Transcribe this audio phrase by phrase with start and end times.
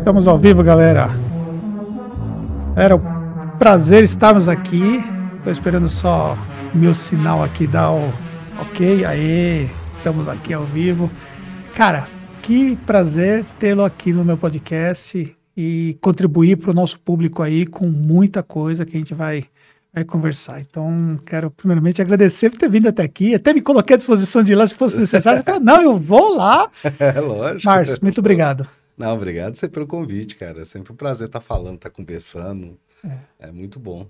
[0.00, 1.10] Estamos ao vivo, galera.
[2.74, 5.04] Era um prazer estarmos aqui.
[5.36, 6.38] Estou esperando só
[6.74, 8.10] meu sinal aqui dar o
[8.58, 9.04] ok.
[9.04, 9.68] Aê,
[9.98, 11.10] estamos aqui ao vivo.
[11.74, 12.08] Cara,
[12.40, 17.86] que prazer tê-lo aqui no meu podcast e contribuir para o nosso público aí com
[17.86, 19.44] muita coisa que a gente vai,
[19.92, 20.62] vai conversar.
[20.62, 23.34] Então, quero primeiramente agradecer por ter vindo até aqui.
[23.34, 25.44] Até me coloquei à disposição de ir lá se fosse necessário.
[25.60, 26.70] Não, eu vou lá.
[26.98, 27.66] É lógico.
[27.66, 28.66] Márcio, muito obrigado.
[29.00, 30.60] Não, obrigado você pelo convite, cara.
[30.60, 32.78] É sempre um prazer estar falando, estar conversando.
[33.38, 34.06] É, muito bom.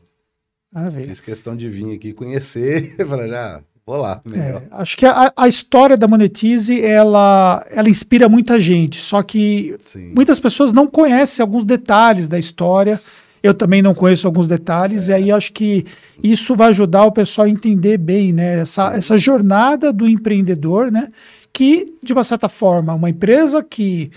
[0.72, 1.06] Maravilha.
[1.06, 4.62] Fiz questão de vir aqui conhecer, para já vou lá, melhor.
[4.62, 9.76] É, acho que a, a história da Monetize, ela, ela inspira muita gente, só que
[9.78, 10.12] Sim.
[10.12, 13.00] muitas pessoas não conhecem alguns detalhes da história.
[13.42, 15.86] Eu também não conheço alguns detalhes, e aí acho que
[16.22, 18.58] isso vai ajudar o pessoal a entender bem, né?
[18.58, 21.10] Essa, essa jornada do empreendedor, né?
[21.52, 24.10] Que, de uma certa forma, uma empresa que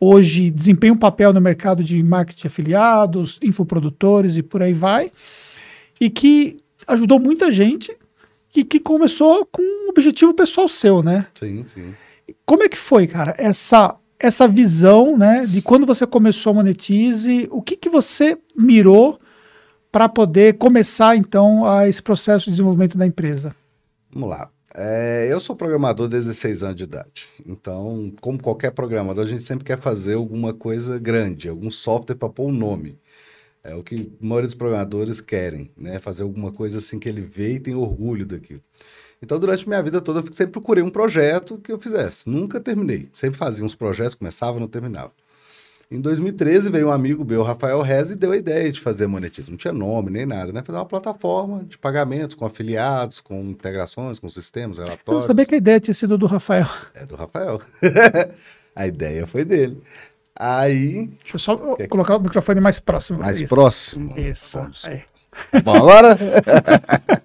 [0.00, 5.10] hoje desempenha um papel no mercado de marketing de afiliados, infoprodutores e por aí vai,
[6.00, 7.94] e que ajudou muita gente
[8.54, 11.26] e que começou com um objetivo pessoal seu, né?
[11.34, 11.94] Sim, sim.
[12.44, 17.46] Como é que foi, cara, essa essa visão, né, de quando você começou a Monetize,
[17.52, 19.20] o que que você mirou
[19.92, 23.54] para poder começar então a esse processo de desenvolvimento da empresa?
[24.12, 24.50] Vamos lá.
[24.80, 27.28] É, eu sou programador desde 16 anos de idade.
[27.44, 32.28] Então, como qualquer programador, a gente sempre quer fazer alguma coisa grande, algum software para
[32.28, 32.96] pôr o um nome.
[33.64, 35.98] É o que a maioria dos programadores querem, né?
[35.98, 38.62] Fazer alguma coisa assim que ele vê e tem orgulho daquilo.
[39.20, 42.28] Então, durante minha vida toda, eu sempre procurei um projeto que eu fizesse.
[42.30, 43.08] Nunca terminei.
[43.12, 45.12] Sempre fazia uns projetos, começava, não terminava.
[45.90, 49.52] Em 2013 veio um amigo meu, Rafael Rez, e deu a ideia de fazer monetização.
[49.52, 50.62] Não tinha nome nem nada, né?
[50.62, 55.24] Fazer uma plataforma de pagamentos com afiliados, com integrações, com sistemas, Eu não relatórios.
[55.24, 56.66] sabia que a ideia tinha sido do Rafael.
[56.94, 57.62] É do Rafael.
[58.76, 59.82] a ideia foi dele.
[60.38, 61.56] Aí, Deixa eu só
[61.88, 63.20] colocar o microfone mais próximo.
[63.20, 63.48] mais Isso.
[63.48, 64.14] próximo.
[64.18, 64.58] Isso.
[64.58, 64.96] Bom, desculpa.
[65.54, 65.62] Aí.
[65.62, 66.18] Bom, agora.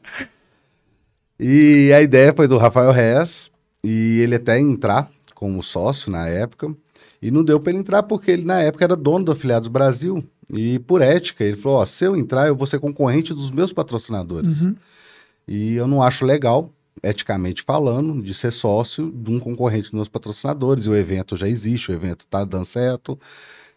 [1.38, 3.52] e a ideia foi do Rafael Rez,
[3.84, 6.74] e ele até entrar como sócio na época,
[7.24, 10.24] e não deu para ele entrar porque ele na época era dono do Afiliados Brasil,
[10.54, 13.72] e por ética, ele falou: Ó, se eu entrar, eu vou ser concorrente dos meus
[13.72, 14.64] patrocinadores.
[14.64, 14.76] Uhum.
[15.48, 16.70] E eu não acho legal,
[17.02, 21.48] eticamente falando, de ser sócio de um concorrente dos meus patrocinadores, e o evento já
[21.48, 23.18] existe, o evento tá dando certo,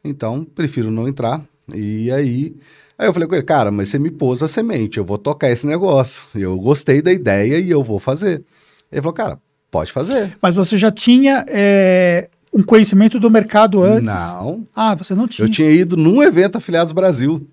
[0.02, 1.42] então prefiro não entrar.
[1.72, 2.56] E aí
[2.98, 5.50] Aí eu falei com ele, cara, mas você me pôs a semente, eu vou tocar
[5.50, 6.24] esse negócio.
[6.34, 8.42] Eu gostei da ideia e eu vou fazer.
[8.90, 9.38] Ele falou, cara,
[9.70, 10.36] pode fazer.
[10.40, 14.04] Mas você já tinha é, um conhecimento do mercado antes?
[14.12, 14.66] Não.
[14.74, 15.46] Ah, você não tinha.
[15.46, 17.46] Eu tinha ido num evento Afiliados Brasil.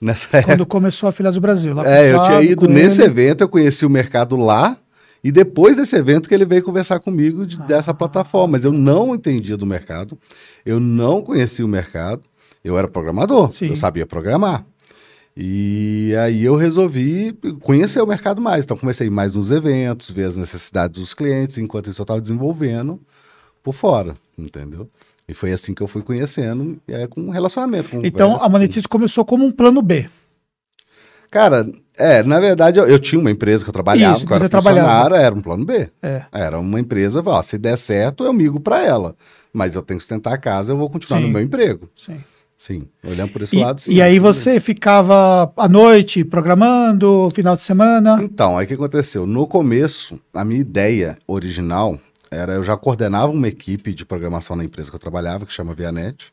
[0.00, 0.52] Nessa época.
[0.54, 1.74] Quando começou a Afiliados do Brasil.
[1.74, 3.10] Lá É, eu tinha ido nesse ele.
[3.10, 4.76] evento, eu conheci o mercado lá.
[5.24, 8.52] E depois desse evento que ele veio conversar comigo de- dessa plataforma.
[8.52, 10.16] Mas eu não entendia do mercado.
[10.64, 12.22] Eu não conhecia o mercado.
[12.62, 13.50] Eu era programador.
[13.52, 13.68] Sim.
[13.68, 14.64] Eu sabia programar.
[15.36, 18.64] E aí eu resolvi conhecer o mercado mais.
[18.64, 23.00] Então comecei mais nos eventos, ver as necessidades dos clientes, enquanto isso eu estava desenvolvendo
[23.66, 24.88] por fora, entendeu?
[25.28, 27.90] E foi assim que eu fui conhecendo, e é com um relacionamento.
[27.90, 30.08] Com Então conversa, a Monetize começou como um plano B.
[31.28, 31.68] Cara,
[31.98, 34.44] é, na verdade, eu, eu tinha uma empresa que eu trabalhava, Isso, que eu era
[34.44, 34.88] você trabalhava.
[34.88, 35.90] funcionário, era um plano B.
[36.00, 36.22] É.
[36.30, 39.16] Era uma empresa, ó, se der certo, eu migo para ela.
[39.52, 41.26] Mas eu tenho que sustentar a casa, eu vou continuar Sim.
[41.26, 41.90] no meu emprego.
[41.96, 42.22] Sim.
[42.58, 43.92] Sim, olhando por esse E, lado, sim.
[43.92, 48.18] e aí você ficava à noite programando, final de semana.
[48.22, 49.26] Então, aí o que aconteceu?
[49.26, 51.98] No começo, a minha ideia original
[52.30, 55.74] era, eu já coordenava uma equipe de programação na empresa que eu trabalhava, que chama
[55.74, 56.32] Vianet.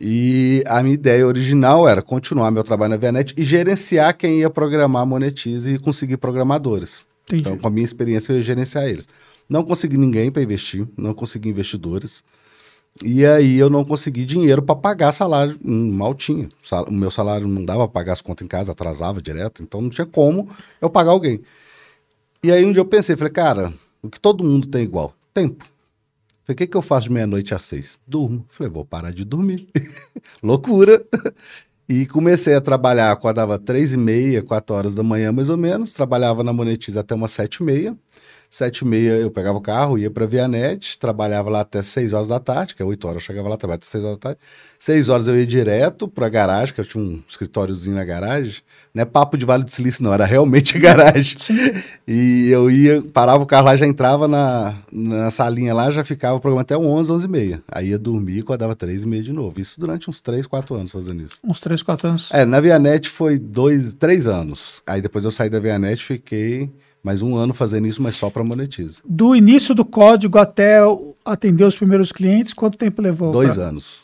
[0.00, 4.50] E a minha ideia original era continuar meu trabalho na Vianet e gerenciar quem ia
[4.50, 7.06] programar Monetize e conseguir programadores.
[7.24, 7.42] Entendi.
[7.42, 9.08] Então, com a minha experiência, eu ia gerenciar eles.
[9.48, 12.22] Não consegui ninguém para investir, não consegui investidores.
[13.04, 16.48] E aí eu não consegui dinheiro para pagar salário, mal tinha.
[16.88, 19.90] O meu salário não dava para pagar as contas em casa, atrasava direto, então não
[19.90, 20.48] tinha como
[20.80, 21.40] eu pagar alguém.
[22.42, 23.72] E aí um dia eu pensei, falei, cara,
[24.06, 25.14] o que todo mundo tem igual?
[25.34, 25.64] Tempo.
[26.44, 27.98] Falei, o que, que eu faço de meia-noite às seis?
[28.06, 28.46] Durmo.
[28.48, 29.68] Falei, vou parar de dormir.
[30.42, 31.04] Loucura.
[31.88, 35.92] E comecei a trabalhar, acordava três e meia, quatro horas da manhã mais ou menos,
[35.92, 37.96] trabalhava na Monetize até umas sete e meia.
[38.56, 42.28] Sete e meia eu pegava o carro, ia para Vianet, trabalhava lá até seis horas
[42.28, 44.38] da tarde, que é oito horas eu chegava lá, trabalhava até seis horas da tarde.
[44.78, 48.62] Seis horas eu ia direto para a garagem, que eu tinha um escritóriozinho na garagem.
[48.94, 51.36] Não é papo de Vale do Silício, não, era realmente garagem.
[52.08, 56.36] E eu ia, parava o carro lá, já entrava na, na salinha lá, já ficava
[56.36, 57.62] o programa até 11, 11 e meia.
[57.68, 59.60] Aí ia dormir e acordava três e meia de novo.
[59.60, 61.36] Isso durante uns três, quatro anos fazendo isso.
[61.44, 62.30] Uns 3, 4 anos.
[62.32, 64.82] É, na Vianet foi dois, três anos.
[64.86, 66.70] Aí depois eu saí da Vianet, fiquei
[67.06, 69.00] mais um ano fazendo isso, mas só para monetize.
[69.04, 73.30] Do início do código até o- atender os primeiros clientes, quanto tempo levou?
[73.30, 74.00] Dois pra- anos.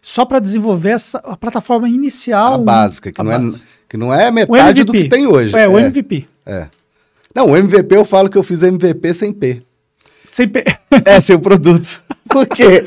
[0.00, 2.54] só para desenvolver essa, a plataforma inicial.
[2.54, 3.64] A básica, que, a não é, base.
[3.88, 5.56] que não é O metade do que tem hoje.
[5.56, 6.24] É, o é, MVP.
[6.46, 6.68] é.
[7.34, 9.60] Não, o MVP eu falo que eu fiz MVP sem P.
[10.30, 10.64] Sem pe-
[11.04, 12.00] É seu produto.
[12.30, 12.86] Por quê?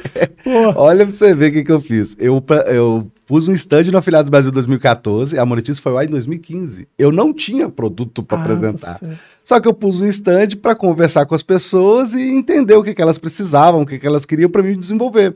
[0.78, 2.16] Olha pra você ver o que, que eu fiz.
[2.18, 6.88] Eu, eu pus um stand no Afiliados Brasil 2014, a Monetize foi lá em 2015.
[6.98, 8.98] Eu não tinha produto para Ah, apresentar.
[9.00, 12.84] você- Só que eu pus um stand para conversar com as pessoas e entender o
[12.84, 15.36] que, que elas precisavam, o que, que elas queriam para me desenvolver.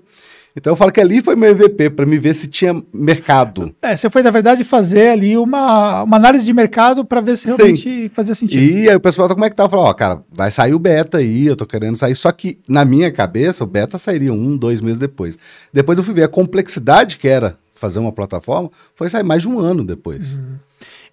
[0.56, 3.74] Então eu falo que ali foi meu MVP, para me ver se tinha mercado.
[3.82, 7.48] É, você foi, na verdade, fazer ali uma, uma análise de mercado para ver se
[7.48, 8.62] realmente fazia sentido.
[8.62, 9.64] E aí o pessoal, tá, como é que tá?
[9.64, 12.16] Eu falo, ó, cara, vai sair o beta aí, eu tô querendo sair.
[12.16, 15.38] Só que na minha cabeça, o beta sairia um, dois meses depois.
[15.72, 19.50] Depois eu fui ver a complexidade que era fazer uma plataforma, foi sair mais de
[19.50, 20.38] um ano depois.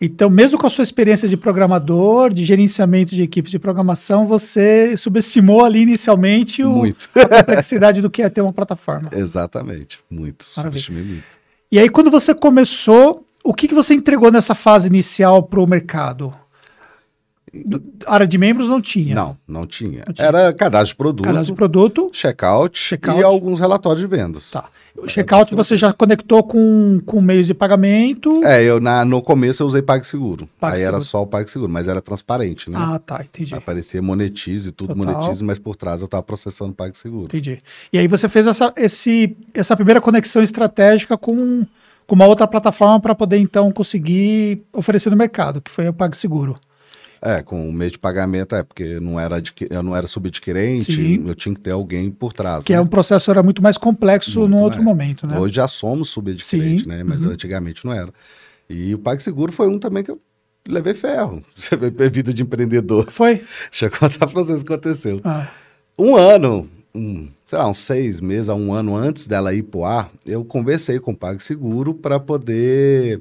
[0.01, 4.97] Então, mesmo com a sua experiência de programador, de gerenciamento de equipes de programação, você
[4.97, 6.85] subestimou ali inicialmente o-
[7.17, 9.11] a complexidade do que é ter uma plataforma.
[9.13, 10.45] Exatamente, muito.
[10.45, 11.25] Subestimei muito.
[11.73, 15.67] E aí, quando você começou, o que, que você entregou nessa fase inicial para o
[15.67, 16.33] mercado?
[18.07, 19.15] Área de membros não tinha.
[19.15, 20.05] Não, não tinha.
[20.07, 20.29] Não tinha.
[20.29, 22.11] Era cadastro de produto, Cadastro de produto.
[22.13, 23.19] checkout, Checkout.
[23.19, 24.51] e alguns relatórios de vendas.
[24.53, 24.69] Tá.
[24.97, 28.45] O checkout você já conectou com, com meios de pagamento.
[28.45, 30.45] É, eu na- no começo eu usei PagSeguro.
[30.45, 30.89] Aí PagSeguro.
[30.97, 32.79] era só o PagSeguro, mas era transparente, né?
[32.81, 33.55] Ah, tá, entendi.
[33.55, 35.15] Aparecia Monetize, tudo Total.
[35.15, 37.25] Monetize, mas por trás eu tava processando PagSeguro.
[37.25, 37.59] Entendi.
[37.93, 41.67] E aí você fez essa, esse, essa primeira conexão estratégica com,
[42.07, 46.57] com uma outra plataforma para poder então conseguir oferecer no mercado, que foi o PagSeguro.
[47.23, 51.25] É, com o meio de pagamento, é, porque não era eu não era subadquirente, Sim.
[51.27, 52.65] eu tinha que ter alguém por trás.
[52.65, 52.79] Que né?
[52.79, 55.39] é um processo era muito mais complexo Muito num outro momento, né?
[55.39, 57.05] Hoje já somos subadquirente, Sim, né?
[57.05, 57.33] Mas uhum.
[57.33, 58.11] antigamente não era.
[58.71, 60.21] E o PagSeguro foi um também que eu
[60.67, 61.43] levei ferro.
[61.55, 63.11] Você vê a vida de empreendedor.
[63.11, 63.45] Foi?
[63.71, 65.21] Deixa eu contar pra vocês o que aconteceu.
[65.23, 65.47] Ah,
[65.99, 69.85] Um ano, um, sei lá, uns seis meses a um ano antes dela ir pro
[69.85, 73.21] ar, eu conversei com o PagSeguro para poder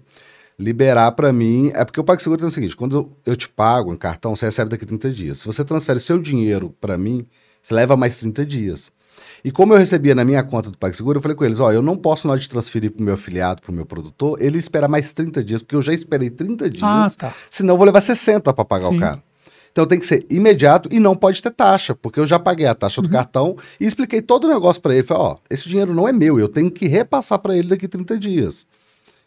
[0.59, 1.71] liberar para mim.
[1.73, 4.69] É porque o PagSeguro tem o seguinte: quando eu te pago em cartão, você recebe
[4.69, 5.37] daqui a 30 dias.
[5.39, 7.25] Se você transfere seu dinheiro para mim,
[7.63, 8.91] você leva mais 30 dias.
[9.43, 11.81] E como eu recebia na minha conta do PagSeguro, eu falei com eles: ó, eu
[11.81, 15.13] não posso na hora de transferir pro meu afiliado, pro meu produtor, ele esperar mais
[15.13, 17.33] 30 dias, porque eu já esperei 30 dias, Ah, tá.
[17.49, 18.97] senão eu vou levar 60 para pagar Sim.
[18.97, 19.23] o cara.
[19.71, 22.73] Então tem que ser imediato e não pode ter taxa, porque eu já paguei a
[22.73, 23.07] taxa Uhum.
[23.07, 25.03] do cartão e expliquei todo o negócio para ele.
[25.03, 28.17] Falei, ó, esse dinheiro não é meu, eu tenho que repassar para ele daqui 30
[28.17, 28.65] dias.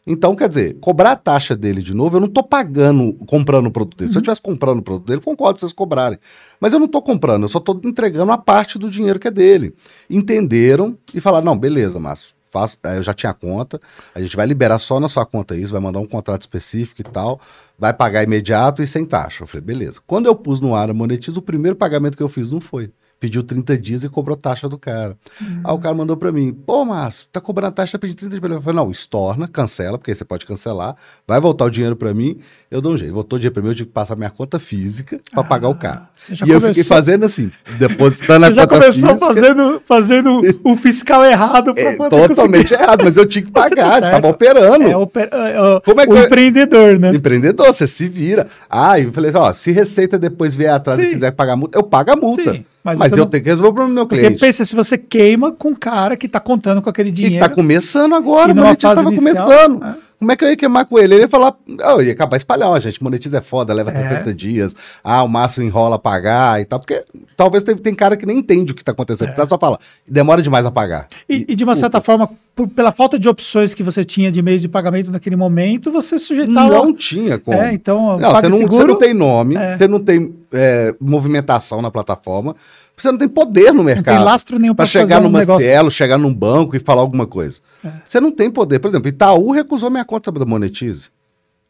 [0.07, 3.71] Então, quer dizer, cobrar a taxa dele de novo, eu não tô pagando, comprando o
[3.71, 4.11] produto dele.
[4.11, 4.23] Se eu Uhum.
[4.23, 6.19] estivesse comprando o produto dele, concordo vocês cobrarem.
[6.61, 9.31] Mas eu não tô comprando, eu só tô entregando a parte do dinheiro que é
[9.31, 9.75] dele.
[10.11, 13.81] Entenderam e falaram, não, beleza, Márcio, faço, eh, eu já tinha a conta,
[14.15, 17.05] a gente vai liberar só na sua conta isso, vai mandar um contrato específico e
[17.05, 17.41] tal,
[17.79, 19.45] vai pagar imediato e sem taxa.
[19.45, 20.01] Eu falei, beleza.
[20.07, 22.91] Quando eu pus no ar a monetiza, o primeiro pagamento que eu fiz não foi.
[23.23, 25.17] Pediu 30 dias e cobrou taxa do cara.
[25.63, 28.41] Aí o cara mandou pra mim, pô, Márcio, tá cobrando a taxa, tá pedindo 30
[28.41, 28.53] dias.
[28.53, 32.13] Eu falei, não, estorna, cancela, porque aí você pode cancelar, vai voltar o dinheiro pra
[32.13, 33.15] mim, eu dou um jeito.
[33.15, 35.75] Voltou o dinheiro pra mim, eu tive que passar minha conta física pra pagar o
[35.77, 36.09] cara.
[36.17, 39.27] você já E eu fiquei começou- fazendo assim, depositando na Você já conta começou física.
[39.27, 44.01] fazendo, fazendo o fiscal errado para É, totalmente errado, mas eu tinha que tá pagar,
[44.01, 44.15] certo.
[44.15, 44.89] tava operando.
[44.89, 47.15] É, oper- é, é, Como é que o eu- empreendedor, né?
[47.15, 48.49] Empreendedor, você se vira.
[48.69, 51.07] Ah, e eu falei assim, ó, se Receita depois vier atrás Sim.
[51.07, 52.53] e quiser pagar multa, eu pago a multa.
[52.53, 54.41] Sim, mas mas você eu não- tenho que resolver o problema do meu Porque cliente.
[54.41, 57.39] pensa, se você queima com um cara que tá contando com aquele E dinheiro.
[57.39, 59.85] tá começando agora, E o numa monetiza fase tava inicial, começando.
[59.85, 60.13] é.
[60.23, 61.15] Como é que eu ia queimar com ele?
[61.15, 61.53] Ele ia falar,
[61.83, 64.09] ah, eu ia acabar espalhando, gente, monetiza é foda, leva É.
[64.09, 67.05] 70 dias, ah, o máximo enrola a pagar e tal, porque
[67.37, 69.33] talvez tem, tem cara que nem entende o que tá acontecendo, É.
[69.33, 71.09] tá só fala, demora demais a pagar.
[71.29, 74.41] E, e de uma certa forma, por- pela falta de opções que você tinha de
[74.41, 76.69] meios de pagamento naquele momento, você sujeitava.
[76.73, 77.59] Não tinha como.
[77.61, 79.75] É, então, Não, você, não, você PagSeguro- não tem nome, É.
[79.77, 82.55] você não tem é, movimentação na plataforma,
[82.97, 84.17] você não tem poder no mercado.
[84.17, 85.59] tem lastro nenhum pra chegar um.
[85.59, 87.61] Cielo, chegar num banco e falar alguma coisa.
[88.05, 88.79] Você não tem poder.
[88.79, 91.11] Por exemplo, Itaú recusou minha conta da Monetize.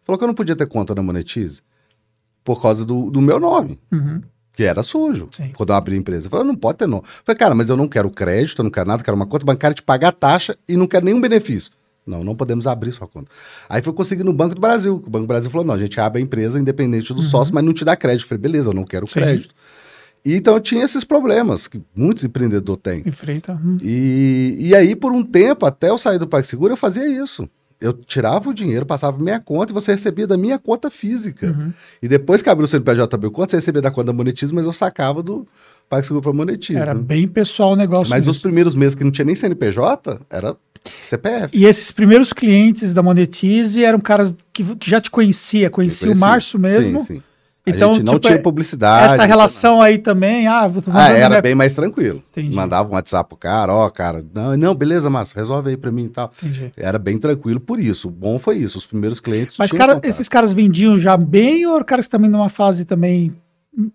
[0.05, 1.63] Falou que eu não podia ter conta da Monetize
[2.45, 3.79] por causa do, do meu nome.
[3.93, 4.21] Uhum.
[4.53, 5.29] Que era sujo.
[5.31, 5.51] Sim.
[5.55, 6.29] Quando eu abri a empresa.
[6.29, 7.05] Falei, não pode ter nome.
[7.25, 9.47] Falei, cara, mas eu não quero crédito, eu não quero nada, eu quero uma conta
[9.47, 11.71] bancária de pagar taxa e não quero nenhum benefício.
[12.07, 13.31] Não, não podemos abrir sua conta.
[13.69, 14.97] Aí foi conseguir no Banco do Brasil.
[15.07, 17.65] O Banco do Brasil falou: não, a gente abre a empresa independente do sócio, mas
[17.65, 18.25] não te dá crédito.
[18.25, 19.09] Eu falei, beleza, eu não quero Uhum.
[19.09, 19.21] Sim.
[19.21, 19.55] crédito.
[20.25, 23.03] E, então eu tinha esses problemas que muitos empreendedores têm.
[23.05, 23.55] Enfrenta.
[23.55, 23.77] hum.
[23.83, 27.49] E, e aí, por um tempo, até eu sair do PagSeguro, eu fazia isso.
[27.81, 31.49] Eu tirava o dinheiro, passava pra minha conta e você recebia da minha conta física.
[31.49, 31.73] Uhum.
[32.01, 34.65] E depois que abriu o CNPJ abriu conta, você recebia da conta da Monetize, mas
[34.65, 35.45] eu sacava do
[35.89, 36.79] PagSeguro para Monetize.
[36.79, 37.03] Era né?
[37.03, 38.09] bem pessoal o negócio.
[38.09, 38.31] Mas mesmo.
[38.31, 40.57] os primeiros meses que não tinha nem CNPJ, era
[41.05, 41.57] CPF.
[41.57, 46.17] E esses primeiros clientes da Monetize eram caras que, que já te conhecia, conhecia o.
[46.17, 47.01] Márcio mesmo.
[47.01, 47.23] Sim, sim.
[47.65, 49.15] Então, a gente não tipo, tinha é- publicidade.
[49.15, 52.23] Essa relação aí também, ah, vou Ah, era minha- bem mais tranquilo.
[52.33, 52.57] Entendi.
[52.57, 56.07] Mandava um WhatsApp pro cara, ó, cara, não, não, beleza, massa, resolve aí pra mim
[56.07, 56.31] e tal.
[56.43, 56.73] Entendi.
[56.77, 58.09] Era bem tranquilo por isso.
[58.09, 58.79] O bom foi isso.
[58.79, 59.57] Os primeiros clientes.
[59.59, 60.07] Mas cara, contato.
[60.09, 63.33] esses caras vendiam já bem ou caras também numa fase também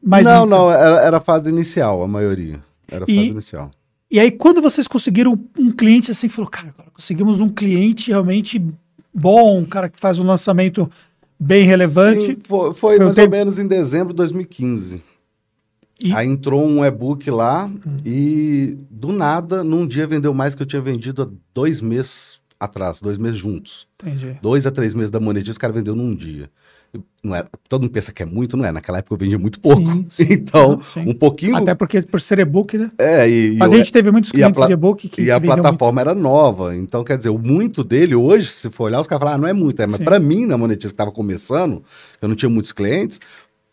[0.01, 2.59] mais Não, não, era, era a fase inicial, a maioria.
[2.89, 3.71] Era a E- fase inicial.
[4.09, 8.63] E aí, quando vocês conseguiram um cliente assim, que falou, cara, conseguimos um cliente realmente
[9.13, 10.89] bom, um cara que faz um lançamento
[11.39, 12.25] bem relevante.
[12.27, 15.01] Sim, foi, foi Foi mais tempo- ou menos em dezembro de 2015.
[15.99, 17.69] E- Aí entrou um e-book lá
[18.05, 22.99] e do nada, num dia vendeu mais que eu tinha vendido há dois meses atrás,
[23.01, 23.87] dois meses juntos.
[24.01, 24.37] Entendi.
[24.41, 26.49] Dois a três meses da monetiza, o cara vendeu num dia.
[27.23, 28.71] Não era, todo mundo pensa que é muito, não é?
[28.71, 29.81] Naquela época eu vendia muito pouco.
[29.81, 30.27] Sim, sim.
[30.29, 31.01] então, sim.
[31.07, 31.57] um pouquinho.
[31.57, 32.89] Até porque por ser e-book, né?
[32.97, 35.31] é, e, e Mas o- a gente teve muitos e clientes de e-book que, e
[35.31, 36.75] a plataforma era nova.
[36.75, 39.47] Então, quer dizer, o muito dele hoje, se for olhar, os caras falam, ah, não
[39.47, 39.81] é muito.
[39.81, 41.83] É, mas pra mim, na Monetiza que estava começando,
[42.21, 43.19] eu não tinha muitos clientes,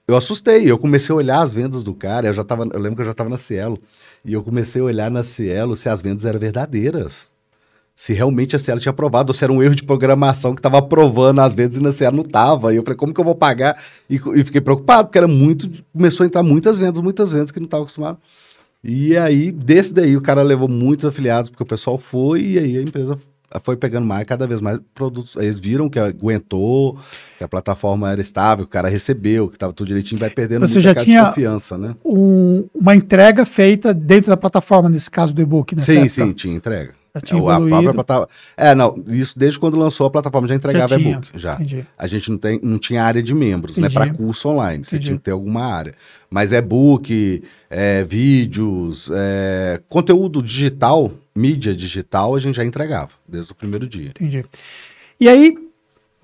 [0.08, 0.70] eu assustei.
[0.70, 2.26] Eu comecei a olhar as vendas do cara.
[2.26, 3.78] Eu já tava, eu lembro que eu já estava na Cielo.
[4.24, 7.28] E eu comecei a olhar na Cielo se as vendas eram verdadeiras.
[7.96, 10.78] Se realmente a Cielo tinha aprovado, ou se era um erro de programação que estava
[10.78, 12.72] aprovando as vendas e na Cielo não estava.
[12.72, 13.80] E eu falei, como que eu vou pagar?
[14.10, 15.70] E, e fiquei preocupado, porque era muito.
[15.92, 18.18] Começou a entrar muitas vendas, muitas vendas que não estava acostumado.
[18.82, 22.76] E aí, desse daí, o cara levou muitos afiliados, porque o pessoal foi, e aí
[22.78, 23.16] a empresa
[23.62, 25.36] foi pegando mais, cada vez mais produtos.
[25.36, 26.98] Eles viram que aguentou,
[27.38, 30.66] que a plataforma era estável, que o cara recebeu, que estava tudo direitinho, vai perdendo
[30.66, 31.94] Você já tinha- confiança, né?
[32.04, 36.08] um- uma entrega feita dentro da plataforma, nesse caso do e-book, nessa Sim, época.
[36.10, 36.92] sim, tinha entrega.
[37.14, 38.28] Já tinha É, a própria plataforma.
[38.56, 41.28] É, não, isso desde quando lançou a plataforma já entregava e-book.
[41.36, 41.54] Já.
[41.54, 41.86] entendi.
[41.96, 43.86] A gente não, tem, não tinha área de membros, né?
[43.86, 43.94] Entendi.
[43.94, 44.84] Para curso online.
[44.84, 45.06] Você Entendi.
[45.10, 45.94] tinha que ter alguma área.
[46.28, 53.54] Mas e-book, é, vídeos, é, conteúdo digital, mídia digital, a gente já entregava desde o
[53.54, 54.08] primeiro dia.
[54.10, 54.44] Entendi.
[55.20, 55.56] E aí,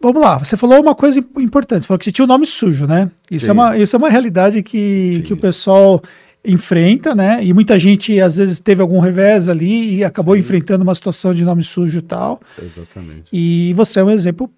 [0.02, 2.47] vamos lá, você falou uma coisa im- importante, você falou que você tinha o nome
[2.47, 3.09] sujo, né?
[3.30, 5.23] Isso, é uma, isso é uma realidade que, Sim.
[5.23, 6.02] que o pessoal
[6.44, 7.44] enfrenta, né?
[7.44, 10.40] E muita gente, às vezes, teve algum revés ali e acabou Sim.
[10.40, 12.40] enfrentando uma situação de nome sujo e tal.
[12.62, 13.25] Exatamente.
[13.32, 14.50] E você é um exemplo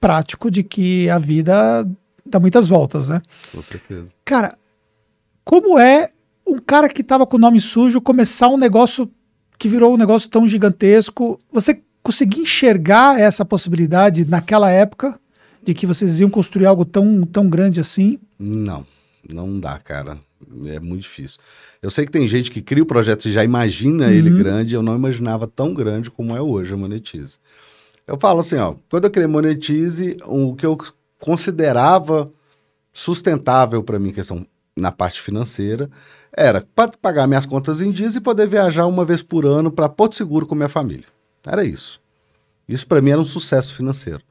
[0.00, 1.86] prático de que a vida
[2.24, 3.22] dá muitas voltas, né?
[3.52, 4.14] Com certeza.
[4.24, 4.56] Cara,
[5.44, 6.10] como é
[6.46, 9.10] um cara que tava com o nome sujo começar um negócio
[9.58, 11.40] que virou um negócio tão gigantesco?
[11.52, 15.18] Você conseguia enxergar essa possibilidade naquela época
[15.62, 18.18] de que vocês iam construir algo tão, tão grande assim?
[18.38, 18.86] Não,
[19.28, 20.18] não dá, cara.
[20.66, 21.40] É muito difícil.
[21.82, 24.74] Eu sei que tem gente que cria o projeto e já imagina ele grande.
[24.74, 27.38] Eu não imaginava tão grande como é hoje a Monetize.
[28.06, 30.78] Eu falo assim, ó, quando eu criei Monetize, o que eu
[31.20, 32.30] considerava
[32.92, 35.90] sustentável para mim, questão na parte financeira,
[36.32, 39.88] era para pagar minhas contas em dias e poder viajar uma vez por ano para
[39.88, 41.06] Porto Seguro com minha família.
[41.46, 42.00] Era isso.
[42.68, 44.22] Isso para mim era um sucesso financeiro.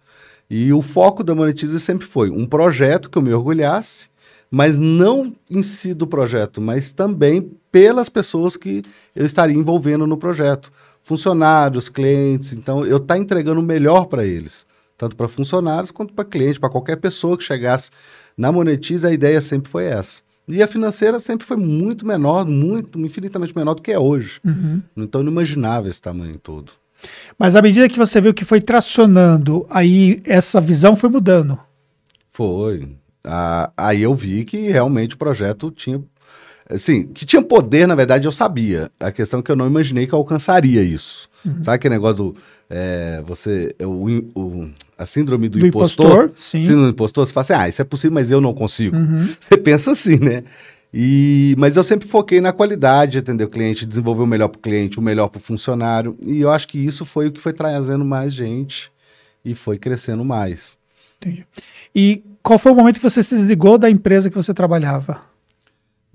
[0.50, 4.10] E o foco da Monetize sempre foi um projeto que eu me orgulhasse,
[4.50, 8.82] mas não em si do projeto, mas também pelas pessoas que
[9.16, 10.72] eu estaria envolvendo no projeto.
[11.04, 14.66] Funcionários, clientes, então eu estar entregando o melhor para eles,
[14.98, 17.92] tanto para funcionários quanto para cliente, para qualquer pessoa que chegasse
[18.38, 20.22] na Monetize, a ideia sempre foi essa.
[20.48, 24.40] E a financeira sempre foi muito menor, muito, infinitamente menor do que é hoje.
[24.96, 26.72] Então eu não imaginava esse tamanho todo.
[27.38, 31.60] Mas à medida que você viu que foi tracionando, aí essa visão foi mudando.
[32.30, 32.98] Foi.
[33.24, 36.02] Ah, aí eu vi que realmente o projeto tinha.
[36.70, 38.92] Assim, que tinha poder, na verdade, eu sabia.
[39.00, 41.30] A questão é que eu não imaginei que eu alcançaria isso.
[41.64, 42.36] Sabe aquele negócio do.
[42.70, 43.74] é, você.
[43.82, 46.06] O, in- o- a síndrome do, Do impostor.
[46.08, 46.60] impostor, sim.
[46.62, 48.98] Síndrome do impostor, você fala assim, ah, isso é possível, mas eu não consigo.
[49.40, 50.44] Você pensa assim, né?
[50.94, 54.62] E, mas eu sempre foquei na qualidade, atender o cliente, desenvolver o melhor para o
[54.62, 56.18] cliente, o melhor para o funcionário.
[56.26, 58.92] E eu acho que isso foi o que foi trazendo mais gente
[59.46, 60.78] e foi crescendo mais.
[61.22, 61.46] Entendi.
[61.96, 65.22] E qual foi o momento que você se desligou da empresa que você trabalhava?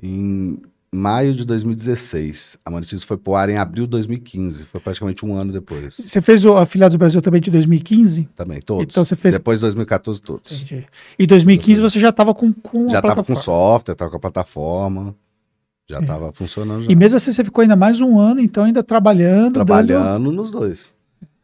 [0.02, 0.58] Em
[0.94, 2.58] maio de 2016.
[2.64, 4.64] A Monetize foi pro ar em abril de 2015.
[4.66, 5.94] Foi praticamente um ano depois.
[5.96, 8.28] Você fez o Afiliados do Brasil também de 2015?
[8.34, 8.84] Também, todos.
[8.92, 10.52] Então você fez- Depois de 2014, todos.
[10.62, 10.86] Entendi.
[11.18, 14.20] E 2015 você já estava com, com Já a tava com software, tava com a
[14.20, 15.14] plataforma.
[15.88, 16.82] Já tava funcionando.
[16.84, 16.90] Já.
[16.92, 19.54] E mesmo assim você ficou ainda mais um ano, então ainda trabalhando.
[19.54, 20.94] dando- Trabalhando nos dois.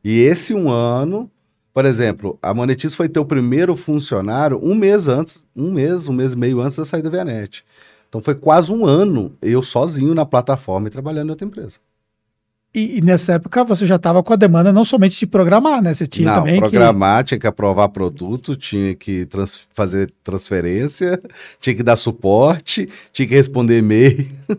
[0.02, 1.30] E esse um ano,
[1.78, 6.12] por exemplo, a Monetize foi ter o primeiro funcionário um mês antes, um mês, um
[6.12, 7.64] mês e meio antes da saída da Vianet.
[8.08, 11.76] Então foi quase um ano eu sozinho na plataforma e trabalhando em outra empresa.
[12.74, 15.94] E, e nessa época você já estava com a demanda não somente de programar, né?
[15.94, 16.60] Você tinha Não, também que...
[16.68, 21.22] programar, tinha que aprovar produto, tinha que trans- fazer transferência,
[21.60, 24.26] tinha que dar suporte, tinha que responder e-mail,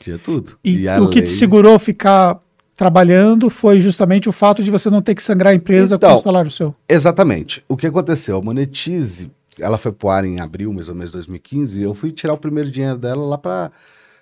[0.00, 0.56] tinha tudo.
[0.64, 2.40] E, a o que te lei- segurou ficar
[2.76, 6.18] trabalhando foi justamente o fato de você não ter que sangrar a empresa com Então,
[6.18, 6.74] o salário seu.
[6.88, 7.64] Exatamente.
[7.68, 8.36] O que aconteceu?
[8.36, 12.12] A Monetize, ela foi pro ar em abril, mais ou menos, de 2015, eu fui
[12.12, 13.72] tirar o primeiro dinheiro dela lá para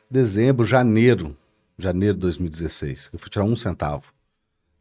[0.09, 1.37] dezembro, janeiro,
[1.77, 3.11] janeiro de 2016.
[3.13, 4.05] Eu fui tirar um centavo.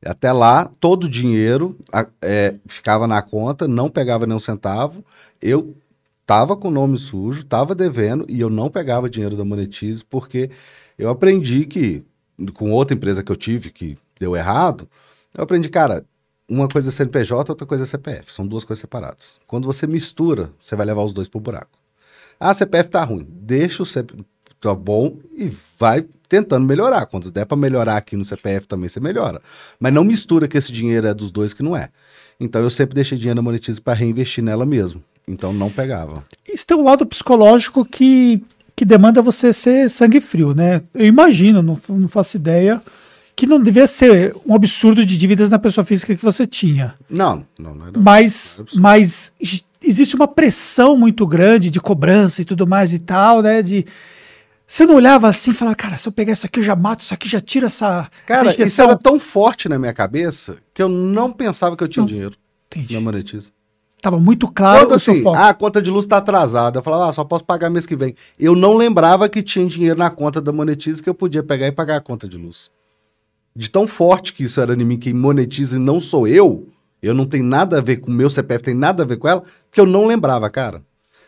[0.06, 1.77] Até lá, todo o dinheiro
[2.22, 5.03] é, ficava na conta, não pegava nenhum centavo.
[5.42, 5.75] Eu
[6.25, 10.50] tava com o nome sujo, tava devendo e eu não pegava dinheiro da Monetize porque
[10.98, 12.03] eu aprendi que,
[12.52, 14.90] com outra empresa que eu tive que deu errado,
[15.34, 16.06] eu aprendi, cara,
[16.48, 18.34] uma coisa é CNPJ, outra coisa é CPF.
[18.34, 19.40] São duas coisas separadas.
[19.48, 21.80] Quando você mistura, você vai levar os dois pro buraco.
[22.40, 23.26] Ah, CPF tá ruim.
[23.30, 24.24] Deixa o CPF
[24.64, 27.06] tá bom e vai tentando melhorar.
[27.06, 29.42] Quando der para melhorar aqui no CPF também você melhora.
[29.80, 31.90] Mas não mistura que esse dinheiro é dos dois que não é.
[32.40, 35.04] Então eu sempre deixei dinheiro na Monetize para reinvestir nela mesmo.
[35.28, 36.24] Então não pegava.
[36.48, 38.44] Isso tem um lado psicológico que,
[38.84, 40.82] que demanda você ser sangue frio, né?
[40.94, 42.82] Eu imagino, não, não faço ideia,
[43.34, 46.94] que não devia ser um absurdo de dívidas na pessoa física que você tinha.
[47.10, 47.98] Não, não, não era.
[47.98, 48.82] Mas, absurdo.
[48.82, 53.62] mas gi- existe uma pressão muito grande de cobrança e tudo mais e tal, né?
[53.62, 53.86] De
[54.68, 57.00] você não olhava assim e falava, cara, se eu pegar isso aqui, eu já mato
[57.00, 60.82] isso aqui, já tira essa, Cara, essa isso era tão forte na minha cabeça que
[60.84, 62.08] eu não pensava que eu tinha Não.
[62.08, 62.36] dinheiro
[62.68, 62.94] Entendi.
[62.96, 63.50] na Monetize.
[64.03, 67.13] Tava muito claro Quando assim, ah, a conta de luz tá atrasada, eu falava, ah,
[67.13, 68.13] só posso pagar mês que vem.
[68.38, 71.72] Eu não lembrava que tinha dinheiro na conta da Monetize que eu podia pegar e
[71.72, 72.69] pagar a conta de luz.
[73.55, 76.67] De tão forte que isso era em mim, que monetize não sou eu,
[77.01, 79.25] eu não tenho nada a ver com o meu CPF, tem nada a ver com
[79.29, 79.41] ela,
[79.72, 80.83] que eu não lembrava, cara.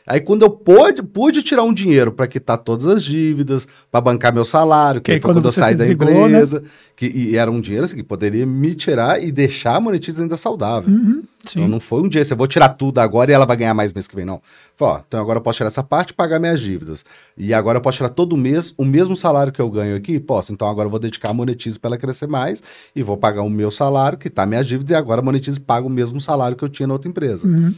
[0.07, 4.33] Aí quando eu pude, pude tirar um dinheiro para quitar todas as dívidas, para bancar
[4.33, 6.37] meu salário, que aí foi quando quando eu saí se da desligou, né?
[6.37, 6.63] empresa,
[6.95, 10.37] que, e era um dinheiro assim, que poderia me tirar e deixar a monetize ainda
[10.37, 10.93] saudável.
[10.93, 11.23] Uhum.
[11.47, 13.73] Então não foi um dia, assim, eu vou tirar tudo agora e ela vai ganhar
[13.73, 14.41] mais mês que vem, não.
[14.75, 17.05] Falei, ó, então agora eu posso tirar essa parte e pagar minhas dívidas.
[17.37, 20.19] E agora eu posso tirar todo mês o mesmo salário que eu ganho aqui?
[20.19, 20.51] Posso.
[20.53, 22.63] Então agora eu vou dedicar a Monetize para ela crescer mais
[22.95, 25.85] e vou pagar o meu salário, que tá minhas dívidas, e agora a Monetize paga
[25.85, 27.47] o mesmo salário que eu tinha na outra empresa.
[27.47, 27.73] Uhum.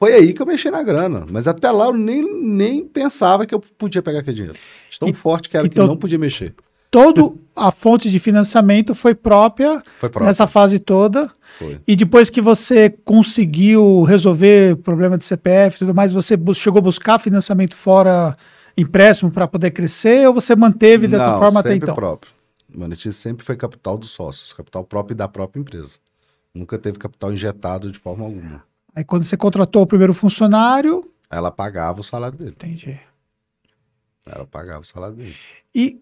[0.00, 1.26] Foi aí que eu mexi na grana.
[1.30, 4.58] Mas até lá eu nem, nem pensava que eu podia pegar aquele dinheiro.
[4.98, 6.54] Tão E- forte que era então- que não podia mexer.
[6.90, 10.24] Todo a fonte de financiamento foi própria Foi próprio.
[10.24, 11.30] nessa fase toda.
[11.58, 11.78] Foi.
[11.86, 16.78] E depois que você conseguiu resolver o problema de CPF e tudo mais, você chegou
[16.78, 18.36] a buscar financiamento fora,
[18.76, 21.94] empréstimo para poder crescer, ou você manteve dessa Não, forma até então?
[21.94, 22.32] próprio.
[22.74, 25.92] Monetize sempre foi capital dos sócios, capital próprio da própria empresa.
[26.54, 28.62] Nunca teve capital injetado de forma alguma.
[28.94, 32.50] Aí quando você contratou o primeiro funcionário, Ela pagava o salário dele.
[32.50, 32.98] entendi.
[34.26, 35.34] Ela pagava o salário dele.
[35.74, 36.00] E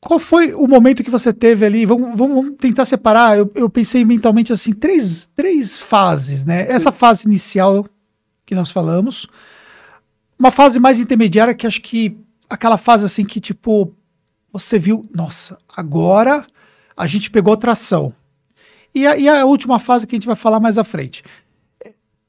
[0.00, 1.84] qual foi o momento que você teve ali?
[1.84, 3.36] Vamos, vamos- vamos tentar separar.
[3.38, 6.70] Eu, eu pensei mentalmente assim, três, três fases, né?
[6.70, 7.86] Essa fase inicial
[8.46, 9.26] que nós falamos,
[10.38, 12.16] uma fase mais intermediária que acho que
[12.48, 13.92] aquela fase assim que tipo
[14.50, 16.46] você viu, nossa, agora
[16.96, 18.14] a gente pegou tração.
[18.94, 21.22] E a, e a última fase que a gente vai falar mais à frente.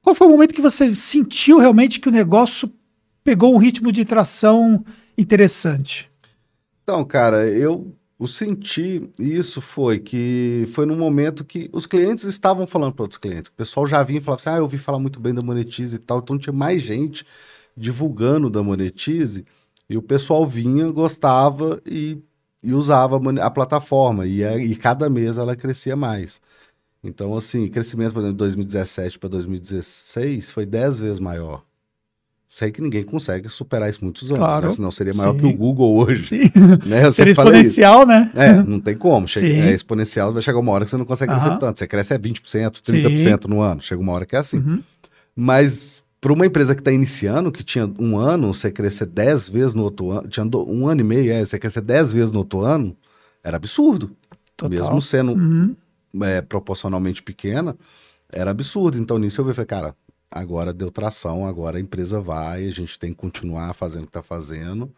[0.09, 2.73] Qual foi o momento que você sentiu realmente que o negócio
[3.23, 4.83] pegou um ritmo de tração
[5.15, 6.09] interessante?
[6.81, 12.65] Então, cara, eu o senti isso foi que foi num momento que os clientes estavam
[12.65, 13.51] falando para outros clientes.
[13.51, 15.97] O pessoal já vinha e falava assim: ah, eu ouvi falar muito bem da Monetize
[15.97, 16.17] e tal.
[16.17, 17.23] Então tinha mais gente
[17.77, 19.45] divulgando da Monetize
[19.87, 22.17] e o pessoal vinha, gostava e,
[22.63, 24.25] e usava a plataforma.
[24.25, 26.41] E, a- e cada mês ela crescia mais.
[27.03, 31.63] Então, assim, crescimento, por exemplo, de 2017 para 2016 foi 10 vezes maior.
[32.51, 34.65] Sei que ninguém consegue superar isso muitos anos, Claro.
[34.67, 34.71] né?
[34.73, 35.39] senão seria maior Sim.
[35.39, 36.25] que o Google hoje.
[36.25, 36.51] Sim.
[36.85, 37.09] Né?
[37.11, 37.41] Seria isso.
[37.41, 38.31] exponencial, né?
[38.35, 39.27] É, não tem como.
[39.27, 39.61] Chega, Sim.
[39.61, 41.59] é exponencial, vai chegar uma hora que você não consegue crescer Aham.
[41.59, 41.77] tanto.
[41.79, 43.81] Você cresce é 20%, 30% no ano.
[43.81, 44.57] Chega uma hora que é assim.
[44.57, 44.81] Uhum.
[45.35, 49.73] Mas para uma empresa que está iniciando, que tinha um ano, você crescer 10 vezes
[49.75, 52.59] no outro ano, tinha um ano e meio, é, você crescer 10 vezes no outro
[52.61, 52.97] ano,
[53.43, 54.11] era absurdo.
[54.57, 54.69] Total.
[54.77, 55.75] Mesmo sendo Uhum.
[56.21, 57.75] É, proporcionalmente pequena,
[58.31, 58.97] era absurdo.
[58.97, 59.95] Então nisso eu vi, falei, cara,
[60.31, 64.09] agora deu tração, agora a empresa vai, a gente tem que continuar fazendo o que
[64.09, 64.91] está fazendo,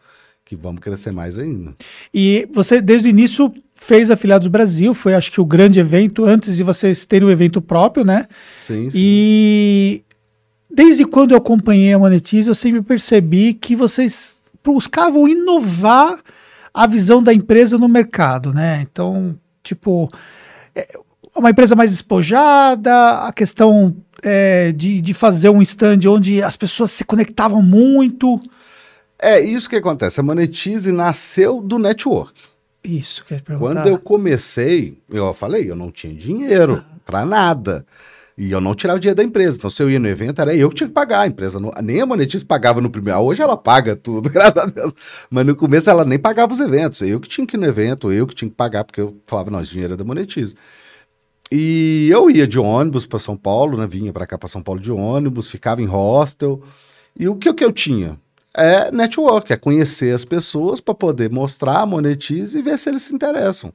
[0.44, 1.74] que vamos crescer mais ainda.
[2.12, 6.56] E você, desde o início, fez Afiliados Brasil, foi acho que o grande evento, antes
[6.56, 8.26] de vocês terem um evento próprio, né?
[8.62, 8.98] Sim, sim.
[8.98, 10.04] E
[10.70, 16.20] desde quando eu acompanhei a Monetize, eu sempre percebi que vocês buscavam inovar
[16.74, 18.80] a visão da empresa no mercado, né?
[18.82, 20.08] Então, tipo,
[20.74, 20.86] é
[21.36, 26.90] uma empresa mais espojada, a questão é, de, de fazer um stand onde as pessoas
[26.90, 28.38] se conectavam muito.
[29.20, 30.20] É isso que acontece.
[30.20, 32.32] A Monetize nasceu do network.
[32.84, 33.74] Isso, quer perguntar.
[33.74, 37.86] Quando eu comecei, eu falei, eu não tinha dinheiro pra nada.
[38.36, 39.58] E eu não tirava o dinheiro da empresa.
[39.58, 41.20] Então, se eu ia no evento, era eu que tinha que pagar.
[41.20, 43.20] A empresa, não, nem a Monetize pagava no primeiro.
[43.20, 44.92] Hoje ela paga tudo, graças a Deus.
[45.30, 47.02] Mas no começo ela nem pagava os eventos.
[47.02, 49.50] Eu que tinha que ir no evento, eu que tinha que pagar, porque eu falava,
[49.50, 50.56] não, esse dinheiro é da Monetize.
[51.54, 53.86] E eu ia de ônibus para São Paulo, né?
[53.86, 56.62] Vinha para cá para São Paulo de ônibus, ficava em hostel.
[57.14, 58.18] E o que, que eu tinha?
[58.56, 63.14] É network, é conhecer as pessoas para poder mostrar, monetize e ver se eles se
[63.14, 63.70] interessam.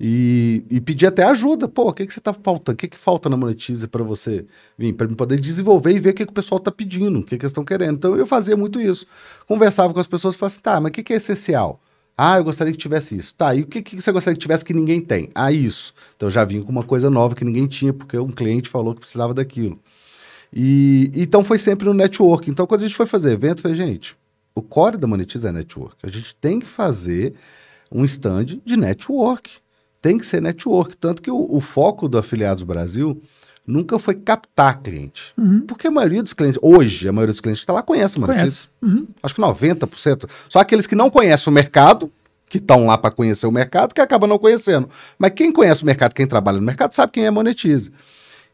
[0.00, 1.68] E, e pedir até ajuda.
[1.68, 2.74] Pô, o que, que você tá faltando?
[2.74, 4.46] O que, que falta na Monetize para você
[4.78, 4.94] vir?
[4.94, 7.44] Para poder desenvolver e ver o que, que o pessoal tá pedindo, o que, que
[7.44, 7.96] eles estão querendo.
[7.96, 9.06] Então eu fazia muito isso.
[9.46, 11.80] Conversava com as pessoas e falava assim: tá, mas o que, que é essencial?
[12.16, 13.34] Ah, eu gostaria que tivesse isso.
[13.34, 15.30] Tá, e o que, que você gostaria que tivesse que ninguém tem?
[15.34, 15.92] Ah, isso.
[16.16, 18.94] Então eu já vim com uma coisa nova que ninguém tinha, porque um cliente falou
[18.94, 19.78] que precisava daquilo.
[20.52, 22.50] E então foi sempre no network.
[22.50, 24.16] Então quando a gente foi fazer evento, foi, gente,
[24.54, 25.96] o core da Monetize é network.
[26.02, 27.34] A gente tem que fazer
[27.90, 29.64] um stand de network
[30.04, 30.94] tem que ser network.
[30.98, 33.22] Tanto que o, o foco do Afiliados Brasil
[33.66, 35.32] nunca foi captar cliente.
[35.36, 35.62] Uhum.
[35.62, 38.26] Porque a maioria dos clientes, hoje, a maioria dos clientes que está lá conhece a
[38.26, 38.68] Conhece.
[38.82, 39.06] Uhum.
[39.22, 40.28] Acho que 90%.
[40.48, 42.10] Só aqueles que não conhecem o mercado,
[42.48, 44.88] que estão lá para conhecer o mercado, que acabam não conhecendo.
[45.18, 47.90] Mas quem conhece o mercado, quem trabalha no mercado, sabe quem é Monetize.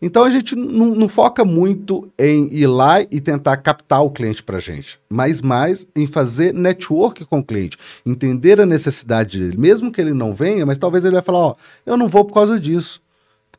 [0.03, 4.43] Então a gente não, não, foca muito em ir lá e tentar captar o cliente
[4.43, 9.59] para a gente, mas mais em fazer network com o cliente, entender a necessidade dele,
[9.59, 12.33] mesmo que ele não venha, mas talvez ele vai falar, ó, eu não vou por
[12.33, 13.03] causa disso,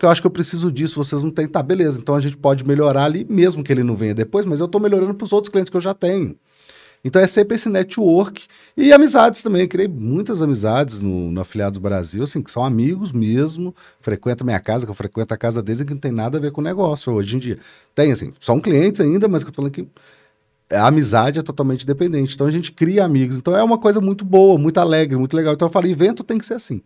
[0.01, 2.35] porque eu acho que eu preciso disso, vocês não têm, tá, beleza, então a gente
[2.35, 5.31] pode melhorar ali, mesmo que ele não venha depois, mas eu estou melhorando para os
[5.31, 6.35] outros clientes que eu já tenho.
[7.05, 9.61] Então é sempre esse network e amizades também.
[9.61, 14.59] Eu criei muitas amizades no, no Afiliados Brasil, assim, que são amigos mesmo, frequentam minha
[14.59, 16.61] casa, que eu frequento a casa deles e que não tem nada a ver com
[16.61, 17.59] o negócio hoje em dia.
[17.93, 19.87] Tem, assim, são clientes ainda, mas que eu tô falando que
[20.71, 22.33] a amizade é totalmente dependente.
[22.33, 23.37] Então a gente cria amigos.
[23.37, 25.53] Então é uma coisa muito boa, muito alegre, muito legal.
[25.53, 26.81] Então eu falei, evento tem que ser assim.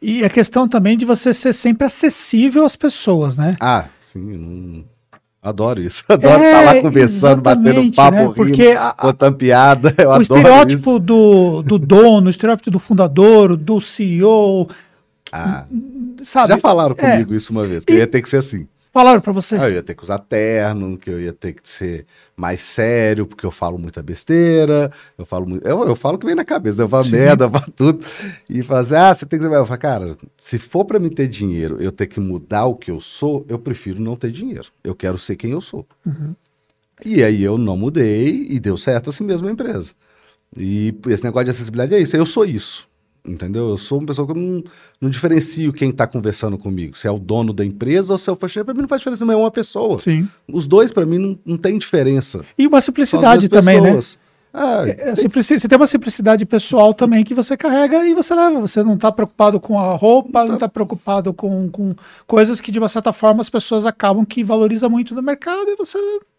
[0.00, 3.56] E a questão também de você ser sempre acessível às pessoas, né?
[3.60, 4.84] Ah, sim.
[5.42, 6.04] Adoro isso.
[6.10, 8.32] Adoro é, estar lá conversando, batendo papo, né?
[8.34, 9.94] Porque rindo, a, contando piada.
[9.98, 14.68] Eu o estereótipo do, do dono, o estereótipo do fundador, do CEO.
[15.32, 15.64] Ah,
[16.24, 16.54] sabe?
[16.54, 17.10] Já falaram é.
[17.10, 18.66] comigo é, isso uma vez, que e, ia ter que ser assim.
[18.96, 19.56] Falaram para você?
[19.56, 23.26] Ah, eu ia ter que usar terno, que eu ia ter que ser mais sério,
[23.26, 25.68] porque eu falo muita besteira, eu falo muito.
[25.68, 27.10] Eu, eu falo que vem na cabeça, eu falo Sim.
[27.10, 28.06] merda, eu falo tudo.
[28.48, 29.44] E fazer, ah, você tem que.
[29.44, 32.90] Eu falo, cara, se for para me ter dinheiro, eu ter que mudar o que
[32.90, 34.70] eu sou, eu prefiro não ter dinheiro.
[34.82, 35.86] Eu quero ser quem eu sou.
[36.06, 36.34] Uhum.
[37.04, 39.92] E aí eu não mudei e deu certo assim mesmo a empresa.
[40.56, 42.88] E esse negócio de acessibilidade é isso, eu sou isso.
[43.26, 43.70] Entendeu?
[43.70, 44.62] Eu sou uma pessoa que não,
[45.00, 46.96] não diferencio quem está conversando comigo.
[46.96, 49.00] Se é o dono da empresa ou se é o faxineiro, para mim não faz
[49.00, 49.98] diferença, não é uma pessoa.
[49.98, 50.28] Sim.
[50.46, 52.44] Os dois, para mim, não, não tem diferença.
[52.56, 53.94] E uma simplicidade também, né?
[53.94, 54.18] pessoas.
[54.20, 54.26] né?
[54.58, 55.42] Ah, é, tem...
[55.42, 58.58] Você tem uma simplicidade pessoal também que você carrega e você leva.
[58.60, 61.94] Você não está preocupado com a roupa, não está preocupado com, com
[62.26, 65.76] coisas que, de uma certa forma, as pessoas acabam que valorizam muito no mercado e
[65.76, 65.98] você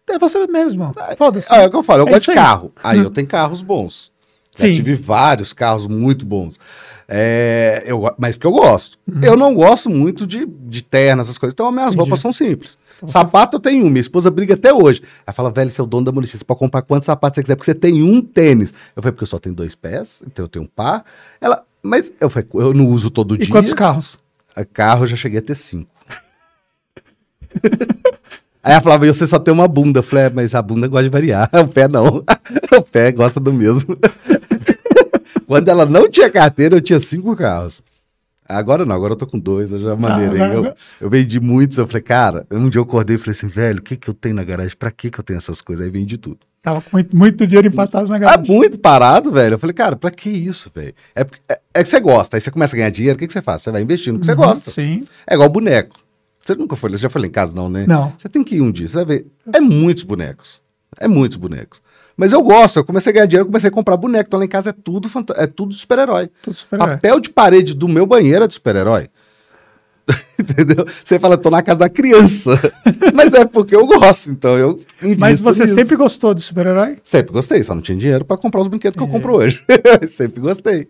[0.09, 0.91] é você mesmo.
[1.15, 1.47] Foda-se.
[1.51, 2.71] Ah, é o que eu falo, eu é gosto de carro.
[2.83, 4.11] Aí, aí eu tenho carros bons.
[4.57, 4.73] Já Sim.
[4.73, 6.59] tive vários carros muito bons.
[7.07, 8.97] É, eu, mas porque eu gosto.
[9.07, 9.21] Uhum.
[9.23, 11.53] Eu não gosto muito de, de terno, essas coisas.
[11.53, 12.01] Então, as minhas Entendi.
[12.01, 12.77] roupas são simples.
[12.97, 15.01] Então, Sapato eu tenho um, minha esposa briga até hoje.
[15.25, 17.43] Ela fala, velho, você é o dono da Murici, você pode comprar quantos sapatos você
[17.43, 18.73] quiser, porque você tem um tênis.
[18.95, 21.05] Eu falei, porque eu só tenho dois pés, então eu tenho um par.
[21.39, 23.47] Ela, mas eu falei, eu não uso todo e dia.
[23.47, 24.19] E quantos carros?
[24.55, 25.91] A carro eu já cheguei a ter cinco.
[28.63, 29.99] Aí ela falava, você só tem uma bunda.
[29.99, 32.23] Eu falei, é, mas a bunda gosta de variar, o pé não.
[32.77, 33.97] o pé gosta do mesmo.
[35.47, 37.81] Quando ela não tinha carteira, eu tinha cinco carros.
[38.47, 40.41] Agora não, agora eu tô com dois, eu já maneirei.
[40.41, 43.79] Eu, eu vendi muitos, eu falei, cara, um dia eu acordei e falei assim, velho,
[43.79, 44.75] o que que eu tenho na garagem?
[44.77, 45.85] Pra que que eu tenho essas coisas?
[45.85, 46.39] Aí vendi tudo.
[46.61, 48.43] Tava com muito, muito dinheiro empatado na garagem.
[48.43, 49.55] Ah, muito parado, velho.
[49.55, 50.93] Eu falei, cara, pra que isso, velho?
[51.15, 53.33] É, é, é, que você gosta, aí você começa a ganhar dinheiro, o que que
[53.33, 53.61] você faz?
[53.61, 54.71] Você vai investindo no que uhum, você gosta.
[54.71, 55.03] Sim.
[55.25, 55.97] É igual boneco.
[56.41, 57.85] Você nunca foi, você já foi lá em casa não, né?
[57.87, 58.13] Não.
[58.17, 59.27] Você tem que ir um dia, você vai ver.
[59.53, 60.61] É muitos bonecos.
[60.97, 61.81] É muitos bonecos.
[62.17, 64.27] Mas eu gosto, eu comecei a ganhar dinheiro, comecei a comprar boneco.
[64.27, 66.31] Então lá em casa é tudo, é tudo super-herói.
[66.51, 69.07] Super Papel de parede do meu banheiro é de super-herói.
[70.39, 70.85] Entendeu?
[71.03, 72.59] Você fala, tô na casa da criança.
[73.13, 74.79] Mas é porque eu gosto, então eu
[75.17, 75.75] Mas você nisso.
[75.75, 76.97] sempre gostou de super-herói?
[77.03, 78.99] Sempre gostei, só não tinha dinheiro para comprar os brinquedos é.
[78.99, 79.11] que eu é.
[79.11, 79.63] compro hoje.
[80.07, 80.87] sempre gostei.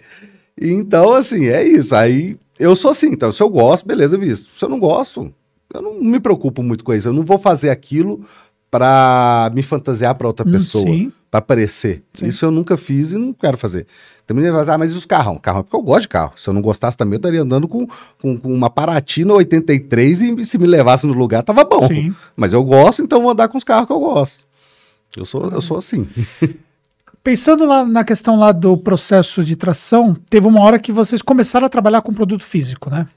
[0.60, 1.94] Então, assim, é isso.
[1.94, 4.50] Aí eu sou assim, então se eu gosto, beleza, visto.
[4.58, 5.34] Se eu não gosto,
[5.74, 7.10] eu não me preocupo muito com isso.
[7.10, 8.22] Eu não vou fazer aquilo
[8.70, 10.86] para me fantasiar para outra hum, pessoa,
[11.32, 12.04] para aparecer.
[12.14, 12.28] Sim.
[12.28, 13.88] Isso eu nunca fiz e não quero fazer.
[14.26, 15.40] Também vai falar, ah, mas e os carros?
[15.42, 16.34] Carro é porque eu gosto de carro.
[16.36, 17.88] Se eu não gostasse também, eu estaria andando com,
[18.22, 21.88] com, com uma Paratina 83 e se me levasse no lugar, tava bom.
[21.88, 22.14] Sim.
[22.36, 24.46] Mas eu gosto, então vou andar com os carros que eu gosto.
[25.16, 26.08] Eu sou, eu sou assim.
[27.24, 31.66] Pensando lá na questão lá do processo de tração, teve uma hora que vocês começaram
[31.66, 33.08] a trabalhar com produto físico, né?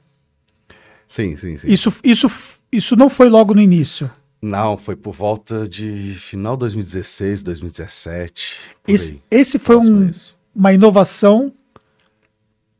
[1.06, 1.68] Sim, sim, sim.
[1.68, 2.30] Isso, isso,
[2.72, 4.10] isso não foi logo no início.
[4.42, 8.57] Não, foi por volta de final 2016, 2017.
[8.88, 10.11] Esse, esse, foi um,
[10.55, 11.53] uma inovação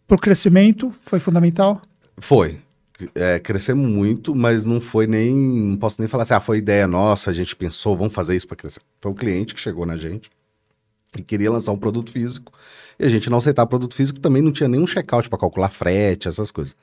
[0.07, 0.95] para o crescimento?
[1.03, 1.83] Foi fundamental?
[2.17, 2.61] Foi.
[3.15, 5.35] é, crescemos muito, mas não foi nem.
[5.35, 8.47] Não posso nem falar assim, ah, foi ideia nossa, a gente pensou, vamos fazer isso
[8.47, 8.81] para crescer.
[9.01, 10.31] Foi o cliente que chegou na gente
[11.17, 12.53] e queria lançar um produto físico.
[12.99, 16.29] E a gente não aceitava produto físico, também não tinha nenhum checkout para calcular frete,
[16.29, 16.75] essas coisas.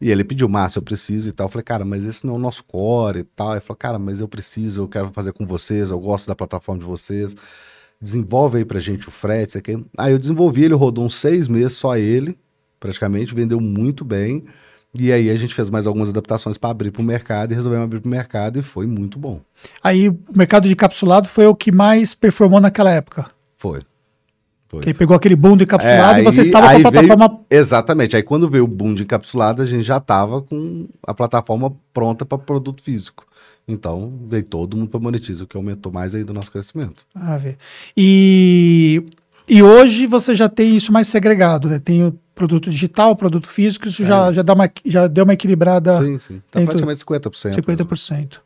[0.00, 1.46] E ele pediu, Márcio, eu preciso e tal.
[1.46, 3.52] Eu falei, cara, mas esse não é o nosso core e tal.
[3.52, 6.80] Ele falou, cara, mas eu preciso, eu quero fazer com vocês, eu gosto da plataforma
[6.80, 7.36] de vocês.
[8.00, 9.84] Desenvolve aí pra gente o frete, isso aqui.
[9.96, 12.38] Aí eu desenvolvi, ele rodou uns seis meses, só ele,
[12.80, 14.44] praticamente, vendeu muito bem.
[14.96, 17.84] E aí a gente fez mais algumas adaptações para abrir para o mercado e resolvemos
[17.84, 19.40] abrir para o mercado e foi muito bom.
[19.82, 23.30] Aí o mercado de capsulado foi o que mais performou naquela época.
[23.56, 23.80] Foi.
[24.74, 24.82] Foi.
[24.82, 27.28] Que pegou aquele boom de encapsulado é, e você estava com a plataforma.
[27.28, 28.16] Veio, exatamente.
[28.16, 32.38] Aí quando veio o boom encapsulado, a gente já estava com a plataforma pronta para
[32.38, 33.26] produto físico.
[33.66, 37.06] Então veio todo mundo para monetizar, o que aumentou mais aí do nosso crescimento.
[37.14, 37.58] Maravilha.
[37.96, 39.02] E,
[39.48, 41.78] e hoje você já tem isso mais segregado, né?
[41.78, 44.06] Tem o produto digital, produto físico, isso é.
[44.06, 45.96] já, já, dá uma, já deu uma equilibrada.
[46.02, 46.42] Sim, sim.
[46.46, 47.54] Está praticamente 50%.
[47.54, 48.38] 50%.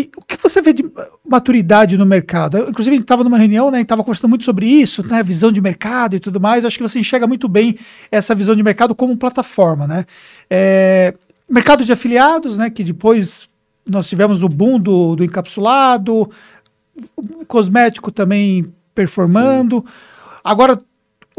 [0.00, 0.90] E o que você vê de
[1.28, 2.56] maturidade no mercado?
[2.56, 3.78] Eu, inclusive, a gente estava numa reunião, né?
[3.78, 5.22] Gente estava conversando muito sobre isso, né?
[5.22, 6.64] Visão de mercado e tudo mais.
[6.64, 7.76] Acho que você enxerga muito bem
[8.10, 10.06] essa visão de mercado como plataforma, né?
[10.48, 11.14] É,
[11.48, 12.70] mercado de afiliados, né?
[12.70, 13.48] Que depois
[13.86, 16.30] nós tivemos o boom do, do encapsulado,
[17.16, 19.84] o cosmético também performando.
[19.86, 19.92] Sim.
[20.42, 20.80] Agora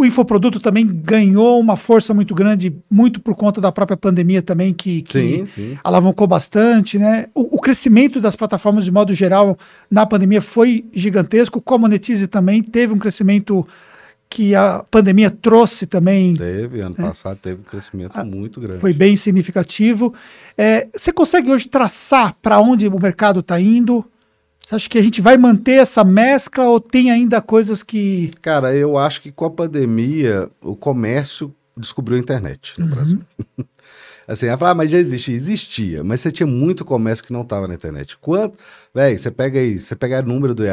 [0.01, 4.73] o infoproduto também ganhou uma força muito grande, muito por conta da própria pandemia também,
[4.73, 5.77] que, que sim, sim.
[5.83, 7.27] alavancou bastante, né?
[7.35, 9.57] O, o, crescimento das plataformas de modo geral
[9.89, 11.61] na pandemia foi gigantesco.
[11.61, 13.67] Com a Monetize também teve um crescimento
[14.27, 16.33] que a pandemia trouxe também.
[16.33, 17.07] Teve, ano né?
[17.07, 18.79] passado teve um crescimento a, muito grande.
[18.79, 20.13] Foi bem significativo.
[20.57, 24.03] É, você consegue hoje traçar para onde o mercado está indo?
[24.71, 28.31] Você acha que a gente vai manter essa mescla ou tem ainda coisas que.
[28.41, 32.91] Cara, eu acho que com a pandemia o comércio descobriu a internet no uhum.
[32.91, 33.19] Brasil.
[34.25, 35.35] assim, ela fala, ah, mas já existia.
[35.35, 38.15] Existia, mas você tinha muito comércio que não estava na internet.
[38.15, 38.57] Quanto.
[38.95, 40.63] Véi, você pega aí, você pega o número do,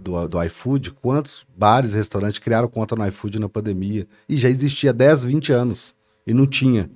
[0.00, 4.06] do, do iFood, quantos bares e restaurantes criaram conta no iFood na pandemia?
[4.28, 5.96] E já existia 10, 20 anos.
[6.24, 6.88] E não tinha.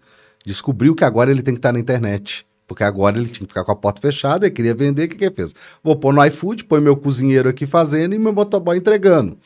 [0.46, 2.46] Descobriu que agora ele tem que estar na internet.
[2.72, 5.16] Porque agora ele tinha que ficar com a porta fechada, ele queria vender, o que,
[5.16, 5.54] que ele fez?
[5.84, 9.36] Vou pôr no iFood, põe meu cozinheiro aqui fazendo e meu motoboy entregando.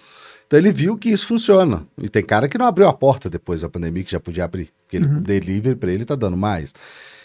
[0.46, 1.84] Então ele viu que isso funciona.
[2.00, 4.70] E tem cara que não abriu a porta depois da pandemia, que já podia abrir.
[4.84, 5.16] Porque uhum.
[5.16, 6.72] ele, delivery para ele tá dando mais.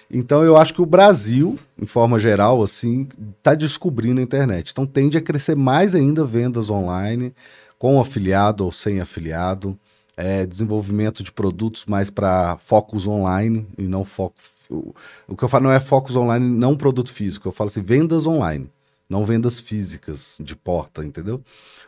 [0.09, 3.07] Então eu acho que o Brasil, em forma geral, assim,
[3.41, 4.71] tá descobrindo a internet.
[4.71, 7.33] Então tende a crescer mais ainda vendas online,
[7.77, 9.77] com afiliado ou sem afiliado.
[10.17, 14.35] É, desenvolvimento de produtos mais para focos online e não foco
[14.71, 14.95] o,
[15.27, 17.47] o que eu falo não é focos online, não produto físico.
[17.47, 18.69] Eu falo assim, vendas online,
[19.10, 21.41] não vendas físicas de porta, entendeu?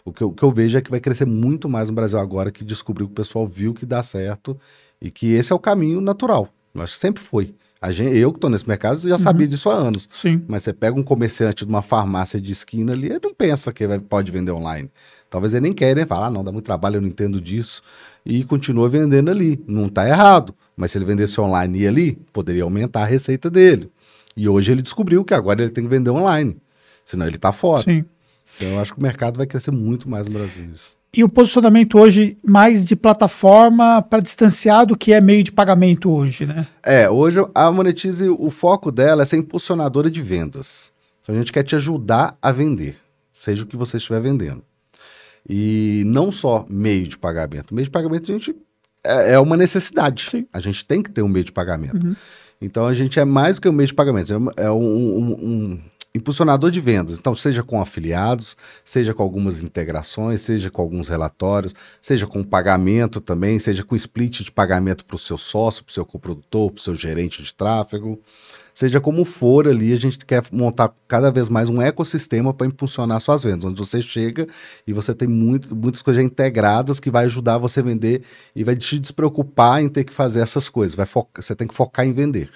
[0.04, 2.19] O que, eu, o que eu vejo é que vai crescer muito mais no Brasil
[2.19, 4.60] agora que descobriu que o pessoal viu que dá certo
[5.02, 6.50] e que esse é o caminho natural.
[6.76, 7.56] Eu acho que sempre foi.
[7.84, 9.50] A gente, eu que estou nesse mercado já sabia uhum.
[9.50, 10.08] disso há anos.
[10.10, 10.41] Sim.
[10.48, 13.86] Mas você pega um comerciante de uma farmácia de esquina ali, ele não pensa que
[13.86, 14.89] vai, pode vender online.
[15.34, 16.06] Talvez ele nem queira, né?
[16.06, 17.82] Falar, ah, não, dá muito trabalho, eu não entendo disso.
[18.24, 19.60] E continua vendendo ali.
[19.67, 20.54] Não está errado.
[20.78, 23.89] Mas se ele vendesse online e ali, poderia aumentar a receita dele.
[24.38, 26.56] E hoje ele descobriu que agora ele tem que vender online.
[27.04, 27.82] Senão ele está fora.
[27.82, 28.06] Sim.
[28.56, 30.65] Então eu acho que o mercado vai crescer muito mais no Brasil.
[30.72, 30.96] Isso.
[31.17, 36.12] E o posicionamento hoje mais de plataforma para distanciar do que é meio de pagamento
[36.12, 36.67] hoje, né?
[36.84, 40.91] É, hoje a Monetize, o foco dela é ser impulsionadora de vendas.
[41.24, 42.98] Então a gente quer te ajudar a vender,
[43.34, 44.63] seja o que você estiver vendendo.
[45.48, 47.74] E não só meio de pagamento.
[47.74, 48.56] Meio de pagamento a gente
[49.04, 50.30] é, é uma necessidade.
[50.30, 50.48] Sim.
[50.54, 52.06] A gente tem que ter um meio de pagamento.
[52.06, 52.16] Uhum.
[52.62, 55.32] Então a gente é mais do que um meio de pagamento, é, é um, um,
[55.34, 55.82] um,
[56.16, 57.18] impulsionador de vendas.
[57.18, 63.20] Então, seja com afiliados, seja com algumas integrações, seja com alguns relatórios, seja com pagamento
[63.20, 66.80] também, seja com split de pagamento para o seu sócio, para o seu coprodutor, para
[66.80, 68.22] o seu gerente de tráfego
[68.74, 73.20] seja como for ali, a gente quer montar cada vez mais um ecossistema para impulsionar
[73.22, 74.48] suas vendas, onde você chega
[74.88, 78.24] e você tem muito, muitas coisas integradas que vai ajudar você a vender
[78.56, 80.96] e vai te despreocupar em ter que fazer essas coisas.
[80.96, 82.50] Vai você tem que focar em vender.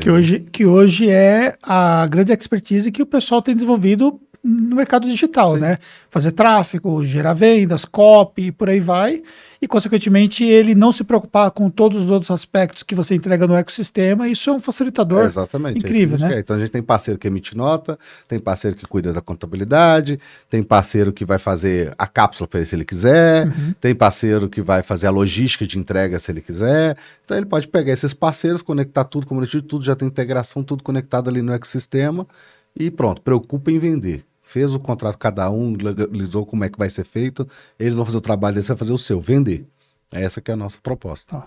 [0.00, 5.08] Que hoje, que hoje é a grande expertise que o pessoal tem desenvolvido no mercado
[5.08, 5.60] digital, Sim.
[5.60, 5.78] né?
[6.08, 9.22] Fazer tráfego, gerar vendas, copy, por aí vai.
[9.60, 13.54] E, consequentemente, ele não se preocupar com todos os outros aspectos que você entrega no
[13.54, 16.28] ecossistema, isso é um facilitador é exatamente, incrível, é né?
[16.28, 16.38] Quer.
[16.40, 20.62] Então, a gente tem parceiro que emite nota, tem parceiro que cuida da contabilidade, tem
[20.62, 23.74] parceiro que vai fazer a cápsula para ele se ele quiser, uhum.
[23.80, 26.96] tem parceiro que vai fazer a logística de entrega se ele quiser.
[27.24, 31.28] Então, ele pode pegar esses parceiros, conectar tudo, comunidade, tudo já tem integração, tudo conectado
[31.28, 32.26] ali no ecossistema
[32.78, 36.88] e pronto, preocupa em vender fez o contrato cada um, legalizou como é que vai
[36.88, 37.46] ser feito,
[37.78, 39.66] eles vão fazer o trabalho deles, vai fazer o seu, vender.
[40.12, 41.42] Essa que é a nossa proposta.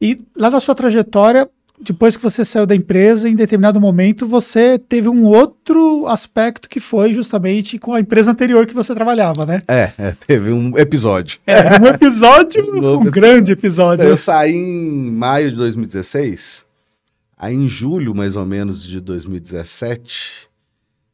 [0.00, 4.78] E lá na sua trajetória, depois que você saiu da empresa, em determinado momento, você
[4.78, 9.62] teve um outro aspecto que foi justamente com a empresa anterior que você trabalhava, né?
[9.68, 11.38] É, é teve um episódio.
[11.46, 12.64] É, um episódio,
[12.98, 14.04] um grande episódio.
[14.04, 16.64] Eu saí em maio de 2016,
[17.36, 20.48] aí em julho, mais ou menos, de 2017,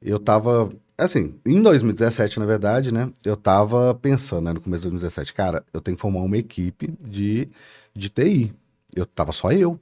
[0.03, 0.70] eu tava,
[1.05, 5.65] assim, em 2017, na verdade, né, eu tava pensando, né, no começo de 2017, cara,
[5.73, 7.49] eu tenho que formar uma equipe de,
[7.95, 8.53] de TI.
[8.95, 9.79] Eu tava só eu.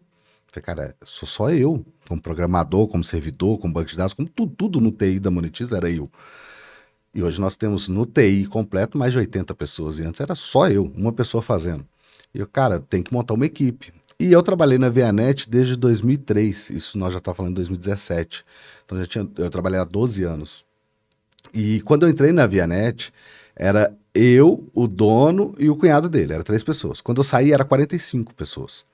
[0.47, 4.55] Falei, cara, sou só eu, como programador, como servidor, como banco de dados, como tudo,
[4.55, 6.11] tudo no TI da Monetiza era eu.
[7.15, 10.69] E hoje nós temos no TI completo mais de 80 pessoas, e antes era só
[10.71, 11.87] eu, uma pessoa fazendo.
[12.35, 13.93] E eu, cara, tem que montar uma equipe.
[14.21, 18.45] E eu trabalhei na Vianet desde 2003, isso nós já estávamos falando em 2017.
[18.85, 20.68] Então já tinha, eu trabalhei há 12 anos.
[21.53, 23.13] E quando eu entrei na Vianet,
[23.57, 27.01] era eu, o dono e o cunhado dele, era três pessoas.
[27.01, 28.85] Quando eu saí, era 45 pessoas.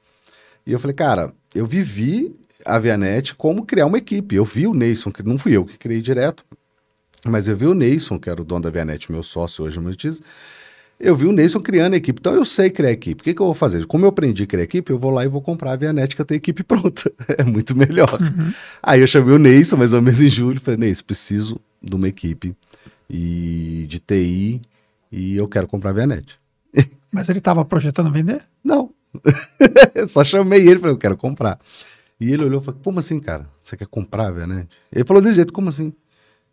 [0.66, 4.34] E eu falei, cara, eu vivi a Vianet como criar uma equipe.
[4.34, 6.44] Eu vi o Neyson, que não fui eu que criei direto,
[7.24, 10.20] mas eu vi o Neyson, que era o dono da Vianet, meu sócio hoje, Monetize.
[10.98, 13.20] Eu vi o Neyson criando a equipe, então eu sei criar equipe.
[13.20, 13.84] O que, que eu vou fazer?
[13.86, 16.22] Como eu aprendi a criar equipe, eu vou lá e vou comprar a Vianet, que
[16.22, 17.12] eu tenho equipe pronta.
[17.36, 18.20] É muito melhor.
[18.20, 18.52] Uhum.
[18.82, 22.08] Aí eu chamei o Neyson, mais ou menos em julho, falei, Neyson, preciso de uma
[22.08, 22.56] equipe
[23.08, 24.62] e de TI
[25.12, 26.38] e eu quero comprar a Vianet.
[27.12, 28.42] Mas ele estava projetando vender?
[28.62, 28.90] Não.
[30.08, 31.58] Só chamei ele, falei, eu quero comprar.
[32.18, 33.46] E ele olhou e falou, como assim, cara?
[33.62, 34.68] Você quer comprar a Vianet?
[34.90, 35.92] Ele falou desse jeito, como assim?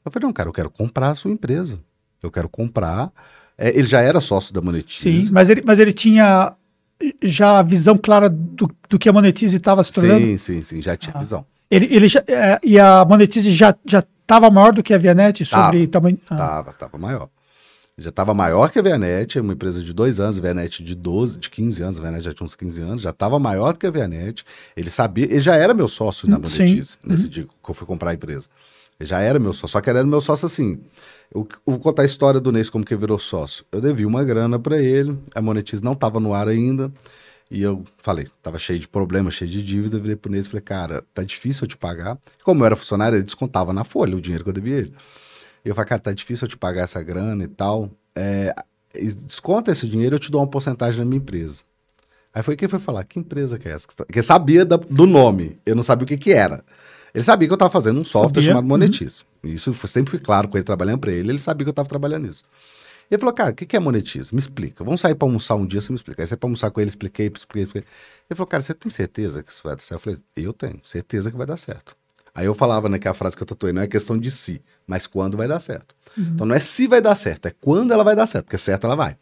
[0.03, 1.79] Eu falei, não, cara, eu quero comprar a sua empresa.
[2.21, 3.11] Eu quero comprar.
[3.57, 5.25] É, ele já era sócio da Monetize.
[5.25, 6.55] Sim, mas ele, mas ele tinha
[7.23, 10.25] já a visão clara do, do que a Monetize estava se tornando?
[10.25, 11.19] Sim, sim, sim, já tinha ah.
[11.19, 11.45] visão.
[11.69, 13.73] Ele, ele já, é, e a Monetize já
[14.35, 16.19] estava maior do que a Vianet sobre tava, tamanho?
[16.29, 16.37] Ah.
[16.37, 17.29] Tava, tava maior
[18.01, 21.37] já estava maior que a Vianet, uma empresa de dois anos, a Vianet de 12,
[21.37, 23.85] de 15 anos, a Vianet já tinha uns 15 anos, já estava maior do que
[23.85, 24.43] a Vianet.
[24.75, 27.29] Ele sabia, ele já era meu sócio na Monetize, nesse uhum.
[27.29, 28.47] dia que eu fui comprar a empresa.
[28.99, 30.79] Ele já era meu sócio, só que era meu sócio assim.
[31.33, 33.65] Eu, eu vou contar a história do Neis, como que virou sócio.
[33.71, 36.91] Eu devi uma grana para ele, a Monetize não estava no ar ainda.
[37.51, 40.61] E eu falei, tava cheio de problemas, cheio de dívida, virei pro Neis e falei,
[40.61, 42.17] cara, tá difícil eu te pagar.
[42.45, 44.93] Como eu era funcionário, ele descontava na folha o dinheiro que eu devia ele.
[45.65, 47.91] E eu falei, cara, tá difícil eu te pagar essa grana e tal.
[48.15, 48.55] É,
[49.25, 51.63] desconta esse dinheiro, eu te dou uma porcentagem da minha empresa.
[52.33, 53.85] Aí foi quem foi falar, que empresa que é essa?
[53.85, 56.63] Porque sabia da, do nome, eu não sabia o que que era.
[57.13, 58.51] Ele sabia que eu estava fazendo um software sabia?
[58.51, 59.25] chamado Monetize.
[59.43, 59.51] Uhum.
[59.51, 62.27] Isso sempre foi claro com ele trabalhando para ele, ele sabia que eu estava trabalhando
[62.27, 62.45] nisso.
[63.11, 64.33] Ele falou, cara, o que, que é Monetize?
[64.33, 64.85] Me explica.
[64.85, 66.23] Vamos sair para almoçar um dia, você me explica.
[66.23, 67.89] Aí saí para almoçar com ele, expliquei, expliquei, expliquei.
[68.29, 69.91] Ele falou, cara, você tem certeza que isso vai dar certo?
[69.91, 71.93] Eu falei, eu tenho, certeza que vai dar certo.
[72.33, 74.61] Aí eu falava, né, que a frase que eu tatuei não é questão de si,
[74.87, 75.93] mas quando vai dar certo.
[76.17, 76.31] Uhum.
[76.35, 78.85] Então não é se vai dar certo, é quando ela vai dar certo, porque certo
[78.85, 79.17] ela vai.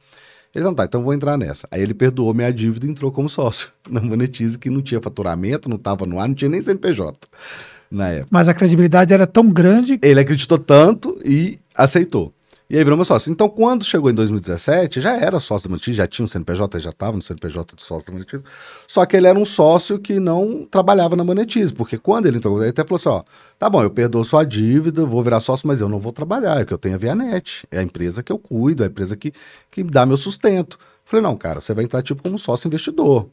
[0.54, 1.68] Ele não tá, então vou entrar nessa.
[1.72, 5.68] Aí ele perdoou minha dívida e entrou como sócio na Monetize, que não tinha faturamento,
[5.68, 7.28] não estava no ar, não tinha nem CNPJ
[7.90, 8.28] na época.
[8.30, 10.00] Mas a credibilidade era tão grande.
[10.04, 12.32] Ele acreditou tanto e aceitou.
[12.70, 13.32] E aí virou meu sócio.
[13.32, 16.92] Então, quando chegou em 2017, já era sócio da Monetiz, já tinha um CNPJ, já
[16.92, 18.44] estava no CNPJ de sócio da Monetiz.
[18.88, 22.62] Só que ele era um sócio que não trabalhava na Monetiz, porque quando ele entrou,
[22.62, 23.24] ele até falou assim: ó,
[23.58, 26.66] tá bom, eu perdoo sua dívida, vou virar sócio, mas eu não vou trabalhar, é
[26.66, 29.34] que eu tenho a Vianet, é a empresa que eu cuido, é a empresa que,
[29.72, 30.78] que dá meu sustento.
[31.04, 33.28] falei: não, cara, você vai entrar tipo como sócio investidor.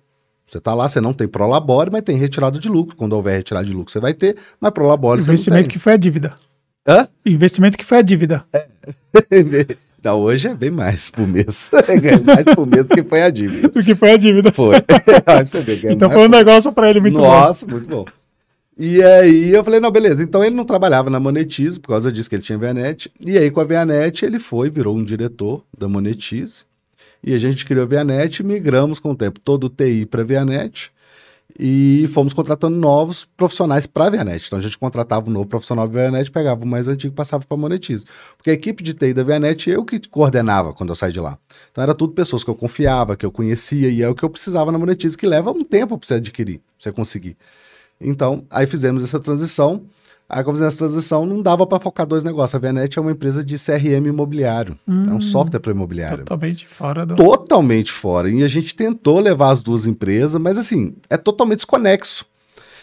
[0.48, 2.96] Você está lá, você não tem prolabore, mas tem retirada de lucro.
[2.96, 5.34] Quando houver retirada de lucro, você vai ter, mas prolabore você não tem.
[5.34, 6.38] Investimento que foi a dívida.
[6.86, 7.08] Hã?
[7.24, 8.44] Investimento que foi a dívida.
[8.52, 8.66] É.
[10.04, 11.68] Não, hoje é bem mais por mês.
[12.00, 13.68] Ganha mais por mês do que foi a dívida.
[13.68, 14.52] Do que foi a dívida.
[14.52, 14.76] Foi.
[15.44, 17.72] você ver, então foi um negócio para ele muito Nossa, bom.
[17.72, 18.04] muito bom.
[18.78, 20.22] E aí eu falei, não, beleza.
[20.22, 23.10] Então ele não trabalhava na Monetize, por causa disso que ele tinha Vianet.
[23.18, 26.64] E aí com a Vianet ele foi, virou um diretor da Monetize.
[27.24, 30.24] E a gente criou a Vianet, migramos com o tempo todo o TI para a
[30.24, 30.92] Vianet
[31.58, 34.46] e fomos contratando novos profissionais para a Vianet.
[34.46, 37.44] Então a gente contratava um novo profissional da Vianet, pegava o mais antigo e passava
[37.44, 38.04] para a Monetize.
[38.36, 41.38] Porque a equipe de TI da Vianet eu que coordenava quando eu saí de lá.
[41.70, 44.30] Então era tudo pessoas que eu confiava, que eu conhecia e é o que eu
[44.30, 47.36] precisava na Monetize, que leva um tempo para você adquirir, para você conseguir.
[48.00, 49.84] Então, aí fizemos essa transição.
[50.28, 52.54] Aí, como essa transição, não dava para focar dois negócios.
[52.56, 54.76] A Vianet é uma empresa de CRM imobiliário.
[54.86, 55.20] Hum, é um hum.
[55.20, 56.24] software para imobiliário.
[56.24, 57.14] Totalmente fora do.
[57.14, 58.28] Totalmente fora.
[58.28, 62.26] E a gente tentou levar as duas empresas, mas assim, é totalmente desconexo.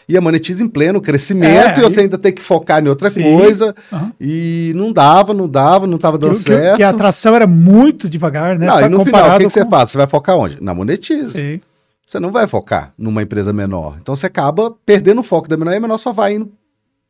[0.08, 3.10] E a Monetize em pleno crescimento, é, e você ainda tem que focar em outra
[3.10, 3.74] sim, coisa.
[3.92, 4.12] Uhum.
[4.20, 6.80] E não dava, não dava, não estava dando que, certo.
[6.80, 8.68] E a atração era muito devagar, né?
[8.68, 9.50] Não, e no final, o que, que com...
[9.50, 9.90] você faz?
[9.90, 10.62] Você vai focar onde?
[10.62, 11.34] Na Monetize.
[11.34, 11.62] Sim.
[12.06, 13.98] Você não vai focar numa empresa menor.
[14.02, 16.52] Então você acaba perdendo o foco da menor e a menor só vai indo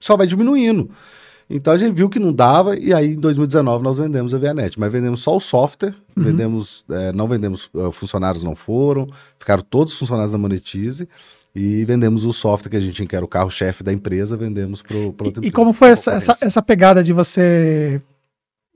[0.03, 0.89] só vai diminuindo.
[1.49, 4.79] Então a gente viu que não dava e aí em 2019 nós vendemos a Vianet,
[4.79, 6.23] mas vendemos só o software, uhum.
[6.23, 11.07] vendemos, é, não vendemos, uh, funcionários não foram, ficaram todos os funcionários da Monetize
[11.53, 14.81] E vendemos o software que a gente tinha, que era o carro-chefe da empresa, vendemos
[14.81, 15.47] para outra E, empresa.
[15.47, 18.01] e como foi essa, essa, essa pegada de você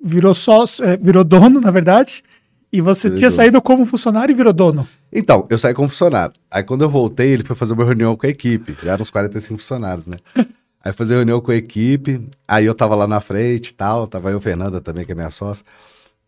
[0.03, 2.23] virou sócio, é, virou dono, na verdade,
[2.71, 4.88] e você tinha saído como funcionário e virou dono.
[5.11, 6.34] Então, eu saí como funcionário.
[6.51, 8.78] Aí quando eu voltei, ele foi fazer uma reunião com a equipe.
[8.84, 10.17] Já eram uns 45 funcionários, né?
[10.84, 14.32] Aí fazer reunião com a equipe, aí eu tava lá na frente e tal, tava
[14.32, 15.65] eu, Fernanda também, que é minha sócia.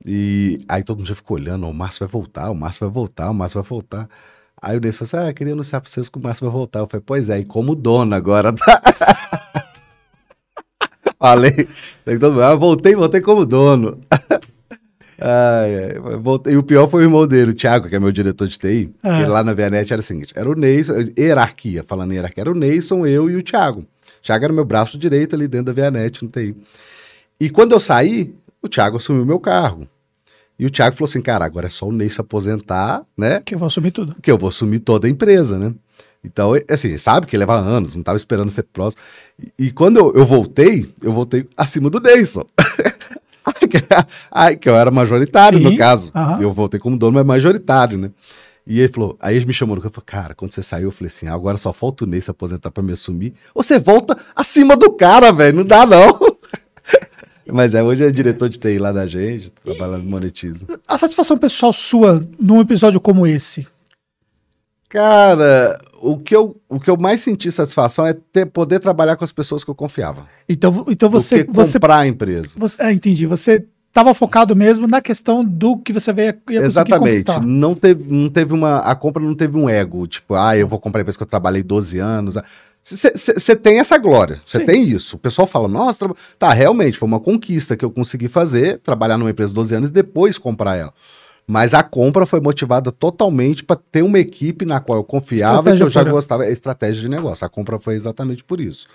[0.05, 2.93] E aí todo mundo já ficou olhando, "Ó, o Márcio vai voltar, o Márcio vai
[2.93, 4.09] voltar, o Márcio vai voltar.
[4.61, 6.79] Aí o Ney falou assim, ah, queria anunciar pra vocês que o Márcio vai voltar.
[6.79, 8.81] Eu falei, pois é, e como dono agora, tá?
[11.19, 11.67] Falei,
[12.05, 13.99] falei todo mundo, ah, voltei, voltei como dono.
[15.21, 16.53] Ai, ai, voltei.
[16.53, 18.89] E o pior foi o irmão dele, o Thiago, que é meu diretor de TI.
[19.03, 19.19] Ah.
[19.19, 22.49] Ele lá na Vianete era o seguinte: era o Neison, hierarquia, falando em hierarquia, era
[22.49, 23.85] o Neison, eu e o Thiago.
[24.21, 26.55] Thiago era meu braço direito ali dentro da Vianete no TI.
[27.39, 29.87] E quando eu saí, o Thiago assumiu meu cargo.
[30.57, 33.39] E o Thiago falou assim: cara, agora é só o Ney se aposentar, né?
[33.45, 34.15] Que eu vou assumir tudo.
[34.21, 35.73] que eu vou assumir toda a empresa, né?
[36.21, 39.01] Então, assim, sabe que leva anos, não estava esperando ser próximo.
[39.57, 42.43] E, e quando eu, eu voltei, eu voltei acima do Neyson.
[44.31, 46.11] Ai, que eu era majoritário, Sim, no caso.
[46.13, 46.41] aham.
[46.41, 48.11] Eu voltei como dono, mas majoritário, né?
[48.69, 50.91] E ele falou, aí ele me chamou no canto falou, cara, quando você saiu, eu
[50.91, 53.33] falei assim, agora só falta o Ney se aposentar pra me assumir.
[53.55, 56.19] Ou você volta acima do cara, velho, não dá não.
[57.51, 60.67] mas é, hoje é diretor de TI lá da gente, trabalhando Monetiza.
[60.87, 63.67] A satisfação pessoal sua num episódio como esse.
[64.87, 69.23] Cara, o que, eu, o que eu mais senti satisfação é ter, poder trabalhar com
[69.23, 70.27] as pessoas que eu confiava.
[70.47, 72.51] Então, então você, do que você, comprar a empresa.
[72.55, 72.75] você.
[72.79, 73.25] Ah, entendi.
[73.25, 77.31] Você estava focado mesmo na questão do que você veio, ia Exatamente.
[77.41, 78.77] Não teve, não teve uma.
[78.79, 80.07] A compra não teve um ego.
[80.07, 82.35] Tipo, ah, eu vou comprar empresa que eu trabalhei 12 anos.
[82.83, 85.17] Você tem essa glória, você tem isso.
[85.17, 86.09] O pessoal fala, nossa,
[86.39, 89.93] tá, realmente, foi uma conquista que eu consegui fazer, trabalhar numa empresa 12 anos e
[89.93, 90.93] depois comprar ela.
[91.45, 95.77] Mas a compra foi motivada totalmente para ter uma equipe na qual eu confiava e
[95.77, 96.45] que eu já gostava.
[96.45, 97.45] É estratégia de negócio.
[97.45, 98.87] A compra foi exatamente por isso.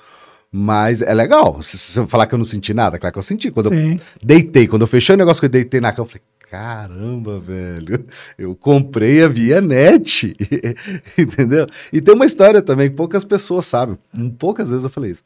[0.56, 1.60] Mas é legal.
[1.62, 3.50] Se, eu falar que eu não senti nada, claro que eu senti.
[3.50, 3.98] Quando eu Sim.
[4.22, 8.06] deitei, quando eu fechei o negócio que eu deitei na cama, eu falei, caramba, velho,
[8.38, 10.32] eu comprei a Vianet,
[11.18, 11.66] entendeu?
[11.92, 13.98] E tem uma história também que poucas pessoas sabem,
[14.38, 15.24] poucas vezes eu falei isso.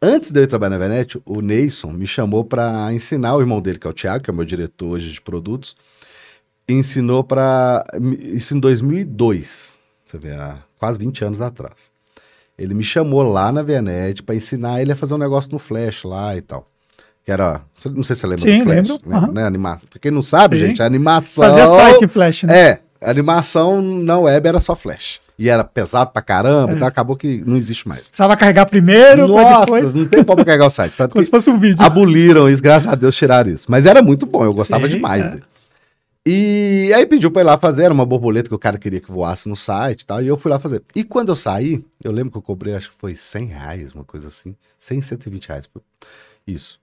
[0.00, 3.60] Antes de eu ir trabalhar na Vianet, o Neyson me chamou para ensinar o irmão
[3.60, 5.76] dele, que é o Thiago, que é o meu diretor hoje de produtos,
[6.66, 7.84] ensinou para
[8.22, 11.94] isso em 2002, você vê, há quase 20 anos atrás.
[12.58, 16.04] Ele me chamou lá na Vianet para ensinar ele a fazer um negócio no Flash
[16.04, 16.66] lá e tal.
[17.24, 17.60] Que era.
[17.94, 18.76] Não sei se você lembra Sim, do Flash.
[18.76, 19.16] lembro, Né?
[19.16, 19.32] aham.
[19.32, 19.88] né, animação.
[19.90, 20.66] Pra quem não sabe, Sim.
[20.68, 21.44] gente, a animação.
[21.44, 22.58] Fazia parte em Flash, né?
[22.58, 25.20] É, a animação na web era só Flash.
[25.38, 26.76] E era pesado pra caramba, É.
[26.76, 28.08] então acabou que não existe mais.
[28.08, 29.92] Precisava carregar primeiro, Nossa, depois.
[29.92, 30.94] não tem como carregar o site.
[31.12, 31.84] Como se fosse um vídeo.
[31.84, 33.66] Aboliram isso, graças a Deus tiraram isso.
[33.68, 35.28] Mas era muito bom, eu gostava Sim, demais é.
[35.28, 35.42] dele.
[36.28, 39.12] E aí pediu pra ir lá fazer, era uma borboleta que o cara queria que
[39.12, 40.82] voasse no site e tal, e eu fui lá fazer.
[40.92, 44.02] E quando eu saí, eu lembro que eu cobrei, acho que foi 100 reais, uma
[44.02, 45.70] coisa assim, 100, 120 reais.
[46.44, 46.80] Isso.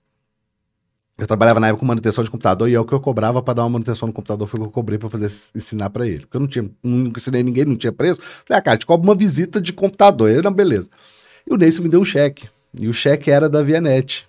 [1.18, 3.54] Eu trabalhava na época com manutenção de computador e é o que eu cobrava pra
[3.54, 6.22] dar uma manutenção no computador foi o que eu cobrei pra fazer ensinar pra ele.
[6.22, 8.22] Porque eu não tinha, nunca ensinei ninguém, não tinha preço.
[8.22, 10.32] Falei, ah, cara, te cobro uma visita de computador.
[10.32, 10.90] Ele, não, beleza.
[11.46, 12.48] E o Neyson me deu um cheque.
[12.80, 14.26] E o cheque era da Vianet.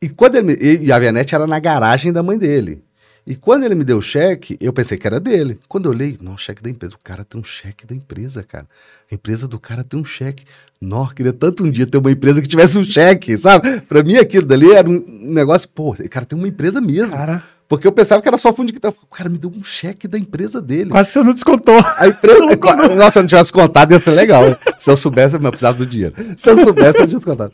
[0.00, 2.82] E quando ele e a Vianet era na garagem da mãe dele.
[3.28, 5.60] E quando ele me deu o cheque, eu pensei que era dele.
[5.68, 6.94] Quando eu olhei, não, cheque da empresa.
[6.94, 8.64] O cara tem um cheque da empresa, cara.
[9.12, 10.44] A empresa do cara tem um cheque.
[10.80, 13.82] Nossa, queria tanto um dia ter uma empresa que tivesse um cheque, sabe?
[13.82, 17.18] Pra mim aquilo dali era um negócio, pô, o cara tem uma empresa mesmo.
[17.18, 18.94] Cara, Porque eu pensava que era só fundo de quintal.
[19.02, 20.88] O cara me deu um cheque da empresa dele.
[20.88, 21.78] quase você não descontou.
[21.98, 22.38] A empresa.
[22.96, 24.58] Nossa, se eu não tivesse contado, ia ser legal.
[24.78, 26.14] Se eu soubesse, eu precisava do dinheiro.
[26.34, 27.52] Se eu soubesse, eu não tinha contado.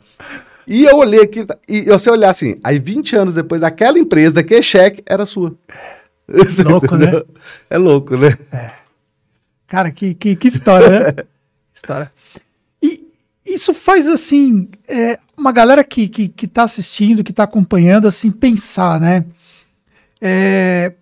[0.67, 4.63] E eu olhei aqui, e você olhar assim, aí 20 anos depois, aquela empresa, aquele
[4.63, 5.55] cheque, era sua.
[6.27, 7.21] Você Louco, né?
[7.69, 8.35] É louco, né?
[9.67, 11.23] Cara, que, que, que história, né?
[11.71, 12.11] história.
[12.81, 13.13] E
[13.45, 18.31] isso faz, assim, é, uma galera que, que, que tá assistindo, que tá acompanhando, assim,
[18.31, 19.23] pensar, né?
[20.19, 20.93] É,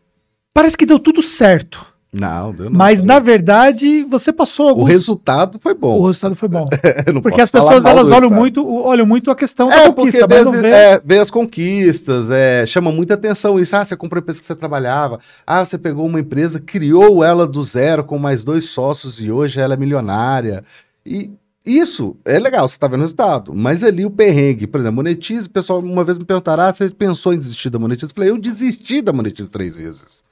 [0.53, 1.92] parece que deu tudo certo.
[2.13, 2.77] Não, deu não.
[2.77, 4.83] Mas, na verdade, você passou O algum...
[4.83, 5.99] resultado foi bom.
[5.99, 6.67] O resultado foi bom.
[7.11, 8.39] Não Porque as pessoas, elas olham resultado.
[8.39, 10.67] muito, olham muito a questão É, da conquista, mas vê, não vê...
[10.69, 13.75] é, vê as conquistas, é, chama muita atenção isso.
[13.75, 15.19] Ah, você comprou a empresa que você trabalhava.
[15.45, 19.59] Ah, você pegou uma empresa, criou ela do zero com mais dois sócios e hoje
[19.59, 20.63] ela é milionária.
[21.05, 21.31] E
[21.65, 23.53] isso é legal, você tá vendo o resultado.
[23.55, 26.89] Mas ali o perrengue, por exemplo, monetize, o pessoal uma vez me perguntaram, ah, você
[26.91, 28.11] pensou em desistir da monetize?
[28.11, 30.23] Eu falei, eu desisti da monetize três vezes.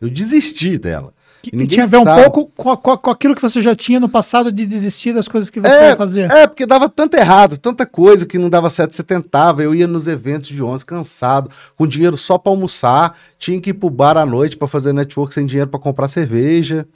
[0.00, 1.12] Eu desisti dela.
[1.42, 2.22] Que, E que tinha a ver um sabe.
[2.24, 5.48] pouco com, com com aquilo que você já tinha no passado de desistir das coisas
[5.50, 6.26] que você É, fazia.
[6.26, 8.94] É, porque dava tanto errado, tanta coisa que não dava certo.
[8.94, 13.60] Você tentava, eu ia nos eventos de 11 cansado, com dinheiro só pra almoçar, tinha
[13.60, 16.86] que ir pro bar à noite pra fazer network sem dinheiro pra comprar cerveja.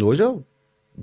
[0.00, 0.42] Hoje eu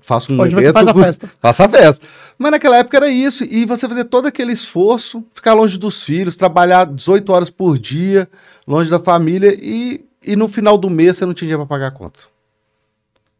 [0.01, 1.31] faço um Hoje evento, faz a festa.
[1.39, 2.05] faço a festa.
[2.37, 6.35] Mas naquela época era isso, e você fazer todo aquele esforço, ficar longe dos filhos,
[6.35, 8.27] trabalhar 18 horas por dia,
[8.67, 11.87] longe da família, e, e no final do mês você não tinha dinheiro para pagar
[11.87, 12.32] a conta.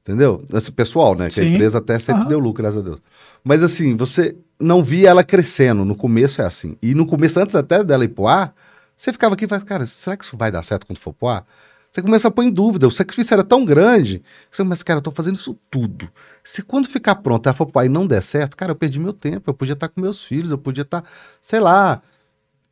[0.04, 0.44] Entendeu?
[0.54, 1.30] Esse pessoal, né?
[1.30, 1.54] Que a Sim.
[1.54, 2.30] empresa até sempre Aham.
[2.30, 3.00] deu lucro, graças a Deus.
[3.42, 5.86] Mas assim, você não via ela crescendo.
[5.86, 6.78] No começo é assim.
[6.82, 8.54] E no começo, antes até dela ir pro ar,
[8.98, 11.30] você ficava aqui e falava, cara, será que isso vai dar certo quando for pro
[11.30, 11.46] ar?
[11.90, 12.88] Você começa a pôr em dúvida.
[12.88, 16.10] O sacrifício era tão grande que você começa, cara, eu tô fazendo isso tudo.
[16.44, 19.00] Se quando ficar pronto ela for pro ar e não der certo, cara, eu perdi
[19.00, 19.50] meu tempo.
[19.50, 21.04] Eu podia estar com meus filhos, eu podia estar,
[21.40, 22.02] sei lá,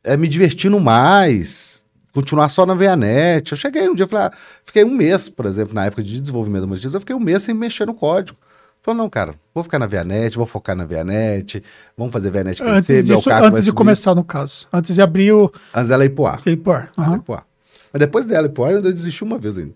[0.04, 1.81] é, me divertindo mais,
[2.12, 3.50] continuar só na Vianet.
[3.50, 4.32] Eu cheguei um dia, falei, ah,
[4.64, 7.42] fiquei um mês, por exemplo, na época de desenvolvimento da monetização, eu fiquei um mês
[7.42, 8.38] sem mexer no código.
[8.82, 11.62] Falei, não, cara, vou ficar na Vianet, vou focar na Vianet,
[11.96, 14.66] vamos fazer Vianet crescer, Antes, disso, antes de começar, no caso.
[14.72, 16.40] Antes de abrir o Antes dela ir pro ar.
[16.44, 16.88] Report.
[16.98, 17.46] Ela ir pro ar.
[17.92, 19.72] Mas depois dela ir pro ar, eu ainda desisti uma vez ainda.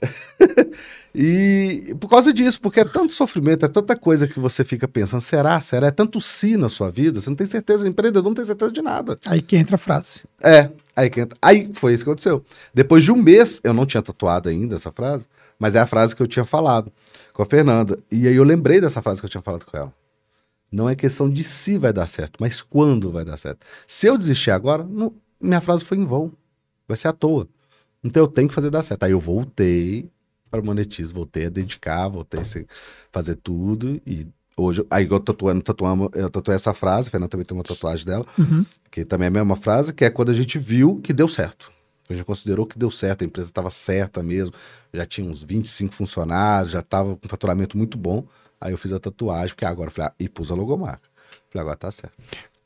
[1.12, 5.20] e por causa disso, porque é tanto sofrimento, é tanta coisa que você fica pensando,
[5.20, 5.88] será, será?
[5.88, 8.70] É tanto si na sua vida, você não tem certeza, o empreendedor não tem certeza
[8.70, 9.16] de nada.
[9.26, 10.24] Aí que entra a frase.
[10.40, 10.70] É,
[11.40, 12.44] aí foi isso que aconteceu.
[12.74, 15.26] Depois de um mês, eu não tinha tatuado ainda essa frase,
[15.58, 16.92] mas é a frase que eu tinha falado
[17.32, 17.96] com a Fernanda.
[18.10, 19.92] E aí eu lembrei dessa frase que eu tinha falado com ela.
[20.70, 23.66] Não é questão de se vai dar certo, mas quando vai dar certo.
[23.86, 26.32] Se eu desistir agora, não- minha frase foi em vão.
[26.86, 27.48] Vai ser à toa.
[28.02, 29.02] Então eu tenho que fazer dar certo.
[29.04, 30.08] Aí eu voltei
[30.50, 32.44] para monetizo, voltei a dedicar, voltei a
[33.12, 34.00] fazer tudo.
[34.06, 34.26] E
[34.60, 38.04] hoje, aí eu tatuando, tatuamos, eu tatuei essa frase, a Fernanda também tem uma tatuagem
[38.04, 38.64] dela Uhum.
[38.90, 41.72] que também é a mesma frase, que é quando a gente viu que deu certo.
[42.08, 44.54] A gente considerou que deu certo, a empresa estava certa mesmo,
[44.92, 48.26] já tinha uns 25 funcionários, já estava com faturamento muito bom.
[48.60, 51.08] Aí eu fiz a tatuagem, porque agora eu falei, ah, e pus a logomarca.
[51.48, 52.18] Falei, agora tá certo.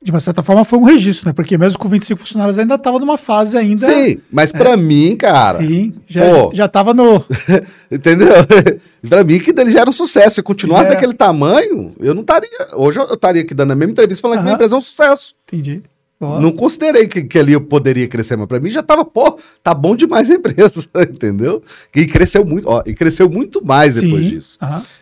[0.05, 1.33] De uma certa forma foi um registro, né?
[1.33, 3.87] Porque mesmo com 25 funcionários ainda estava numa fase ainda.
[3.87, 6.51] Sim, mas pra mim, cara, Sim, já, Pô.
[6.53, 7.25] já tava no.
[7.91, 8.29] entendeu?
[9.09, 10.35] pra mim que dele já era um sucesso.
[10.35, 10.95] Se continuasse Já é.
[10.95, 12.51] daquele tamanho, eu não estaria.
[12.75, 15.35] Hoje eu estaria aqui dando a mesma entrevista falando que minha empresa é um sucesso.
[15.49, 15.83] Entendi.
[16.21, 16.39] Boa.
[16.39, 19.75] Não considerei que, que ali eu poderia crescer, mas pra mim já tava, pô, tá
[19.75, 21.63] bom demais a empresa, entendeu?
[21.95, 24.31] E cresceu muito, ó, e cresceu muito mais depois Sim.
[24.31, 24.59] disso.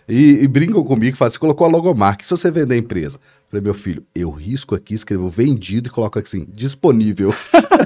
[0.09, 3.19] E, e brincam comigo, fala, você colocou a logomarca, se você vender a empresa?
[3.53, 7.35] Falei, meu filho, eu risco aqui, escrevo vendido e coloco assim, disponível.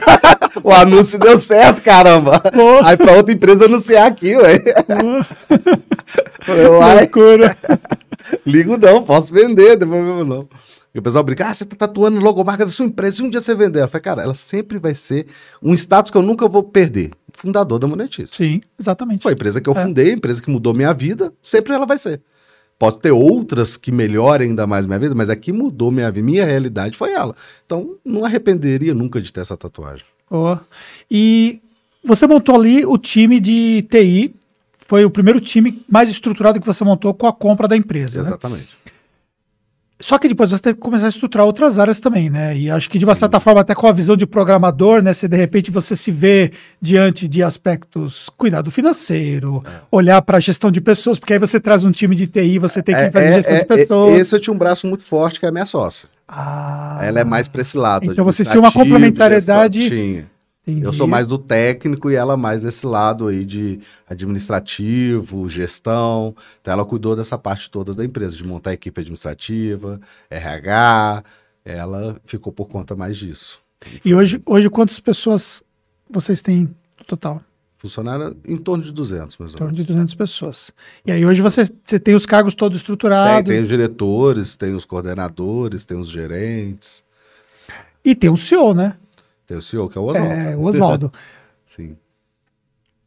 [0.63, 2.41] o anúncio deu certo, caramba.
[2.85, 4.63] Aí pra outra empresa anunciar aqui, ué.
[6.47, 7.57] Falei, uai, Loucura.
[8.47, 10.49] Ligo não, posso vender, não tem problema não.
[10.95, 13.41] E o pessoal brinca, ah, você tá tatuando logomarca da sua empresa, se um dia
[13.41, 13.83] você vender.
[13.83, 15.27] Eu falei, cara, ela sempre vai ser
[15.61, 17.11] um status que eu nunca vou perder.
[17.33, 18.31] Fundador da Monetize.
[18.33, 19.25] Sim, exatamente.
[19.25, 19.83] Foi a empresa que eu É.
[19.83, 22.23] fundei, a empresa que mudou minha vida, sempre ela vai ser.
[22.79, 26.27] Pode ter outras que melhorem ainda mais minha vida, mas a que mudou minha vida,
[26.27, 27.35] minha realidade foi ela.
[27.65, 30.05] Então, não arrependeria nunca de ter essa tatuagem.
[30.31, 30.65] Boa.
[31.11, 31.61] E
[32.05, 34.35] você montou ali o time de TI.
[34.77, 38.23] Foi o primeiro time mais estruturado que você montou com a compra da empresa.
[38.23, 38.39] Né?
[39.99, 42.55] Só que depois você teve que começar a estruturar outras áreas também, né?
[42.55, 45.15] E acho que de uma certa forma, até com a visão de programador, né?
[45.15, 49.71] Se de repente você se vê diante de aspectos cuidado financeiro, É.
[49.91, 52.83] olhar para a gestão de pessoas, porque aí você traz um time de TI, você
[52.83, 54.15] tem que É, fazer é, gestão é, de pessoas.
[54.15, 56.09] é, esse eu tinha um braço muito forte, que é a minha sócia.
[56.29, 58.05] Ah, Ela é mais pra esse lado.
[58.13, 60.27] Então vocês tinham uma complementariedade-.
[60.67, 60.87] Entendi.
[60.87, 66.35] Eu sou mais do técnico e ela mais desse lado aí de administrativo, gestão.
[66.61, 70.01] Então ela cuidou dessa parte toda da empresa, de montar a equipe administrativa,
[70.31, 71.25] RH.
[71.65, 73.61] Ela ficou por conta mais disso.
[74.05, 75.63] E hoje, hoje quantas pessoas
[76.09, 77.43] vocês têm no total?
[77.79, 79.87] Funcionário em torno de 200, mais Em ou torno menos.
[79.87, 80.73] de 200 pessoas.
[81.05, 84.75] E aí hoje você, você tem os cargos todos Tem, estruturados tem os diretores, tem
[84.75, 87.05] os coordenadores, tem os gerentes,
[88.05, 88.97] e tem o CEO, né?
[89.47, 90.33] Tem o CEO, que é o Oswaldo.
[90.33, 91.13] É, o Oswaldo.
[91.67, 91.97] Sim.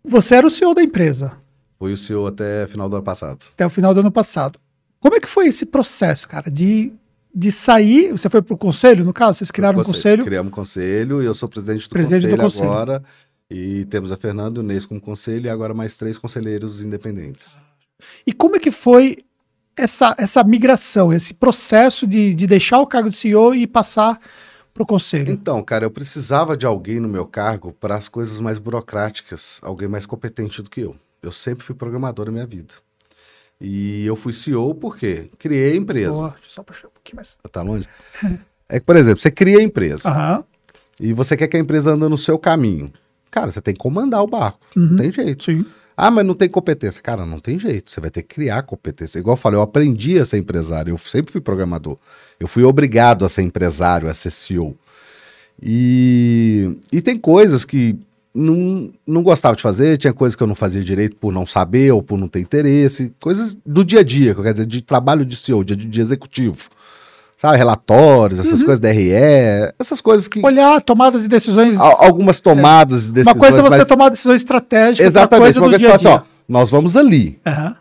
[0.03, 1.33] Você era o CEO da empresa
[1.77, 3.45] Foi o CEO até final do ano passado.
[3.53, 4.59] até o final do ano passado.
[4.99, 6.91] Como é que foi esse processo, cara, de,
[7.33, 8.11] de sair?
[8.11, 9.37] Você foi para o conselho, no caso?
[9.37, 10.25] Vocês criaram um conselho?
[10.25, 12.71] Criamos um conselho e eu sou presidente do Presidente do conselho, conselho.
[12.71, 13.03] agora.
[13.49, 17.57] E temos a Fernanda o Neis como conselho e agora mais três conselheiros independentes.
[18.25, 19.17] E como é que foi
[19.75, 24.19] essa, essa migração, esse processo de, de deixar o cargo de CEO e passar
[24.79, 25.31] para o conselho?
[25.31, 29.89] Então, cara, eu precisava de alguém no meu cargo para as coisas mais burocráticas, alguém
[29.89, 30.95] mais competente do que eu.
[31.21, 32.73] Eu sempre fui programador na minha vida.
[33.59, 36.11] E eu fui CEO porque criei a empresa.
[36.13, 37.37] Boa, deixa eu só puxar um pouquinho mais.
[37.51, 37.87] Tá longe?
[38.71, 40.43] É que, por exemplo, você cria a empresa Aham,
[40.99, 42.93] e você quer que a empresa ande no seu caminho.
[43.31, 44.59] Cara, você tem que comandar o barco.
[44.75, 45.43] Não tem jeito.
[45.43, 45.65] sim.
[46.01, 47.01] Ah, mas não tem competência.
[47.01, 47.91] Cara, não tem jeito.
[47.91, 49.19] Você vai ter que criar competência.
[49.19, 50.93] Igual eu falei, eu aprendi a ser empresário.
[50.93, 51.97] Eu sempre fui programador.
[52.39, 54.77] Eu fui obrigado a ser empresário, a ser CEO.
[55.61, 57.99] E, e tem coisas que
[58.33, 61.91] não, não gostava de fazer, tinha coisas que eu não fazia direito por não saber
[61.91, 65.35] ou por não ter interesse, coisas do dia a dia, quer dizer, de trabalho de
[65.35, 66.69] CEO, de, de executivo.
[67.41, 68.65] Sabe, relatórios, essas Uhum.
[68.65, 69.11] coisas da RE,
[69.79, 70.45] essas coisas que.
[70.45, 71.79] Olhar tomadas de decisões.
[71.79, 73.33] al- Algumas tomadas de decisões.
[73.35, 75.87] uma coisa é você mas- tomar decisões estratégicas, outra Exatamente, coisa uma do coisa dia
[75.87, 76.21] a que fala dia.
[76.21, 77.39] assim, ó, nós vamos ali.
[77.47, 77.75] Aham.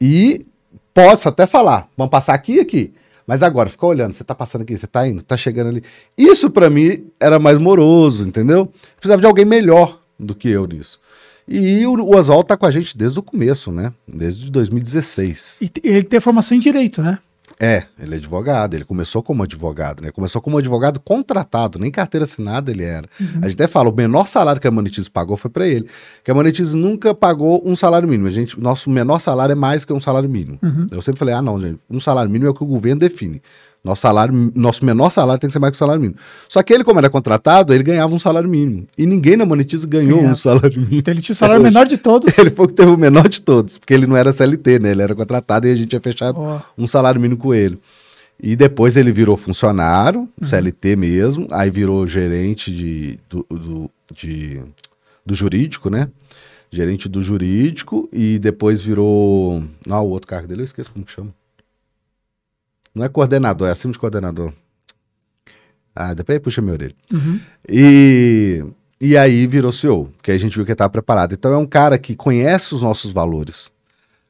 [0.00, 0.46] E
[0.94, 2.94] posso até falar, vamos passar aqui e aqui.
[3.26, 5.82] Mas agora, fica olhando, você tá passando aqui, você tá indo, tá chegando ali.
[6.16, 8.72] Isso pra mim era mais moroso, entendeu?
[8.96, 11.00] Precisava de alguém melhor do que eu nisso.
[11.48, 13.92] E o, o Oswald tá com a gente desde o começo, né?
[14.06, 15.58] Desde 2016.
[15.60, 17.18] E ele tem formação em direito, né?
[17.62, 20.10] É, ele é advogado, ele começou como advogado, né?
[20.10, 23.06] Começou como advogado contratado, nem carteira assinada ele era.
[23.42, 25.86] A gente até fala, o menor salário que a Monetize pagou foi pra ele.
[26.24, 28.28] Que a Monetize nunca pagou um salário mínimo.
[28.28, 30.58] A gente, nosso menor salário é mais que um salário mínimo.
[30.90, 33.42] Eu sempre falei, ah, não, gente, um salário mínimo é o que o governo define.
[33.82, 36.18] Nosso salário, nosso menor salário tem que ser mais que o salário mínimo.
[36.48, 38.86] Só que ele, como era contratado, ele ganhava um salário mínimo.
[38.98, 40.32] E ninguém na Monetize ganhou Ganhava.
[40.32, 40.96] um salário mínimo.
[40.98, 42.36] Então ele tinha o salário menor de todos.
[42.38, 44.90] Ele foi que teve o menor de todos, porque ele não era CLT, né?
[44.90, 46.60] Ele era contratado e a gente tinha fechado Ó.
[46.76, 47.78] um salário mínimo com ele.
[48.42, 54.60] E depois ele virou funcionário, CLT mesmo, aí virou gerente de, do, do, de-
[55.24, 56.08] do jurídico, né?
[56.70, 59.62] Gerente do jurídico e depois virou.
[59.86, 61.30] Não, o outro cargo dele, eu esqueço como que chama.
[62.94, 64.52] Não é coordenador, é acima de coordenador.
[65.94, 66.94] Ah, depois puxa minha orelha.
[67.12, 67.40] Uhum.
[67.68, 68.64] E,
[69.00, 71.32] e aí virou CEO, que aí a gente viu que ele estava preparado.
[71.34, 73.70] Então é um cara que conhece os nossos valores,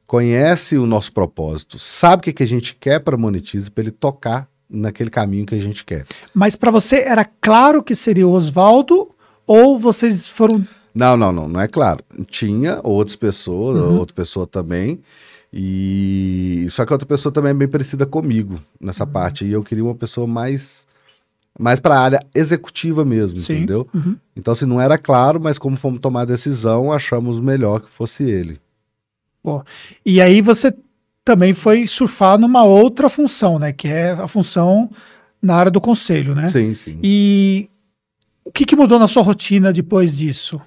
[0.07, 3.91] conhece o nosso propósito, sabe o que, que a gente quer para Monetize, para ele
[3.91, 6.05] tocar naquele caminho que a gente quer.
[6.33, 9.09] Mas pra você era claro que seria o Oswaldo
[9.45, 10.65] ou vocês foram.
[10.93, 12.03] Não, não, não, não é claro.
[12.27, 13.97] Tinha outras pessoas, Uhum.
[13.99, 15.01] outra pessoa também.
[15.53, 19.11] E só que a outra pessoa também é bem parecida comigo nessa Uhum.
[19.11, 19.45] parte.
[19.45, 20.87] E eu queria uma pessoa mais
[21.59, 23.57] mais para a área executiva mesmo, Sim.
[23.57, 23.85] entendeu?
[23.93, 24.15] Uhum.
[24.37, 28.23] Então, se não era claro, mas como fomos tomar a decisão, achamos melhor que fosse
[28.23, 28.57] ele.
[29.43, 29.61] Pô.
[30.05, 30.73] E aí você
[31.25, 33.73] também foi surfar numa outra função, né?
[33.73, 34.89] Que é a função
[35.41, 36.47] na área do conselho, né?
[36.47, 36.97] Sim, sim.
[37.03, 37.69] E
[38.45, 40.59] o que, que mudou na sua rotina depois disso?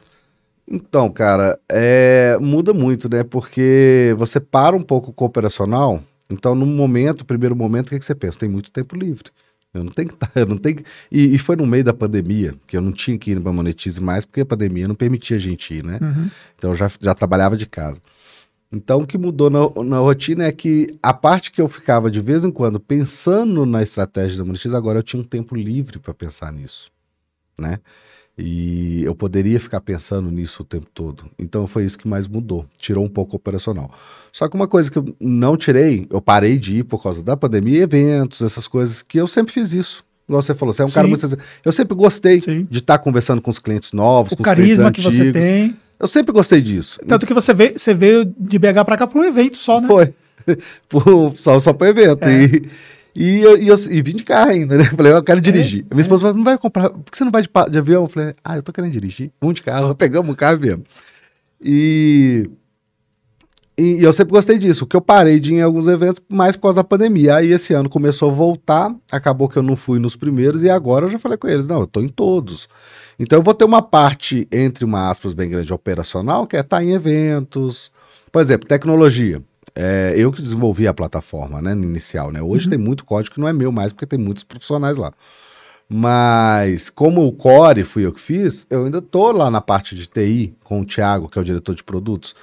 [0.66, 3.22] Então, cara, é, muda muito, né?
[3.22, 7.98] Porque você para um pouco com o operacional, então no momento, primeiro momento, o que,
[7.98, 8.38] que você pensa?
[8.38, 9.30] Tem muito tempo livre.
[9.74, 11.92] Eu não tenho que tá, eu não tenho que- e, e foi no meio da
[11.92, 15.36] pandemia, que eu não tinha que ir para Monetize mais, porque a pandemia não permitia
[15.36, 15.98] a gente ir, né?
[16.00, 16.30] Uhum.
[16.56, 18.00] Então eu já, já trabalhava de casa.
[18.72, 22.20] Então o que mudou na, na rotina é que a parte que eu ficava de
[22.20, 26.14] vez em quando pensando na estratégia da Monetize, agora eu tinha um tempo livre para
[26.14, 26.90] pensar nisso,
[27.58, 27.78] né?
[28.36, 31.26] E eu poderia ficar pensando nisso o tempo todo.
[31.38, 32.66] Então foi isso que mais mudou.
[32.78, 33.92] Tirou um pouco o operacional.
[34.32, 37.36] Só que uma coisa que eu não tirei, eu parei de ir por causa da
[37.36, 40.04] pandemia, eventos, essas coisas, que eu sempre fiz isso.
[40.28, 41.10] Igual você falou, você é um cara Sim.
[41.10, 41.38] muito.
[41.64, 42.66] Eu sempre gostei Sim.
[42.68, 45.76] de estar conversando com os clientes novos, O com os clientes carisma que você tem.
[46.00, 46.98] Eu sempre gostei disso.
[47.06, 49.86] Tanto que você veio, você veio de BH pra cá pra um evento só, né?
[49.86, 50.14] Foi.
[51.36, 52.22] Só, só para evento.
[52.24, 52.44] É.
[52.44, 52.68] E,
[53.14, 54.84] e, eu, e, eu- e vim de carro ainda, né?
[54.96, 55.86] Falei, eu quero dirigir.
[55.90, 58.02] Minha esposa falou, não vai comprar, por que você não vai de, de avião?
[58.04, 59.30] Eu falei, ah, eu tô querendo dirigir.
[59.40, 60.84] Vamos de carro, pegamos o carro e viemos.
[61.62, 62.50] E,
[63.78, 64.86] e eu sempre gostei disso.
[64.86, 67.36] Que eu parei de ir em alguns eventos, mais por causa da pandemia.
[67.36, 71.06] Aí esse ano começou a voltar, acabou que eu não fui nos primeiros, e agora
[71.06, 72.68] eu já falei com eles, não, eu tô em todos.
[73.18, 76.82] Então eu vou ter uma parte, entre uma aspas bem grande, operacional, que é estar
[76.82, 77.90] em eventos.
[78.30, 79.40] Por exemplo, tecnologia.
[79.76, 82.40] É, eu que desenvolvi a plataforma, né, no inicial, né?
[82.40, 85.12] Hoje tem muito código que não é meu mais, porque tem muitos profissionais lá.
[85.88, 90.06] Mas, como o core fui eu que fiz, eu ainda tô lá na parte de
[90.06, 92.34] TI com o Thiago, que é o diretor de produtos.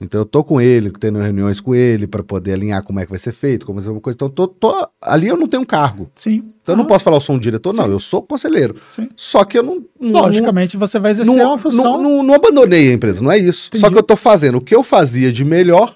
[0.00, 3.10] Então eu tô com ele, tendo reuniões com ele para poder alinhar como é que
[3.10, 4.16] vai ser feito, como vai ser uma coisa.
[4.16, 6.10] Então tô, tô- ali eu não tenho um cargo.
[6.14, 6.44] Sim.
[6.62, 7.90] Então eu não Ah, posso falar eu sou um diretor, não, Sim.
[7.90, 8.76] eu sou conselheiro.
[8.90, 9.10] Sim.
[9.14, 11.84] Só que eu não, não Logicamente, você vai exercer não, uma função.
[11.84, 13.68] não, não- não abandonei a empresa, não é isso.
[13.68, 13.80] Entendi.
[13.82, 15.94] Só que eu tô fazendo o que eu fazia de melhor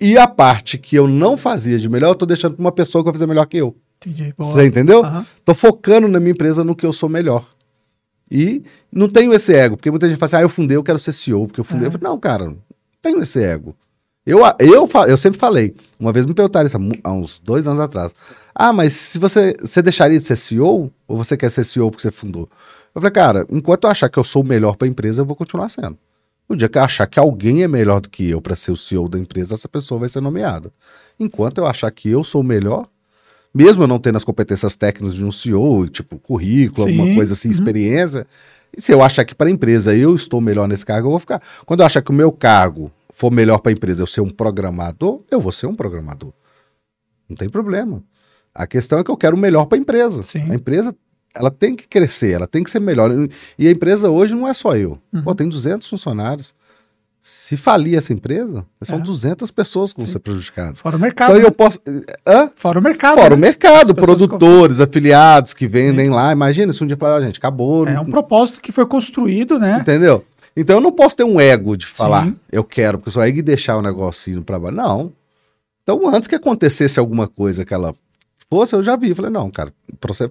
[0.00, 3.02] e a parte que eu não fazia de melhor, eu tô deixando pra uma pessoa
[3.02, 3.74] que vai fazer melhor que eu.
[3.96, 4.32] Entendi.
[4.36, 4.50] Boa.
[4.50, 5.04] Você entendeu?
[5.04, 5.26] Aham.
[5.44, 7.44] Tô focando na minha empresa no que eu sou melhor.
[8.30, 10.98] E não tenho esse ego, porque muita gente fala assim, ah, eu fundei, eu quero
[10.98, 11.84] ser CEO, porque eu fundei.
[11.84, 11.88] É.
[11.88, 12.58] Eu falei, não, cara, não
[13.02, 13.74] tenho esse ego.
[14.26, 18.14] Eu, eu, eu sempre falei, uma vez me perguntaram isso há uns dois anos atrás.
[18.54, 22.02] Ah, mas se você, você deixaria de ser CEO ou você quer ser CEO porque
[22.02, 22.48] você fundou?
[22.94, 25.26] Eu falei, cara, enquanto eu achar que eu sou o melhor para a empresa, eu
[25.26, 25.96] vou continuar sendo.
[26.48, 28.76] O dia que eu achar que alguém é melhor do que eu para ser o
[28.76, 30.72] CEO da empresa, essa pessoa vai ser nomeada.
[31.20, 32.88] Enquanto eu achar que eu sou o melhor,
[33.54, 37.34] mesmo eu não tendo as competências técnicas de um CEO, tipo currículo, Sim, alguma coisa
[37.34, 37.54] assim, uhum.
[37.54, 38.26] experiência,
[38.76, 41.20] e se eu achar que para a empresa eu estou melhor nesse cargo, eu vou
[41.20, 41.42] ficar.
[41.66, 44.30] Quando eu achar que o meu cargo for melhor para a empresa eu ser um
[44.30, 46.32] programador, eu vou ser um programador.
[47.28, 48.02] Não tem problema.
[48.54, 50.22] A questão é que eu quero o melhor para a empresa.
[50.22, 50.50] Sim.
[50.50, 50.94] A empresa,
[51.38, 53.10] ela tem que crescer, ela tem que ser melhor.
[53.58, 54.98] E a empresa hoje não é só eu.
[55.12, 55.22] Uhum.
[55.22, 56.54] Pô, tem 200 funcionários.
[57.20, 59.02] Se falir essa empresa, são É.
[59.02, 60.12] 200 pessoas que vão Sim.
[60.12, 60.80] ser prejudicadas.
[60.80, 61.30] Fora o mercado.
[61.30, 61.54] Então eu né?
[61.56, 61.78] posso.
[62.26, 62.50] Hã?
[62.54, 63.16] Fora o mercado.
[63.18, 63.48] Fora o né?
[63.48, 66.32] mercado, As pessoas produtores, afiliados que vendem lá.
[66.32, 67.86] Imagina se um dia falar, "Ah, gente, acabou.
[67.86, 69.78] É um propósito que foi construído, né?
[69.80, 70.24] Entendeu?
[70.56, 72.36] Então eu não posso ter um ego de falar, Sim.
[72.50, 74.76] eu quero, porque eu só ego e deixar o negócio indo pra baixo.
[74.76, 75.12] Não.
[75.82, 77.94] Então, antes que acontecesse alguma coisa que ela
[78.50, 79.14] fosse, eu já vi.
[79.14, 79.72] Falei, não, cara,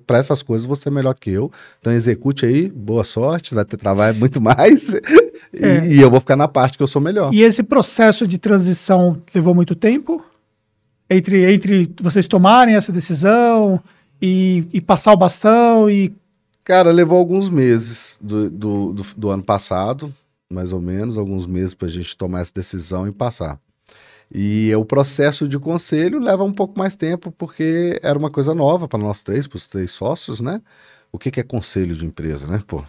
[0.05, 1.51] pra essas coisas você é melhor que eu.
[1.79, 4.93] Então execute aí, boa sorte, vai ter trabalho muito mais.
[5.53, 5.87] e, É.
[5.87, 7.33] e eu vou ficar na parte que eu sou melhor.
[7.33, 10.23] E esse processo de transição levou muito tempo?
[11.09, 13.81] Entre, entre vocês tomarem essa decisão
[14.21, 16.13] e, e passar o bastão e.
[16.65, 20.13] Cara, levou alguns meses do, do, do, do ano passado,
[20.51, 23.57] mais ou menos, alguns meses pra gente tomar essa decisão e passar.
[24.33, 28.87] E o processo de conselho leva um pouco mais tempo, porque era uma coisa nova
[28.87, 30.61] para nós três, para os três sócios, né?
[31.11, 32.61] O que, que é conselho de empresa, né?
[32.67, 32.83] Pô,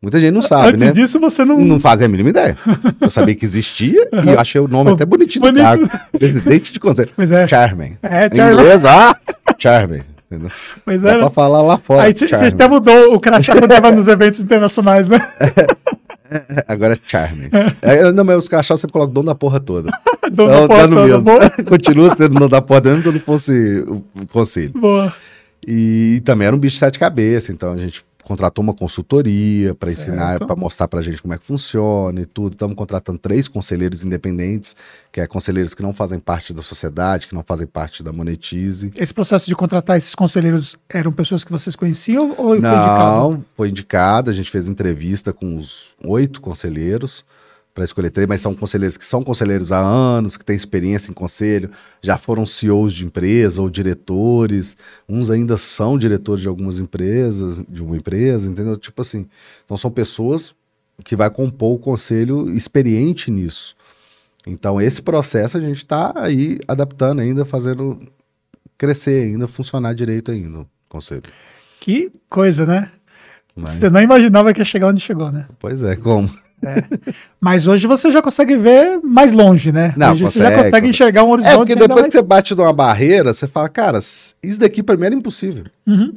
[0.00, 0.92] muita gente não sabe, Antes né?
[0.92, 1.60] disso, você não.
[1.60, 2.56] Não fazem a mínima ideia.
[3.00, 5.62] Eu sabia que existia e eu achei o nome até bonitinho do Bonito.
[5.62, 5.90] cargo.
[6.18, 7.10] Presidente de conselho.
[7.14, 7.46] Pois é.
[7.46, 7.98] Chairman.
[8.02, 8.60] É, Em Charlie.
[8.60, 9.14] inglês, ah.
[10.30, 10.50] Entendeu?
[10.84, 11.18] Pois Dá é.
[11.18, 12.02] pra falar lá fora.
[12.02, 15.18] Aí você até mudou o crachá quando tava nos eventos internacionais, né?
[16.68, 17.48] Agora é Charme.
[17.82, 19.90] É, não, mas os crachás você coloca o dono da porra toda.
[20.32, 21.22] Dono Então, da porra mesmo.
[21.22, 21.50] boa.
[21.68, 24.72] Continua sendo dono da porra mesmo se eu não fosse o o conselho.
[24.72, 25.12] Boa.
[25.66, 29.92] E, também era um bicho de sete cabeças, então a gente contratou uma consultoria para
[29.92, 32.54] ensinar, para mostrar pra gente como é que funciona e tudo.
[32.54, 34.74] Estamos contratando três conselheiros independentes,
[35.12, 38.90] que é conselheiros que não fazem parte da sociedade, que não fazem parte da Monetize.
[38.96, 43.30] Esse processo de contratar esses conselheiros eram pessoas que vocês conheciam ou foi indicado?
[43.30, 44.28] Não, foi indicado.
[44.28, 47.24] A gente fez entrevista com os oito conselheiros
[47.76, 51.14] para escolher três, mas são conselheiros que são conselheiros há anos, que têm experiência em
[51.14, 51.70] conselho,
[52.00, 57.82] já foram CEOs de empresa ou diretores, uns ainda são diretores de algumas empresas, de
[57.82, 58.78] uma empresa, entendeu?
[58.78, 59.26] Tipo assim,
[59.62, 60.54] então são pessoas
[61.04, 63.76] que vai compor o conselho experiente nisso.
[64.46, 68.00] Então esse processo a gente está aí adaptando ainda, fazendo
[68.78, 71.24] crescer ainda, funcionar direito ainda o conselho.
[71.78, 72.90] Que coisa, né?
[73.54, 75.46] Mas- Você não imaginava que ia chegar onde chegou, né?
[75.58, 76.30] Pois é, como?
[77.40, 79.94] Mas hoje você já consegue ver mais longe, né?
[79.96, 80.88] Não, hoje você já consegue, consegue consegue.
[80.90, 83.98] enxergar um horizonte É, porque depois mais- que você bate numa barreira, você fala, cara,
[83.98, 85.64] isso daqui pra mim era impossível.
[85.86, 86.14] Uhum.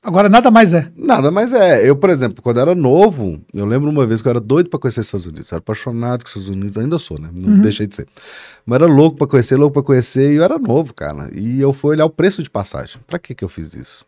[0.00, 0.88] Agora nada mais é.
[0.96, 1.86] Nada, mas é.
[1.86, 4.78] Eu, por exemplo, quando era novo, eu lembro uma vez que eu era doido pra
[4.78, 5.50] conhecer os Estados Unidos.
[5.50, 7.28] Eu era apaixonado com os Estados Unidos, ainda sou, né?
[7.34, 7.60] Não Uhum.
[7.60, 8.06] deixei de ser.
[8.64, 11.28] Mas era louco pra conhecer, louco pra conhecer, e eu era novo, cara.
[11.34, 13.00] E eu fui olhar o preço de passagem.
[13.06, 14.06] Pra que que eu fiz isso?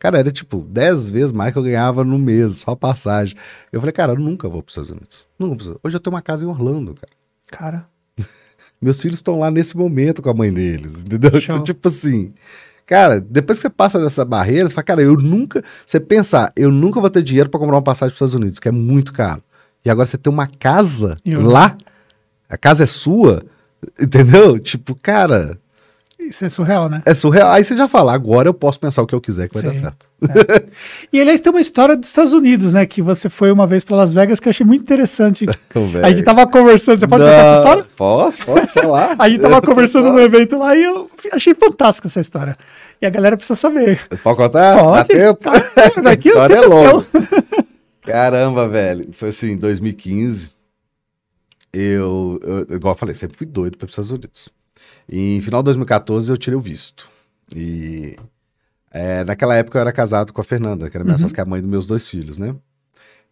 [0.00, 3.36] Cara, era tipo 10 vezes mais que eu ganhava no mês, só passagem.
[3.70, 5.28] Eu falei, cara, eu nunca vou pros Estados Unidos.
[5.38, 5.78] Nunca preciso.
[5.84, 7.12] Hoje eu tenho uma casa em Orlando, cara.
[7.46, 7.86] Cara,
[8.80, 11.30] Meus filhos estão lá nesse momento com a mãe deles, entendeu?
[11.56, 12.32] Então, tipo assim,
[12.86, 15.62] cara, depois que você passa dessa barreira, você fala, cara, eu nunca.
[15.84, 18.58] Você pensar, eu nunca vou ter dinheiro para comprar uma passagem para os Estados Unidos,
[18.58, 19.42] que é muito caro.
[19.84, 21.76] E agora você tem uma casa eu- lá,
[22.48, 23.42] a casa é sua,
[24.00, 24.58] entendeu?
[24.58, 25.58] Tipo, cara,
[26.28, 27.02] isso é surreal, né?
[27.04, 27.50] é surreal.
[27.50, 29.74] Aí você já fala, agora eu posso pensar o que eu quiser que vai dar
[29.74, 29.80] Sim.
[29.80, 30.08] certo.
[31.12, 32.86] E aliás, tem uma história dos Estados Unidos, né?
[32.86, 35.46] Que você foi uma vez para Las Vegas que eu achei muito interessante.
[36.02, 37.86] A gente tava conversando, você pode contar essa história?
[37.96, 39.16] Posso, posso falar.
[39.18, 42.56] A gente tava conversando no evento lá e eu achei fantástica essa história.
[43.00, 44.06] E a galera precisa saber.
[44.22, 44.74] Pode contar?
[44.74, 45.08] Dá Pode.
[45.08, 45.50] tempo?
[46.02, 47.06] Daqui a história é longa.
[48.02, 49.08] Caramba, velho.
[49.12, 50.50] Foi assim, em 2015,
[51.72, 54.50] eu, eu, igual eu falei, sempre fui doido para os Estados Unidos.
[55.10, 57.10] E em final de 2014 eu tirei o visto.
[57.54, 58.16] E
[58.92, 61.20] é, naquela época eu era casado com a Fernanda, que era minha Uhum.
[61.20, 62.54] sócia, que é a mãe dos meus dois filhos, né?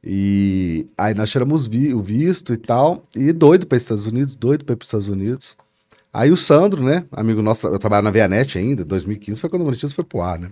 [0.02, 4.36] E aí nós tiramos vi- o visto e tal, e doido para os Estados Unidos,
[4.36, 5.56] doido para os Estados Unidos.
[6.12, 9.64] Aí o Sandro, né, amigo nosso, eu trabalhava na Vianet ainda, 2015 foi quando o
[9.64, 10.50] Monetizo foi pro ar, né?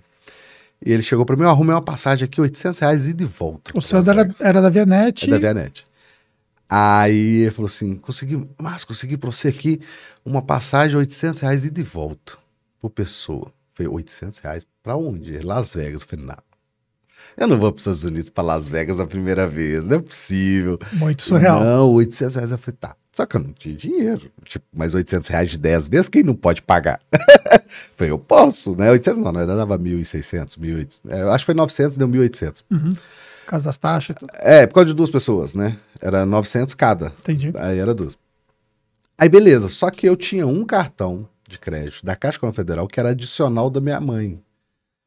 [0.84, 3.70] E ele chegou para mim, eu arrumei uma passagem aqui, 800 reais ida e volta.
[3.74, 5.24] O Sandro era, era da Vianete.
[5.24, 5.84] É da Vianet.
[6.68, 9.80] Aí ele falou assim, consegui, mas consegui para você aqui
[10.24, 12.36] uma passagem 800 reais e volta
[12.80, 13.52] por pessoa.
[13.72, 15.38] Falei, 800 reais para onde?
[15.38, 16.02] Las Vegas.
[16.02, 16.36] Eu falei, não,
[17.36, 20.00] eu não vou para os Estados Unidos, para Las Vegas a primeira vez, não é
[20.00, 20.78] possível.
[20.94, 21.62] Muito surreal.
[21.62, 22.50] Não, 800 reais.
[22.50, 22.96] Eu falei, tá.
[23.12, 24.30] Só que eu não tinha dinheiro.
[24.44, 27.00] Tipo, mas 800 reais de 10 vezes, quem não pode pagar?
[27.96, 28.90] falei, eu posso, né?
[28.90, 31.00] 800 não, na verdade dava 1.600, 1.800.
[31.08, 32.64] É, eu acho que foi 900, deu 1.800.
[33.44, 34.30] Por causa das taxas e tudo.
[34.34, 35.76] É, por causa de duas pessoas, né?
[36.00, 37.12] Era 900 cada.
[37.18, 37.52] Entendi.
[37.56, 38.18] Aí era duas.
[39.18, 43.00] Aí beleza, só que eu tinha um cartão de crédito da Caixa Econômica Federal que
[43.00, 44.40] era adicional da minha mãe.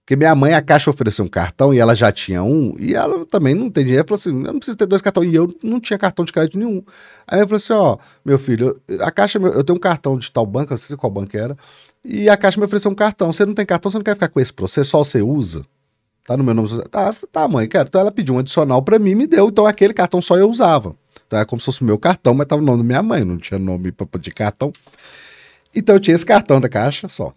[0.10, 3.28] Porque minha mãe, a Caixa ofereceu um cartão e ela já tinha um, e ela
[3.28, 4.02] também não tem dinheiro.
[4.02, 5.32] Ela falou assim: eu não preciso ter dois cartões.
[5.32, 6.84] E eu não tinha cartão de crédito nenhum.
[7.28, 10.48] Aí eu falei assim: ó, meu filho, a Caixa, eu tenho um cartão de tal
[10.48, 11.56] banco, não sei qual banco era,
[12.04, 13.32] e a Caixa me ofereceu um cartão.
[13.32, 15.64] Você não tem cartão, você não quer ficar com esse processo, só você usa.
[16.26, 16.88] Tá no meu nome social.
[16.88, 17.88] Tá, tá, mãe, quero.
[17.88, 19.48] Então ela pediu um adicional pra mim me deu.
[19.50, 20.96] Então aquele cartão só eu usava.
[21.28, 23.24] Então é como se fosse o meu cartão, mas tava o nome da minha mãe,
[23.24, 24.72] não tinha nome de cartão.
[25.76, 27.34] Então eu tinha esse cartão da caixa só.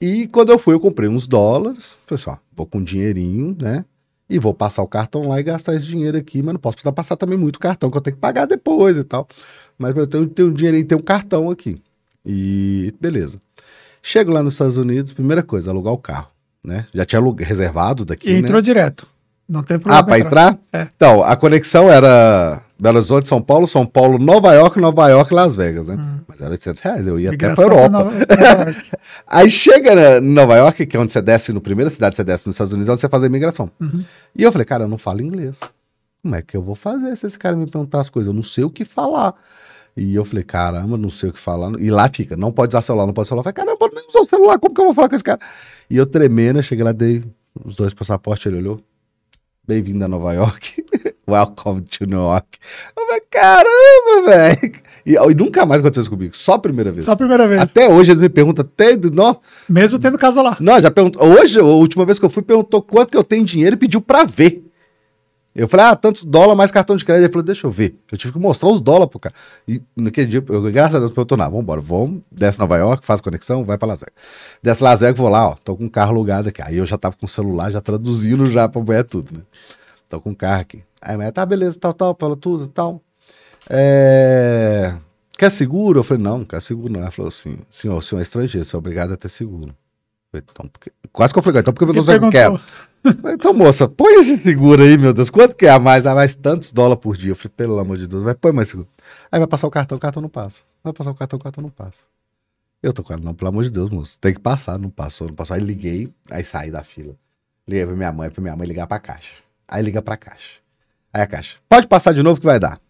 [0.00, 1.96] E quando eu fui, eu comprei uns dólares.
[2.06, 3.84] Falei assim, ó, vou com um dinheirinho, né?
[4.30, 6.92] E vou passar o cartão lá e gastar esse dinheiro aqui, mas não posso precisar
[6.92, 9.26] passar também muito cartão, que eu tenho que pagar depois e tal.
[9.78, 11.80] Mas eu tenho, tenho um dinheirinho, tenho um cartão aqui.
[12.24, 13.40] E beleza.
[14.02, 16.28] Chego lá nos Estados Unidos, primeira coisa, alugar o carro,
[16.64, 16.86] né?
[16.94, 18.38] Já tinha reservado daqui, E né?
[18.40, 19.06] entrou direto.
[19.48, 20.00] Não tem problema.
[20.00, 20.58] Ah, pra entrar?
[20.72, 20.88] É.
[20.94, 25.56] Então, a conexão era Belo Horizonte, São Paulo, São Paulo, Nova York, Nova York, Las
[25.56, 25.96] Vegas, né?
[26.28, 27.88] Mas era 800 reais, eu ia até pra Europa.
[27.88, 28.12] Nova-.
[29.26, 32.16] Aí chega né, em Nova York, que é onde você desce, no primeira cidade que
[32.16, 33.70] você desce nos Estados Unidos, é onde você faz a imigração.
[33.80, 34.04] Uhum.
[34.36, 35.60] E eu falei, cara, eu não falo inglês.
[36.22, 38.28] Como é que eu vou fazer se esse cara me perguntar as coisas?
[38.28, 39.34] Eu não sei o que falar.
[39.98, 41.72] E eu falei, caramba, não sei o que falar.
[41.80, 43.50] E lá fica, não pode usar celular, não pode usar celular.
[43.50, 45.40] Eu falei, caramba, nem usar o celular, como que eu vou falar com esse cara?
[45.90, 47.24] E eu tremendo, eu cheguei lá, dei
[47.64, 48.80] os dois passaportes, ele olhou.
[49.66, 50.84] Bem-vindo a Nova York.
[51.28, 52.58] Welcome to New York.
[52.96, 54.72] Eu falei, caramba, velho.
[55.04, 57.04] E, e nunca mais aconteceu isso comigo, só a primeira vez.
[57.04, 57.60] Só a primeira vez.
[57.60, 60.56] Até hoje eles me perguntam, até, nossa, Mesmo tendo casa lá.
[60.60, 61.26] não, já perguntou.
[61.26, 64.00] Hoje, a última vez que eu fui, perguntou quanto que eu tenho dinheiro e pediu
[64.00, 64.67] pra ver.
[65.58, 67.24] Eu falei, ah, tantos dólares mais cartão de crédito.
[67.24, 67.98] Ele falou, deixa eu ver.
[68.12, 69.34] Eu tive que mostrar os dólares pro cara.
[69.66, 73.20] E naquele dia, eu, graças a Deus, perguntou, não, vambora, vamos, desce Nova York, faz
[73.20, 74.14] conexão, vai pra Las Vegas.
[74.62, 76.62] Desce Las Vegas, vou lá, ó, tô com um carro alugado aqui.
[76.62, 79.40] Aí eu já tava com o celular, já traduzindo já pra mulher tudo, né?
[80.08, 80.84] Tô com um carro aqui.
[81.02, 83.02] Aí a mulher, tá, beleza, tal, tal, falou tudo, tal.
[83.68, 84.94] É...
[85.36, 85.98] Quer seguro?
[85.98, 87.00] Eu falei, não, não quer seguro não.
[87.00, 89.70] Ela falou assim, senhor, o senhor é estrangeiro, você é obrigado a ter seguro.
[89.70, 90.92] Eu falei, então, porque...
[91.12, 92.60] Quase que eu falei, então por que eu Que não sei
[93.34, 95.30] Então, moça, põe esse seguro aí, meu Deus.
[95.30, 96.06] Quanto que é a mais?
[96.06, 97.32] Ah, mais tantos dólares por dia.
[97.32, 98.88] Eu falei, pelo amor de Deus, vai põe mais seguro.
[99.30, 100.62] Aí vai passar o cartão, o cartão não passa.
[100.82, 102.04] Vai passar o cartão, o cartão não passa.
[102.82, 104.18] Eu tô com ela, não, pelo amor de Deus, moço.
[104.20, 105.54] Tem que passar, não passou, não passou.
[105.54, 107.14] Aí liguei, aí saí da fila.
[107.66, 109.32] Liguei pra minha mãe, pra minha mãe ligar pra caixa.
[109.66, 110.60] Aí liga pra caixa.
[111.12, 112.80] Aí a caixa, pode passar de novo que vai dar.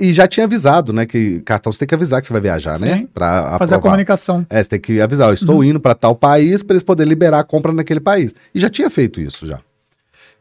[0.00, 2.78] E já tinha avisado, né, que cartão você tem que avisar que você vai viajar,
[2.80, 2.98] né?
[2.98, 3.06] Sim.
[3.06, 4.46] Pra Fazer a comunicação.
[4.50, 7.40] É, você tem que avisar, eu estou indo para tal país para eles poderem liberar
[7.40, 8.34] a compra naquele país.
[8.54, 9.60] E já tinha feito isso já.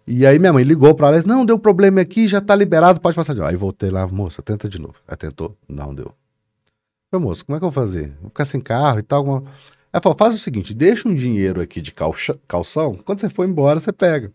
[0.08, 2.56] E aí minha mãe ligou para ela e disse, não, deu problema aqui, já tá
[2.56, 3.50] liberado, pode passar de novo.
[3.52, 4.96] Aí voltei lá, moça, tenta de novo.
[5.08, 6.12] Aí tentou, não deu.
[7.12, 8.14] Falei, moça, como é que eu vou fazer?
[8.22, 9.20] Vou ficar sem carro e tal.
[9.20, 9.44] alguma-
[9.92, 13.48] Ela falou, faz o seguinte, deixa um dinheiro aqui de calcha- calção, quando você for
[13.48, 14.32] embora, você pega.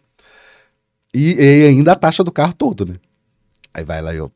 [1.15, 2.95] E, e ainda a taxa do carro todo, né?
[3.75, 4.31] Aí vai lá e eu,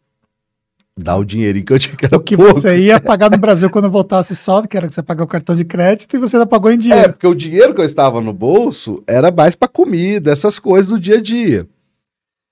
[0.99, 2.55] dá o dinheirinho que eu tinha que era O que pouco.
[2.61, 5.55] você ia pagar no Brasil quando voltasse só, que era que você pagar o cartão
[5.57, 7.13] de crédito, e você ainda pagou em É, dinheiro.
[7.13, 10.99] porque o dinheiro que eu estava no bolso era mais pra comida, essas coisas do
[10.99, 11.67] dia a dia.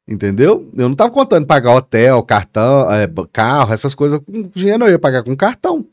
[0.09, 0.69] Entendeu?
[0.77, 4.99] Eu não tava contando pagar hotel, cartão, é, carro, essas coisas com dinheiro, eu ia
[4.99, 5.87] pagar com cartão.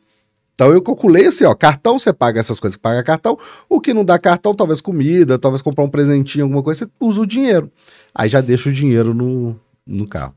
[0.56, 3.38] Então eu calculei assim, ó, cartão você paga essas coisas que paga cartão,
[3.70, 7.22] o que não dá cartão, talvez comida, talvez comprar um presentinho, alguma coisa, você usa
[7.22, 7.72] o dinheiro.
[8.14, 9.56] Aí já deixa o dinheiro no,
[9.88, 10.34] no carro.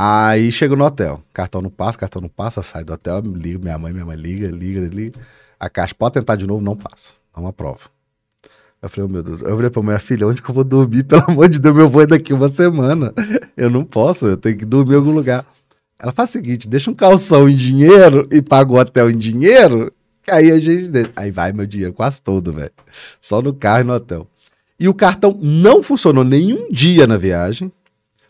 [0.00, 3.76] Aí chego no hotel, cartão não passa, cartão não passa, sai do hotel, liga, minha
[3.76, 5.18] mãe, minha mãe liga, liga, liga.
[5.58, 7.14] A caixa pode tentar de novo, não passa.
[7.36, 7.80] Não aprova.
[8.80, 11.02] Eu falei, oh, meu Deus, eu falei pra minha filha, onde que eu vou dormir?
[11.02, 13.12] Pelo amor de Deus, meu voo é daqui uma semana.
[13.56, 15.44] Eu não posso, eu tenho que dormir em algum lugar.
[15.98, 19.92] Ela faz o seguinte, deixa um calção em dinheiro e paga o hotel em dinheiro,
[20.22, 21.10] que aí a gente deixa.
[21.16, 22.70] Aí vai meu dinheiro quase todo, velho.
[23.20, 24.28] Só no carro e no hotel.
[24.78, 27.72] E o cartão não funcionou nenhum dia na viagem.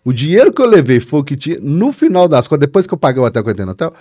[0.05, 1.59] O dinheiro que eu levei foi o que tinha.
[1.61, 3.92] No final das contas, depois que eu paguei o hotel que eu entrei no hotel,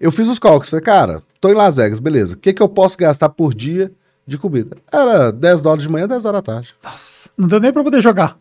[0.00, 0.70] eu fiz os cálculos.
[0.70, 2.34] Falei, cara, tô em Las Vegas, beleza.
[2.34, 3.92] O que, que eu posso gastar por dia
[4.26, 4.76] de comida?
[4.90, 6.74] Era 10 dólares de manhã, 10 horas da tarde.
[6.82, 8.38] Nossa, não deu nem pra poder jogar.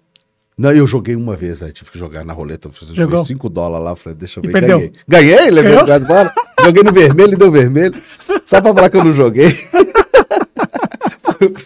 [0.58, 1.72] Não, eu joguei uma vez, velho.
[1.72, 2.68] Tive que jogar na roleta.
[2.68, 3.26] Eu joguei Jogou.
[3.26, 3.96] 5 dólares lá.
[3.96, 4.60] Falei, deixa eu ver.
[4.62, 4.92] Ganhei.
[5.08, 6.34] Ganhei, levei o cara embora.
[6.66, 7.96] Joguei no vermelho e deu vermelho.
[8.46, 9.52] Só pra falar que eu não joguei.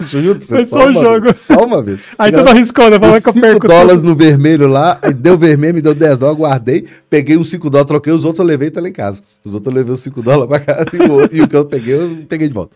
[0.05, 1.25] Juro pra você, Foi só uma jogo.
[1.25, 1.99] Vez, só uma vez.
[2.17, 2.99] Aí você não arriscou, né?
[2.99, 4.09] Falou que eu 5 perco dólares tudo.
[4.09, 8.13] no vermelho lá, deu vermelho, me deu 10 dólares, guardei, peguei uns 5 dólares, troquei,
[8.13, 9.21] os outros eu levei e tá lá em casa.
[9.43, 11.65] Os outros eu levei os 5 dólares pra casa e o, e o que eu
[11.65, 12.75] peguei, eu peguei de volta.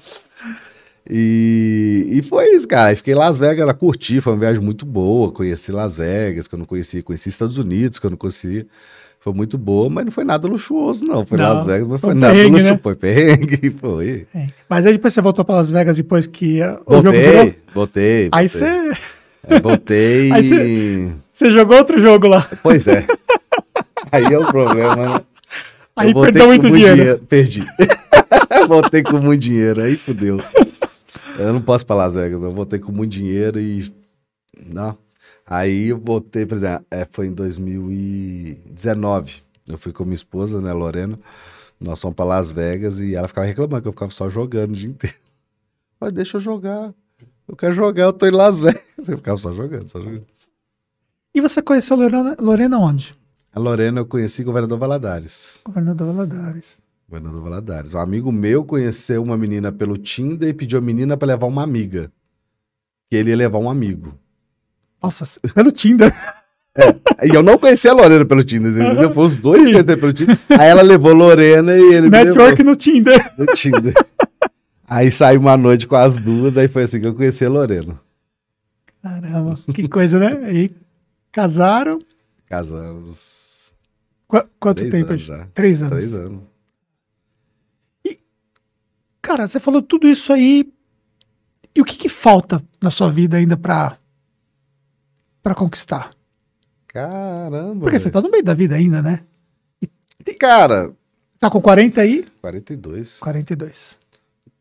[1.09, 2.95] E, e foi isso, cara.
[2.95, 5.31] Fiquei em Las Vegas, ela curti, foi uma viagem muito boa.
[5.31, 8.65] Conheci Las Vegas, que eu não conhecia, conheci Estados Unidos, que eu não conhecia.
[9.19, 11.25] Foi muito boa, mas não foi nada luxuoso, não.
[11.25, 12.63] Foi Não, Las Vegas, mas foi foi nada luxuoso.
[12.63, 12.79] né?
[12.81, 14.27] Foi perrengue, foi.
[14.33, 14.47] É.
[14.69, 17.33] Mas aí depois você voltou pra Las Vegas depois que uh, o jogo virou.
[17.33, 18.29] Voltei, voltei.
[18.31, 18.69] Aí voltei.
[18.69, 18.97] você,
[19.47, 20.31] É, voltei.
[20.33, 22.49] Aí e- você jogou outro jogo lá.
[22.63, 23.05] Pois é.
[24.11, 25.21] Aí é o problema, né?
[25.95, 27.19] Aí Eu voltei perdeu com muito dinheiro.
[27.27, 27.65] Perdi.
[28.67, 30.39] voltei com muito dinheiro, aí fudeu.
[31.37, 33.91] Eu não posso pra Las Vegas, eu voltei com muito dinheiro e.
[34.65, 34.95] Não.
[35.49, 39.43] Aí eu voltei, por exemplo, é, foi em 2019.
[39.65, 41.17] Eu fui com minha esposa, né, Lorena.
[41.79, 44.73] Nós fomos pra Las Vegas e ela ficava reclamando que eu ficava só jogando o
[44.73, 45.15] dia inteiro.
[45.99, 46.93] Mas deixa eu jogar.
[47.47, 48.83] Eu quero jogar, eu tô em Las Vegas.
[49.07, 50.25] Eu ficava só jogando, só jogando.
[51.33, 53.15] E você conheceu Lorena, Lorena onde?
[53.53, 55.61] A Lorena eu conheci governador Valadares.
[55.63, 56.77] Governador Valadares.
[57.07, 57.93] Governador Valadares.
[57.93, 61.63] Um amigo meu conheceu uma menina pelo Tinder e pediu a menina pra levar uma
[61.63, 62.11] amiga.
[63.09, 64.13] Que ele ia levar um amigo.
[65.01, 66.13] Nossa, pelo Tinder.
[67.23, 69.13] E eu não conhecia a Lorena pelo Tinder, entendeu?
[69.13, 70.37] Foi os dois que pelo Tinder.
[70.49, 73.33] Aí ela levou Lorena e ele me Network no Tinder.
[73.37, 73.93] no Tinder.
[74.87, 77.99] Aí saiu uma noite com as duas, aí foi assim que eu conheci a Lorena.
[79.01, 80.45] Caramba, que coisa, né?
[80.47, 80.71] Aí
[81.31, 81.99] casaram.
[82.47, 83.73] Casamos.
[84.27, 85.09] Qu- quanto Três tempo?
[85.09, 85.47] anos já.
[85.53, 85.97] Três anos.
[85.97, 86.41] Três anos.
[89.21, 90.71] Cara, você falou tudo isso aí.
[91.75, 93.97] E o que, que falta na sua vida ainda pra,
[95.47, 96.11] pra conquistar?
[96.87, 97.81] Caramba.
[97.81, 99.21] Porque você tá no meio da vida ainda, né?
[100.39, 100.93] Cara,
[101.39, 102.25] Tá com 40 aí?
[102.41, 103.19] 42.
[103.19, 103.97] 42.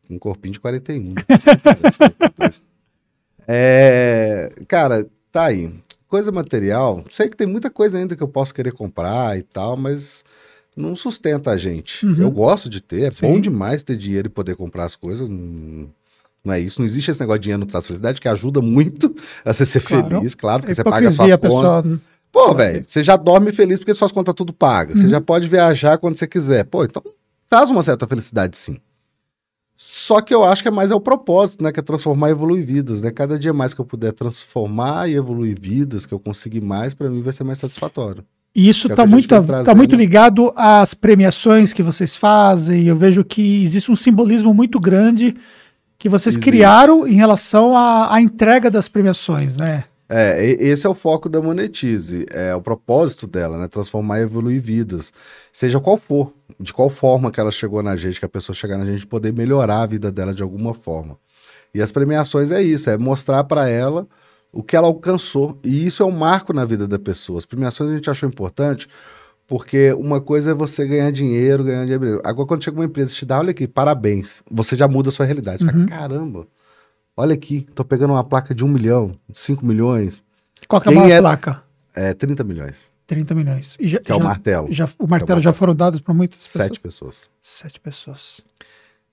[0.09, 1.15] Um corpinho de 41.
[1.15, 2.61] 42.
[3.47, 5.73] é, cara, tá aí.
[6.07, 7.03] Coisa material.
[7.09, 10.23] Sei que tem muita coisa ainda que eu posso querer comprar e tal, mas
[10.75, 12.05] não sustenta a gente.
[12.05, 12.21] Uhum.
[12.21, 13.27] Eu gosto de ter, é Sim.
[13.27, 15.27] bom demais ter dinheiro e poder comprar as coisas.
[15.27, 15.89] Não,
[16.43, 16.79] não é isso.
[16.79, 20.17] Não existe esse negócio de dinheiro felicidade, que ajuda muito a você ser Claro.
[20.17, 21.99] feliz, claro, É porque você paga suas contas.
[22.31, 24.97] Pô, velho, você já dorme feliz porque suas contas tudo pagas.
[24.97, 25.03] Uhum.
[25.03, 26.63] Você já pode viajar quando você quiser.
[26.65, 27.01] Pô, então
[27.49, 28.77] traz uma certa felicidade, sim.
[29.75, 31.71] Só que eu acho que é mais é o propósito, né?
[31.71, 33.11] Que é transformar e evoluir vidas, né?
[33.11, 37.09] Cada dia mais que eu puder transformar e evoluir vidas, que eu conseguir mais, pra
[37.09, 38.23] mim vai ser mais satisfatório.
[38.55, 42.87] E isso é está a gente muito, tá muito ligado às premiações que vocês fazem.
[42.87, 45.35] Eu vejo que existe um simbolismo muito grande
[45.97, 46.49] que vocês Existe.
[46.49, 49.85] criaram em relação à, à entrega das premiações, né?
[50.09, 53.67] É, esse é o foco da Monetize, é o propósito dela, né?
[53.67, 55.11] Transformar e evoluir vidas.
[55.51, 58.77] Seja qual for, de qual forma que ela chegou na gente, que a pessoa chegar
[58.77, 61.17] na gente, poder melhorar a vida dela de alguma forma.
[61.73, 64.07] E as premiações é isso, é mostrar para ela
[64.51, 65.59] o que ela alcançou.
[65.61, 67.37] E isso é um marco na vida da pessoa.
[67.37, 68.87] As premiações a gente achou importante
[69.47, 72.21] porque uma coisa é você ganhar dinheiro, ganhar dinheiro.
[72.25, 75.11] Agora, quando chega uma empresa e te dá, olha aqui, parabéns, você já muda a
[75.11, 75.63] sua realidade.
[75.63, 76.47] Você fala, caramba,
[77.15, 80.23] olha aqui, tô pegando uma placa de um milhão, cinco milhões,
[80.67, 81.63] Qual que é a maior é- placa?
[81.95, 83.77] é 30 milhões, 30 milhões.
[83.79, 84.67] E já, que é o já- martelo.
[84.69, 86.63] já- o martelo É já foram dados para muitas pessoas?
[86.65, 87.17] Sete pessoas.
[87.41, 88.41] Sete pessoas.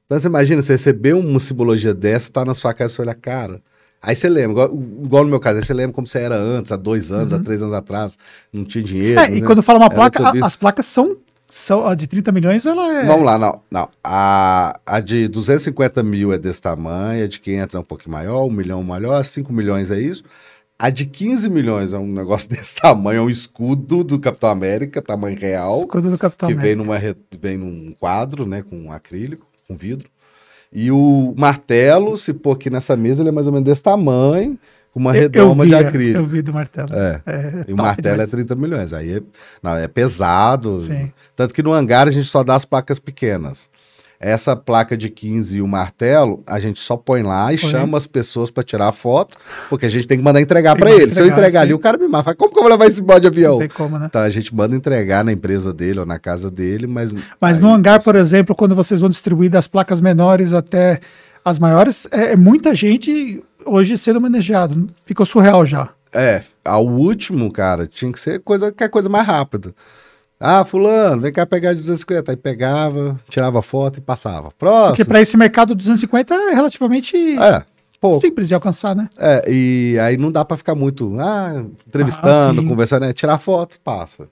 [0.07, 3.63] Então você imagina, você receber uma simbologia dessa, tá na sua casa, você olha, cara.
[4.07, 4.75] Aí você lembra, igual,
[5.05, 7.39] igual no meu caso, aí você lembra como você era antes, há dois anos, há
[7.43, 8.19] três anos atrás,
[8.53, 9.19] não tinha dinheiro.
[9.21, 9.27] Uhum.
[9.27, 9.47] É, e né?
[9.47, 11.17] quando fala uma Era placa, a- as placas são,
[11.49, 13.05] são a de 30 milhões, ela é.
[13.07, 13.89] Vamos lá, não, não.
[14.03, 18.45] A, a de 250 mil é desse tamanho, a de 500 é um pouquinho maior,
[18.45, 20.23] um milhão maior, 5 milhões é isso.
[20.79, 25.01] A de 15 milhões é um negócio desse tamanho, é um escudo do Capitão América,
[25.01, 25.87] tamanho real.
[25.87, 26.77] Quando do Capitão que América.
[26.77, 30.09] vem, numa, vem num quadro, né, com acrílico, com vidro.
[30.75, 34.59] E o martelo, se pôr aqui nessa mesa, ele é mais ou menos desse tamanho,
[34.93, 36.19] com uma Eu- redoma eu de vi, acrílico.
[36.19, 36.93] Eu vi do martelo.
[36.93, 37.21] É.
[37.25, 38.31] É, E o martelo é demais.
[38.31, 38.93] 30 milhões.
[38.93, 39.23] Aí é,
[39.63, 40.81] não, é pesado.
[40.81, 41.13] Sim.
[41.37, 43.71] Tanto que no hangar a gente só dá as placas pequenas.
[44.21, 47.71] Essa placa de 15 e o martelo, a gente só põe lá e Põe.
[47.71, 49.37] chama as pessoas para tirar a foto,
[49.69, 51.11] porque a gente tem que mandar entregar para ele.
[51.11, 51.75] Se eu entregar, entregar ali, sim.
[51.75, 52.35] o cara me mata.
[52.35, 53.53] Como que eu vou levar esse bode de avião?
[53.53, 54.07] Não tem como, né?
[54.07, 57.15] Então a gente manda entregar na empresa dele ou na casa dele, mas.
[57.41, 61.01] Mas no hangar, assim, por exemplo, quando vocês vão distribuir das placas menores até
[61.45, 64.89] as maiores, é, é muita gente hoje sendo homenageado.
[65.05, 65.91] Ficou surreal já.
[66.13, 69.75] É, ao último, cara, tinha que ser coisa, que é coisa mais rápida.
[70.47, 72.31] Ah, fulano, vem cá pegar de 250.
[72.33, 74.51] Aí pegava, tirava foto e passava.
[74.51, 75.07] Porque Próximo.
[75.07, 77.65] para esse mercado 250 é relativamente É,
[78.01, 78.21] pouco.
[78.21, 79.09] simples de alcançar, né?
[79.19, 83.81] É, e aí não dá pra ficar muito, ah, entrevistando, Ah, conversando, é tirar foto,
[83.81, 84.29] passa.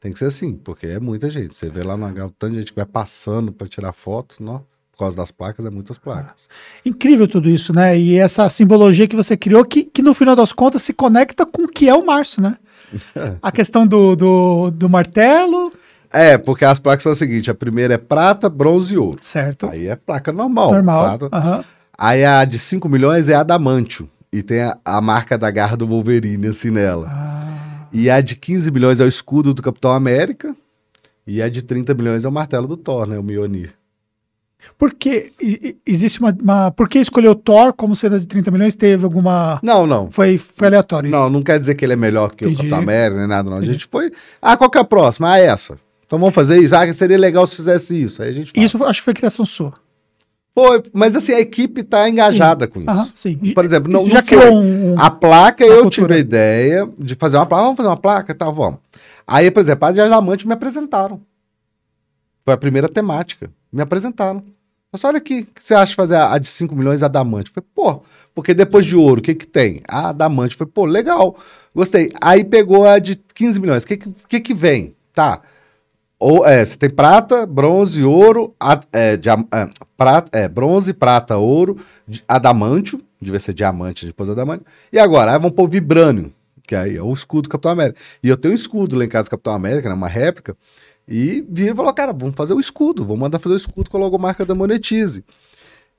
[0.00, 1.54] Tem que ser assim, porque é muita gente.
[1.54, 4.36] Você vê lá no hangar o tanto de gente que vai passando pra tirar foto,
[4.40, 4.62] não?
[4.92, 6.48] por causa das placas, é muitas placas.
[6.86, 7.98] Incrível tudo isso, né?
[7.98, 11.62] E essa simbologia que você criou, que, que no final das contas se conecta com
[11.64, 12.56] o que é o Márcio, né?
[13.42, 15.72] A questão do, do, do martelo,
[16.12, 19.18] É, porque as placas são o seguinte: a primeira é prata, bronze e ouro.
[19.20, 19.66] certo?
[19.68, 20.72] Aí é placa normal.
[20.72, 21.18] Normal.
[21.18, 21.36] prata.
[21.36, 21.64] aham.
[21.96, 24.08] Aí a de 5 milhões é adamantio.
[24.32, 27.06] E tem a, a marca da garra do Wolverine assim nela.
[27.08, 30.54] Ah, E a de 15 milhões é o escudo do Capitão América.
[31.26, 33.16] E a de 30 milhões é o martelo do Thor, né?
[33.18, 33.72] O Mjolnir.
[34.78, 35.32] Por que
[35.86, 36.70] existe uma, uma.
[36.70, 38.74] Por que escolheu Thor como sendo a de 30 milhões?
[38.74, 39.60] Teve alguma.
[39.62, 40.10] Não, não.
[40.10, 41.10] Foi, foi aleatório.
[41.10, 42.54] Não, não quer dizer que ele é melhor que Entendi.
[42.54, 43.58] o Capitão América, nem nada, não.
[43.58, 44.10] A gente foi.
[44.42, 45.32] Ah, qual que é a próxima?
[45.32, 45.78] Ah, essa.
[46.06, 46.74] Então vamos fazer isso.
[46.74, 48.22] Ah, seria legal se fizesse isso.
[48.22, 48.64] Aí a gente faz.
[48.64, 49.72] Isso acho que foi criação sua.
[50.54, 52.88] Foi, mas assim, a equipe tá engajada com isso.
[52.90, 53.36] Aham, sim.
[53.54, 54.38] Por exemplo, não, já não foi.
[54.38, 54.94] criou um.
[54.96, 55.90] A placa, eu cultura.
[55.90, 57.64] tive a ideia de fazer uma placa.
[57.64, 58.78] Vamos fazer uma placa e tal, vamos.
[59.26, 61.20] Aí, por exemplo, a Diamante me apresentaram.
[62.44, 63.50] Foi a primeira temática.
[63.72, 64.42] Me apresentaram.
[64.92, 67.50] Mas olha aqui, o que você acha de fazer a, a de 5 milhões adamante?
[67.50, 68.02] Falei, pô,
[68.34, 69.80] porque depois de ouro, o que que tem?
[69.88, 70.54] A adamante.
[70.54, 71.36] Falei, pô, legal,
[71.74, 72.12] gostei.
[72.20, 73.82] Aí pegou a de 15 milhões.
[73.82, 74.94] O que que, que que vem?
[75.12, 75.40] Tá.
[76.18, 81.36] Ou, é, você tem prata, bronze, ouro, a, é, diam- é, prata, é, bronze, prata,
[81.36, 81.78] ouro,
[82.28, 84.64] adamantio, devia ser diamante, depois adamantio.
[84.92, 86.32] E agora, aí vamos pôr vibrânio,
[86.66, 87.98] que aí é o escudo do Capitão América.
[88.22, 90.56] E eu tenho um escudo lá em casa do Capitão América, né, uma réplica,
[91.06, 93.96] e vira e falou, cara, vamos fazer o escudo, vamos mandar fazer o escudo com
[93.96, 95.24] a logomarca da Monetize.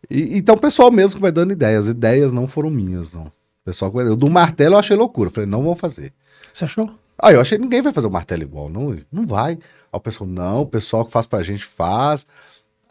[0.10, 3.24] E, então o pessoal mesmo que vai dando ideias, ideias não foram minhas, não.
[3.26, 3.32] O
[3.66, 6.14] pessoal, eu do martelo eu achei loucura, falei, não vão fazer.
[6.54, 6.92] Você achou?
[7.18, 9.54] Ah, eu achei que ninguém vai fazer o martelo igual, não, não vai.
[9.54, 9.60] Aí
[9.92, 12.28] o pessoal, não, o pessoal que faz pra gente faz.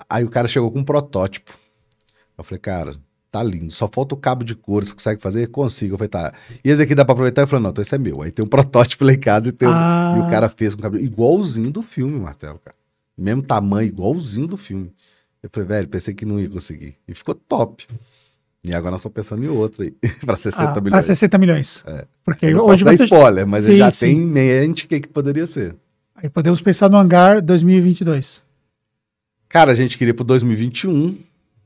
[0.08, 1.52] Aí o cara chegou com um protótipo.
[2.36, 2.96] Eu falei, cara,
[3.38, 5.48] tá lindo, só falta o cabo de couro, você consegue fazer?
[5.48, 5.94] Consigo.
[5.94, 6.32] Eu falei, tá.
[6.64, 7.42] E esse aqui dá pra aproveitar?
[7.42, 8.22] Eu falei, não, então esse é meu.
[8.22, 10.14] Aí tem um protótipo lá em casa e, tem um- Ah.
[10.16, 12.76] e o cara fez com o cabo igualzinho do filme, martelo, cara.
[13.18, 14.92] Mesmo tamanho, igualzinho do filme.
[15.42, 16.96] Eu falei, velho, pensei que não ia conseguir.
[17.06, 17.86] E ficou top.
[18.66, 19.90] E agora nós estamos pensando em outra aí,
[20.24, 21.06] pra 60 Ah, Para milhões.
[21.06, 21.84] 60 milhões.
[21.86, 22.04] É.
[22.24, 24.06] Porque Eu hoje gente- spoiler, mas Sim, já sim.
[24.06, 25.76] tem em mente o que, que poderia ser.
[26.16, 28.42] Aí podemos pensar no hangar 2022.
[29.48, 31.18] Cara, a gente queria pro 2021.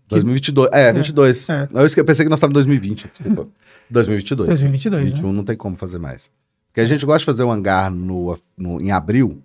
[0.08, 0.68] 2022.
[0.72, 1.48] É, 22.
[1.48, 1.68] é.
[1.72, 3.48] Eu esque- pensei que nós estávamos em 2020, desculpa.
[3.90, 4.48] 2022.
[4.48, 6.30] 2022, 2021 não tem como fazer mais.
[6.68, 9.42] Porque a gente gosta de fazer o hangar no, no- em abril,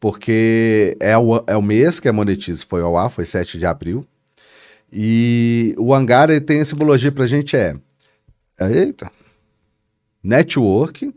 [0.00, 3.66] porque é o, é o mês que a Monetize foi ao ar, foi 7 de
[3.66, 4.06] abril.
[4.92, 7.74] E o hangar ele tem a simbologia pra gente é.
[8.60, 9.10] Eita!
[10.22, 11.12] Network,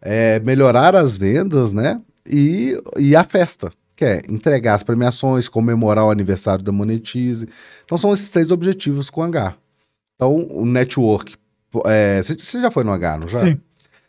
[0.00, 2.00] é, melhorar as vendas, né?
[2.26, 3.72] E, e a festa,
[4.02, 7.48] que é entregar as premiações, comemorar o aniversário da Monetize.
[7.84, 9.56] Então são esses três objetivos com o hangar.
[10.16, 11.36] Então, o network.
[11.86, 13.44] é, Você você já foi no hangar, não já?
[13.44, 13.60] Sim.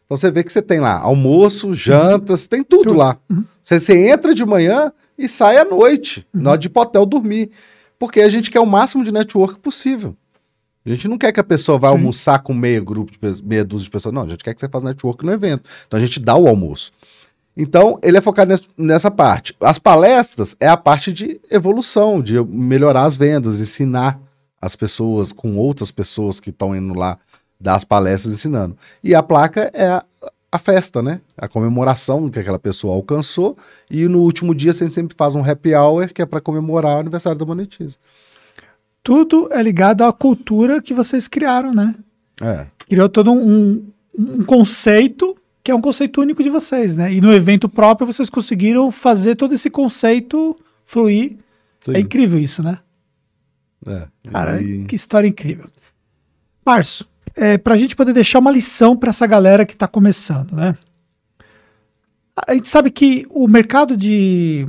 [0.06, 2.98] Então você vê que você tem lá almoço, jantas, tem tudo Tudo.
[2.98, 3.18] lá.
[3.64, 7.06] Você, você entra de manhã e sai à noite, na hora de ir pro hotel
[7.06, 7.52] dormir.
[8.00, 10.16] Porque a gente quer o máximo de network possível.
[10.84, 11.94] A gente não quer que a pessoa vá Sim.
[11.94, 13.14] almoçar com meio grupo,
[13.44, 14.14] meia dúzia de pessoas.
[14.14, 15.70] Não, a gente quer que você faça network no evento.
[15.88, 16.92] Então a gente dá o almoço.
[17.56, 19.56] Então, ele é focado ness- nessa parte.
[19.62, 24.20] As palestras é a parte de evolução, de melhorar as vendas, ensinar
[24.60, 27.18] as pessoas com outras pessoas que estão indo lá
[27.60, 28.76] dar as palestras ensinando.
[29.04, 30.04] E a placa é a,
[30.52, 31.22] a festa, né?
[31.38, 33.58] A comemoração que aquela pessoa alcançou.
[33.90, 37.00] E no último dia, você sempre faz um happy hour, que é para comemorar o
[37.00, 37.98] aniversário da Monetize.
[39.04, 41.94] Tudo é ligado à cultura que vocês criaram, né?
[42.42, 42.66] É.
[42.90, 43.86] Criou todo um,
[44.18, 47.14] um conceito que é um conceito único de vocês, né?
[47.14, 51.38] E no evento próprio vocês conseguiram fazer todo esse conceito fluir.
[51.80, 51.96] Sim.
[51.96, 52.80] É incrível isso, né?
[53.86, 54.08] É.
[54.32, 55.70] Cara, E- que história incrível.
[56.66, 60.54] Março, é, para a gente poder deixar uma lição para essa galera que está começando,
[60.54, 60.78] né?
[62.48, 64.68] A gente sabe que o mercado de.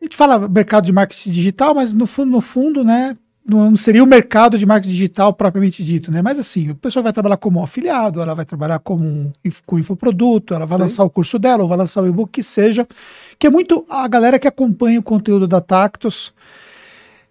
[0.00, 3.16] A gente fala mercado de marketing digital, mas no fundo, no fundo, né?
[3.50, 6.20] Não seria o mercado de marketing digital propriamente dito, né?
[6.20, 9.32] Mas assim, a pessoa vai trabalhar como afiliado, ela vai trabalhar como um
[9.64, 10.82] com infoproduto, ela vai Sim.
[10.82, 12.86] lançar o curso dela, ou vai lançar o e-book, que seja.
[13.38, 16.34] Que é muito a galera que acompanha o conteúdo da Tactus.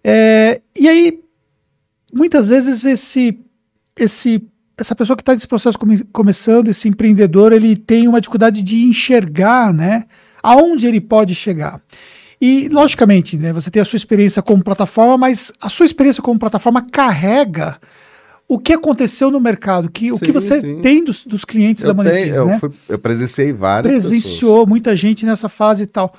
[0.02, 1.20] É, e aí,
[2.12, 3.38] muitas vezes esse,
[3.96, 4.42] esse,
[4.76, 8.82] essa pessoa que está nesse processo come- começando, esse empreendedor, ele tem uma dificuldade de
[8.82, 10.04] enxergar, né,
[10.42, 11.80] aonde ele pode chegar.
[12.40, 16.38] E, logicamente, né, você tem a sua experiência como plataforma, mas a sua experiência como
[16.38, 17.78] plataforma carrega
[18.46, 20.80] o que aconteceu no mercado, que, o Sim, que você sim.
[20.80, 22.58] tem dos, dos clientes da Eu, tenho- Monetize, eu, né?
[22.58, 26.14] fui- eu presenciei várias presenciou muita gente nessa fase e tal.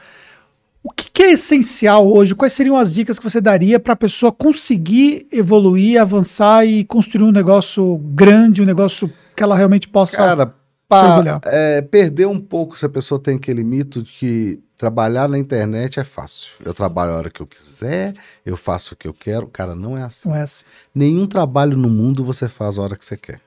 [0.84, 2.36] O que, que é essencial hoje?
[2.36, 7.24] Quais seriam as dicas que você daria para a pessoa conseguir evoluir, avançar e construir
[7.26, 10.16] um negócio grande, um negócio que ela realmente possa.
[10.18, 10.54] Cara,
[10.90, 15.38] pra, é, perder um pouco se a pessoa tem aquele mito de que trabalhar na
[15.38, 16.58] internet é fácil.
[16.66, 19.48] Eu trabalho a hora que eu quiser, eu faço o que eu quero.
[19.48, 20.28] Cara, não é assim.
[20.28, 20.66] não é assim.
[20.96, 23.40] Nenhum trabalho no mundo você faz a hora que você quer.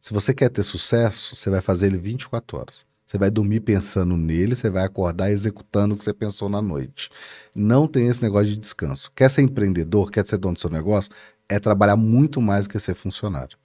[0.00, 2.86] Se você quer ter sucesso, você vai fazer ele 24 horas.
[3.06, 7.08] Você vai dormir pensando nele, você vai acordar executando o que você pensou na noite.
[7.54, 9.12] Não tem esse negócio de descanso.
[9.14, 11.12] Quer ser empreendedor, quer ser dono do seu negócio,
[11.48, 13.56] é trabalhar muito mais do que ser funcionário.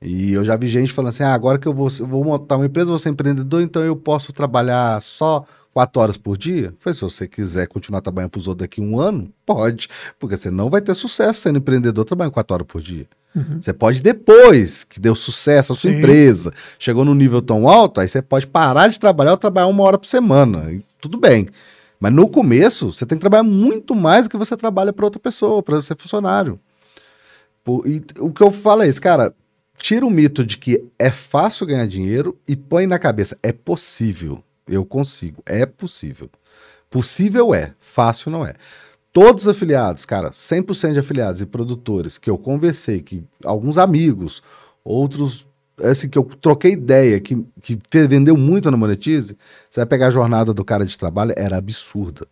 [0.00, 2.56] E eu já vi gente falando assim: ah, agora que eu vou, eu vou montar
[2.56, 6.74] uma empresa, vou ser empreendedor, então eu posso trabalhar só quatro horas por dia?
[6.78, 9.88] Falei, se você quiser continuar trabalhando para os outros daqui a um ano, pode.
[10.18, 13.06] Porque você não vai ter sucesso sendo empreendedor trabalhando quatro horas por dia.
[13.60, 15.98] Você pode depois que deu sucesso a sua Sim.
[15.98, 19.84] empresa, chegou num nível tão alto, aí você pode parar de trabalhar ou trabalhar uma
[19.84, 20.72] hora por semana.
[20.72, 21.48] E tudo bem.
[22.00, 25.20] Mas no começo, você tem que trabalhar muito mais do que você trabalha para outra
[25.20, 26.58] pessoa, para ser funcionário.
[27.62, 29.34] Pô, e o que eu falo é isso, cara.
[29.78, 34.42] Tira o mito de que é fácil ganhar dinheiro e põe na cabeça, é possível.
[34.68, 36.28] Eu consigo, é possível.
[36.90, 38.54] Possível é, fácil não é.
[39.12, 44.42] todos os afiliados, cara, 100% de afiliados e produtores que eu conversei, que alguns amigos,
[44.84, 45.46] outros
[45.82, 49.36] assim, que eu troquei ideia, que, que vendeu muito na Monetize,
[49.70, 52.26] você vai pegar a jornada do cara de trabalho, era absurda.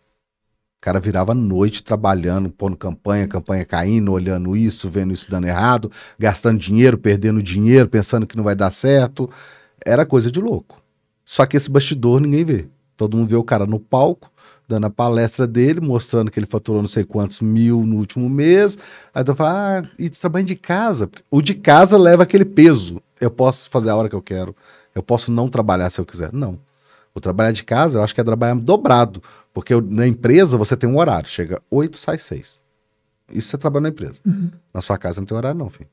[0.77, 5.91] O cara virava noite trabalhando, pondo campanha, campanha caindo, olhando isso, vendo isso dando errado,
[6.19, 9.29] gastando dinheiro, perdendo dinheiro, pensando que não vai dar certo.
[9.83, 10.81] Era coisa de louco.
[11.25, 12.67] Só que esse bastidor ninguém vê.
[12.95, 14.31] Todo mundo vê o cara no palco,
[14.67, 18.77] dando a palestra dele, mostrando que ele faturou não sei quantos mil no último mês.
[19.13, 21.09] Aí tu fala, ah, e trabalho de casa.
[21.29, 23.01] O de casa leva aquele peso.
[23.19, 24.55] Eu posso fazer a hora que eu quero.
[24.93, 26.31] Eu posso não trabalhar se eu quiser.
[26.31, 26.59] Não.
[27.13, 29.21] O trabalhar de casa, eu acho que é trabalhar dobrado.
[29.57, 31.27] Porque na empresa você tem um horário.
[31.27, 32.61] Chega 8, sai 6.
[33.33, 34.19] Isso você trabalha na empresa.
[34.23, 34.51] Uhum.
[34.71, 35.89] Na sua casa não tem horário, não, filho.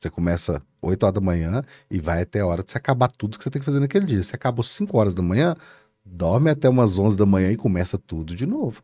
[0.00, 3.38] Você começa 8 horas da manhã e vai até a hora de você acabar tudo
[3.38, 4.20] que você tem que fazer naquele dia.
[4.20, 5.54] Você acabou 5 horas da manhã,
[6.04, 8.82] dorme até umas 11 da manhã e começa tudo de novo.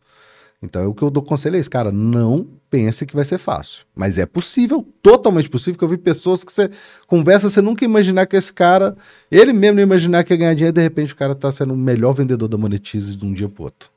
[0.63, 3.85] Então, o que eu dou conselho é isso, cara, não pense que vai ser fácil.
[3.97, 6.71] Mas é possível, totalmente possível, que eu vi pessoas que você
[7.09, 8.97] conversa, você nunca imaginar que esse cara,
[9.29, 11.77] ele mesmo não imaginar que ia ganhar dinheiro, de repente o cara tá sendo o
[11.77, 13.94] melhor vendedor da Monetize de um dia pro outro.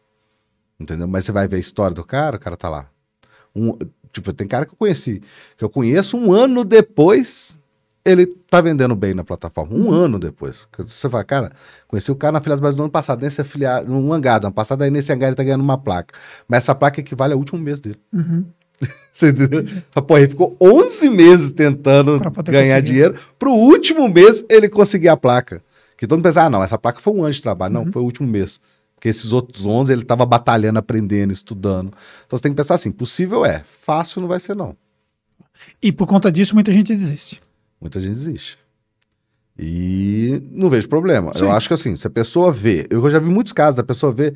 [0.80, 1.08] Entendeu?
[1.08, 2.90] Mas você vai ver a história do cara, o cara tá lá.
[3.56, 3.78] Um,
[4.12, 5.22] tipo, tem cara que eu conheci,
[5.58, 7.58] que eu conheço um ano depois,
[8.06, 9.76] ele tá vendendo bem na plataforma.
[9.76, 9.92] Um uhum.
[9.92, 10.68] ano depois.
[10.78, 11.52] Você fala, cara,
[11.88, 14.56] conheci o cara na Filiadas Brasil no ano passado, nesse afiliado, no hangar, no ano
[14.56, 16.18] passado, aí nesse hangar ele tá ganhando uma placa.
[16.48, 18.00] Mas essa placa equivale ao último mês dele.
[18.14, 18.46] Uhum.
[19.12, 19.66] Você entendeu?
[20.08, 22.82] Pô, ele ficou 11 meses tentando ganhar conseguir.
[22.82, 23.16] dinheiro.
[23.38, 25.62] Pro último mês ele conseguir a placa.
[25.98, 27.74] Que todo mundo pensa, ah, não, essa placa foi um ano de trabalho.
[27.74, 27.92] Não, uhum.
[27.92, 28.62] foi o último mês.
[28.98, 31.94] Porque esses outros 11 ele tava batalhando, aprendendo, estudando.
[32.26, 34.76] Então você tem que pensar assim: possível é, fácil não vai ser, não.
[35.80, 37.40] E por conta disso, muita gente desiste.
[37.80, 38.58] Muita gente desiste.
[39.58, 41.32] E não vejo problema.
[41.36, 41.44] Sim.
[41.44, 44.12] Eu acho que assim, se a pessoa vê, eu já vi muitos casos, a pessoa
[44.12, 44.34] vê,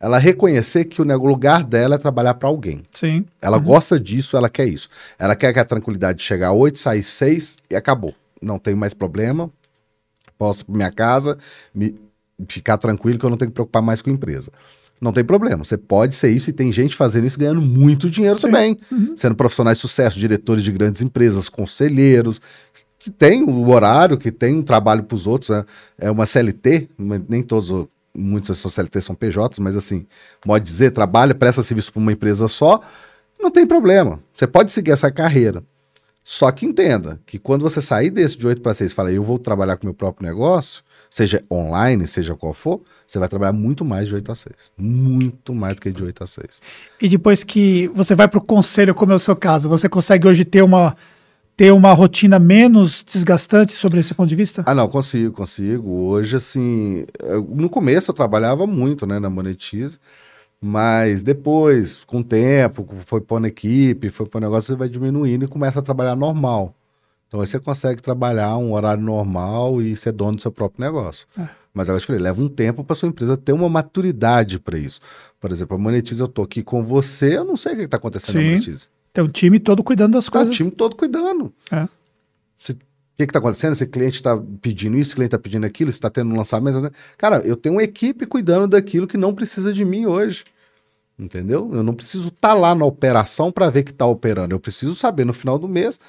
[0.00, 2.82] ela reconhecer que o lugar dela é trabalhar para alguém.
[2.92, 3.24] Sim.
[3.40, 3.64] Ela uhum.
[3.64, 4.88] gosta disso, ela quer isso.
[5.18, 8.12] Ela quer que a tranquilidade de chegar às 8, sair 6 e acabou.
[8.42, 9.50] Não tem mais problema.
[10.36, 11.38] Posso ir para minha casa,
[11.72, 11.94] me,
[12.48, 14.50] ficar tranquilo que eu não tenho que preocupar mais com a empresa.
[15.00, 15.64] Não tem problema.
[15.64, 18.42] Você pode ser isso e tem gente fazendo isso ganhando muito dinheiro Sim.
[18.42, 18.78] também.
[18.92, 19.14] Uhum.
[19.16, 22.40] Sendo profissionais de sucesso, diretores de grandes empresas, conselheiros,
[22.98, 25.64] que tem o horário, que tem um trabalho para os outros, né?
[25.98, 26.90] é uma CLT,
[27.28, 30.06] nem todos, muitos dessas CLT são PJs, mas assim,
[30.42, 32.82] pode dizer, trabalha, presta serviço para uma empresa só,
[33.40, 34.20] não tem problema.
[34.34, 35.64] Você pode seguir essa carreira.
[36.32, 39.20] Só que entenda que quando você sair desse de 8 para 6 e falar, eu
[39.20, 40.80] vou trabalhar com meu próprio negócio,
[41.10, 44.54] seja online, seja qual for, você vai trabalhar muito mais de 8 a 6.
[44.78, 46.62] Muito mais do que de 8 a 6.
[47.02, 50.28] E depois que você vai para o conselho, como é o seu caso, você consegue
[50.28, 50.96] hoje ter uma
[51.56, 54.62] ter uma rotina menos desgastante sobre esse ponto de vista?
[54.66, 55.90] Ah, não, consigo, consigo.
[55.90, 57.06] Hoje, assim,
[57.48, 59.98] no começo eu trabalhava muito, né, na Monetize,
[60.60, 65.48] mas depois, com o tempo, foi pondo equipe, foi pondo negócio, você vai diminuindo e
[65.48, 66.74] começa a trabalhar normal.
[67.26, 71.26] Então aí você consegue trabalhar um horário normal e ser dono do seu próprio negócio.
[71.38, 71.48] É.
[71.72, 74.76] Mas agora eu te falei, leva um tempo para sua empresa ter uma maturidade para
[74.76, 75.00] isso.
[75.38, 77.96] Por exemplo, a Monetize, eu tô aqui com você, eu não sei o que está
[77.96, 78.44] acontecendo Sim.
[78.44, 78.88] na Monetize.
[79.12, 80.54] Tem um time todo cuidando das tá, coisas.
[80.54, 81.52] o time todo cuidando.
[81.70, 81.88] É.
[83.26, 83.72] Que está acontecendo?
[83.72, 86.80] Esse cliente está pedindo isso, esse cliente está pedindo aquilo, está tendo um lançamento.
[86.80, 86.90] Né?
[87.16, 90.44] Cara, eu tenho uma equipe cuidando daquilo que não precisa de mim hoje.
[91.18, 91.70] Entendeu?
[91.72, 94.54] Eu não preciso estar tá lá na operação para ver que está operando.
[94.54, 96.00] Eu preciso saber no final do mês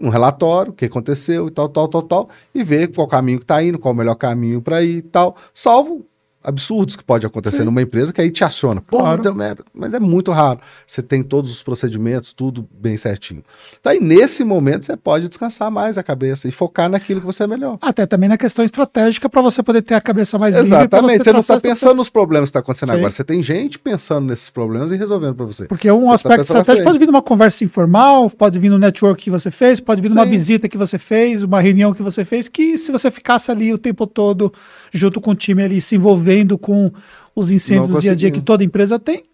[0.00, 3.44] um relatório, o que aconteceu e tal, tal, tal, tal, e ver qual caminho que
[3.44, 5.36] está indo, qual o melhor caminho para ir e tal.
[5.54, 6.04] Salvo
[6.42, 7.64] absurdos que pode acontecer Sim.
[7.64, 8.80] numa empresa que aí te aciona.
[8.80, 9.22] Pô, claro.
[9.22, 9.64] deu merda.
[9.72, 10.58] Mas é muito raro.
[10.86, 13.44] Você tem todos os procedimentos, tudo bem certinho.
[13.78, 17.44] Então aí, nesse momento, você pode descansar mais a cabeça e focar naquilo que você
[17.44, 17.78] é melhor.
[17.80, 20.56] Até também na questão estratégica para você poder ter a cabeça mais.
[20.56, 21.18] Exatamente.
[21.18, 22.96] Você, você não está pensando nos problemas que está acontecendo Sim.
[22.96, 23.12] agora.
[23.12, 25.66] Você tem gente pensando nesses problemas e resolvendo para você.
[25.66, 28.78] Porque um você tá aspecto tá estratégico pode vir numa conversa informal, pode vir no
[28.78, 32.24] network que você fez, pode vir numa visita que você fez, uma reunião que você
[32.24, 34.52] fez, que se você ficasse ali o tempo todo
[34.92, 36.90] junto com o time ali se envolvendo com
[37.34, 39.24] os incêndios do dia a dia que toda empresa tem,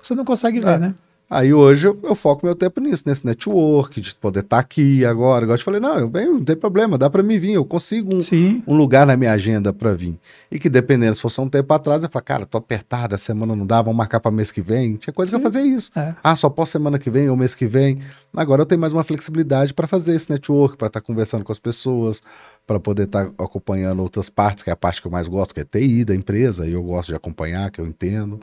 [0.00, 0.78] você não consegue ver, é.
[0.78, 0.94] né?
[1.32, 5.02] Aí hoje eu, eu, foco meu tempo nisso, nesse network, de poder estar tá aqui
[5.02, 5.46] agora.
[5.46, 7.64] Igual eu te falei, não, eu venho, não tem problema, dá para mim vir, eu
[7.64, 10.18] consigo um, um lugar na minha agenda para vir.
[10.50, 13.56] E que dependendo, se fosse um tempo atrás, eu falo, cara, tô apertado, a semana
[13.56, 14.96] não dá, vamos marcar para mês que vem.
[14.96, 15.38] Tinha coisa Sim.
[15.38, 15.90] que eu fazia isso.
[15.96, 16.14] É.
[16.22, 18.00] Ah, só posso semana que vem ou mês que vem.
[18.36, 21.52] Agora eu tenho mais uma flexibilidade para fazer esse network, para estar tá conversando com
[21.52, 22.22] as pessoas,
[22.66, 25.54] para poder estar tá acompanhando outras partes, que é a parte que eu mais gosto,
[25.54, 28.40] que é TI da empresa, e eu gosto de acompanhar, que eu entendo.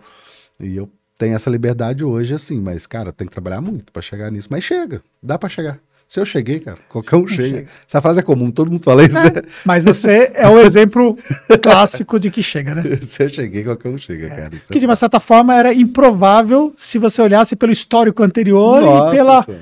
[0.59, 4.31] E eu tenho essa liberdade hoje, assim, mas, cara, tem que trabalhar muito para chegar
[4.31, 4.47] nisso.
[4.51, 5.79] Mas chega, dá para chegar.
[6.07, 7.47] Se eu cheguei, cara, qualquer um chega.
[7.57, 7.69] chega.
[7.87, 9.29] Essa frase é comum, todo mundo fala isso, né?
[9.63, 11.15] Mas você é o exemplo
[11.61, 12.81] clássico de que chega, né?
[13.03, 14.55] Se eu cheguei, qualquer um chega, cara.
[14.55, 18.81] Isso é Que de uma certa forma era improvável se você olhasse pelo histórico anterior
[18.81, 19.59] Nossa, e pela cara.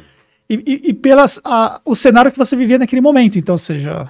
[0.49, 3.37] e, e, e pelas a- o cenário que você vivia naquele momento.
[3.37, 4.09] Então, ou seja,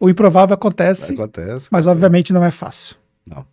[0.00, 1.68] o improvável acontece, Acontece.
[1.70, 2.96] mas obviamente não é fácil.
[3.26, 3.44] Não.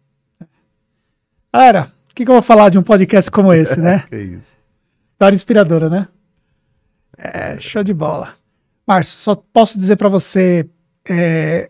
[1.53, 4.05] Galera, o que, que eu vou falar de um podcast como esse, né?
[4.09, 4.55] Que isso.
[5.09, 6.07] História inspiradora, né?
[7.17, 8.33] É, show de bola.
[8.87, 10.69] Márcio, só posso dizer pra você,
[11.09, 11.67] é,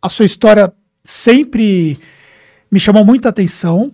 [0.00, 0.72] a sua história
[1.04, 1.98] sempre
[2.70, 3.92] me chamou muita atenção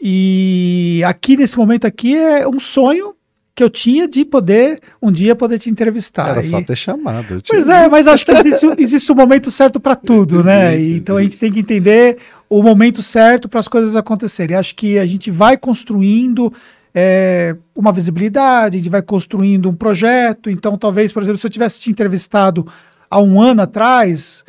[0.00, 3.15] e aqui nesse momento aqui é um sonho
[3.56, 6.28] que eu tinha de poder um dia poder te entrevistar.
[6.28, 7.42] Era só E- ter chamado.
[7.48, 10.76] Pois é, mas acho que existe, existe o momento certo para tudo, né?
[10.76, 11.40] Existe, Então a gente existe.
[11.40, 12.18] tem que entender
[12.50, 14.54] o momento certo para as coisas acontecerem.
[14.54, 16.52] Acho que a gente vai construindo
[16.94, 20.50] é, uma visibilidade, a gente vai construindo um projeto.
[20.50, 22.66] Então, talvez, por exemplo, se eu tivesse te entrevistado
[23.10, 24.44] há um ano atrás,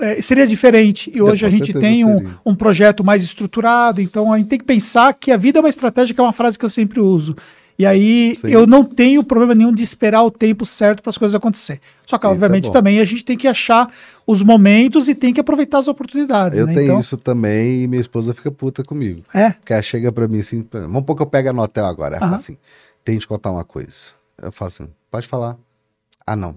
[0.00, 1.10] é, seria diferente.
[1.14, 2.30] E hoje com a gente tem um, seria.
[2.46, 4.00] um projeto mais estruturado.
[4.00, 6.32] Então, a gente tem que pensar que a vida é uma estratégia, que é uma
[6.32, 7.34] frase que eu sempre uso.
[7.78, 8.48] E aí, Sim.
[8.48, 11.80] eu não tenho problema nenhum de esperar o tempo certo para as coisas acontecerem.
[12.06, 12.72] Só que, Isso é obviamente, bom.
[12.72, 13.92] também a gente tem que achar
[14.26, 16.58] os momentos e tem que aproveitar as oportunidades.
[16.58, 16.74] Eu né?
[16.74, 19.22] tenho então, isso também e minha esposa fica puta comigo.
[19.34, 22.16] É, Porque ela chega pra mim assim, vamos que eu pego no hotel agora.
[22.16, 22.56] Ela fala assim,
[23.04, 23.92] tem que te contar uma coisa.
[24.40, 25.56] Eu falo assim, pode falar.
[26.26, 26.56] Ah, não.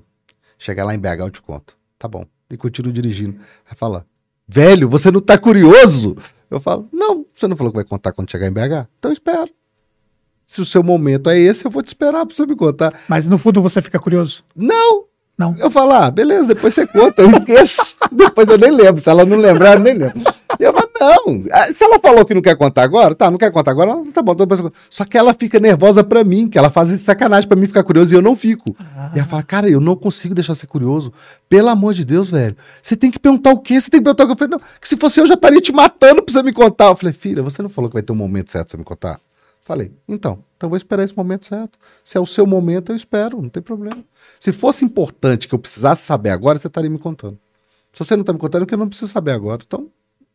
[0.58, 1.78] Chegar lá em BH eu te conto.
[1.98, 2.26] Tá bom.
[2.50, 3.40] E continuo dirigindo.
[3.68, 4.06] Ela fala,
[4.48, 6.18] velho, você não tá curioso?
[6.50, 8.88] Eu falo, não, você não falou que vai contar quando chegar em BH?
[8.98, 9.52] Então eu espero.
[10.50, 12.92] Se o seu momento é esse, eu vou te esperar pra você me contar.
[13.08, 14.44] mas no fundo você fica curioso?
[14.56, 15.04] Não!
[15.38, 15.56] Não.
[15.60, 17.96] Eu falo, ah, beleza, depois você conta, eu esqueço.
[18.12, 19.00] depois eu nem lembro.
[19.00, 20.20] Se ela não lembrar, eu nem lembro.
[20.60, 21.42] E eu falo, não.
[21.54, 24.24] Ah, Se ela falou que não quer contar agora, tá, não quer contar agora, tá
[24.24, 24.34] bom.
[24.34, 24.76] Depois eu conto.
[24.90, 27.68] Só que ela fica nervosa pra mim, que ela faz isso de sacanagem pra mim
[27.68, 28.76] ficar curioso e eu não fico.
[29.16, 31.14] E ela fala, cara, eu não consigo deixar você curioso.
[31.48, 32.58] Pelo amor de Deus, velho.
[32.82, 33.80] Você tem que perguntar o quê?
[33.80, 35.36] Você tem que perguntar o que eu falei, não, que se fosse eu, eu já
[35.36, 36.88] estaria te matando pra você me contar.
[36.88, 38.84] Eu falei, filha, você não falou que vai ter um momento certo pra você me
[38.84, 39.20] contar?
[39.70, 41.78] Falei, então, então eu vou esperar esse momento certo.
[42.04, 44.04] Se é o seu momento, eu espero, não tem problema.
[44.40, 47.38] Se fosse importante que eu precisasse saber agora, você estaria me contando.
[47.94, 49.62] Se você não está me contando, é que eu não preciso saber agora.
[49.64, 49.88] Então,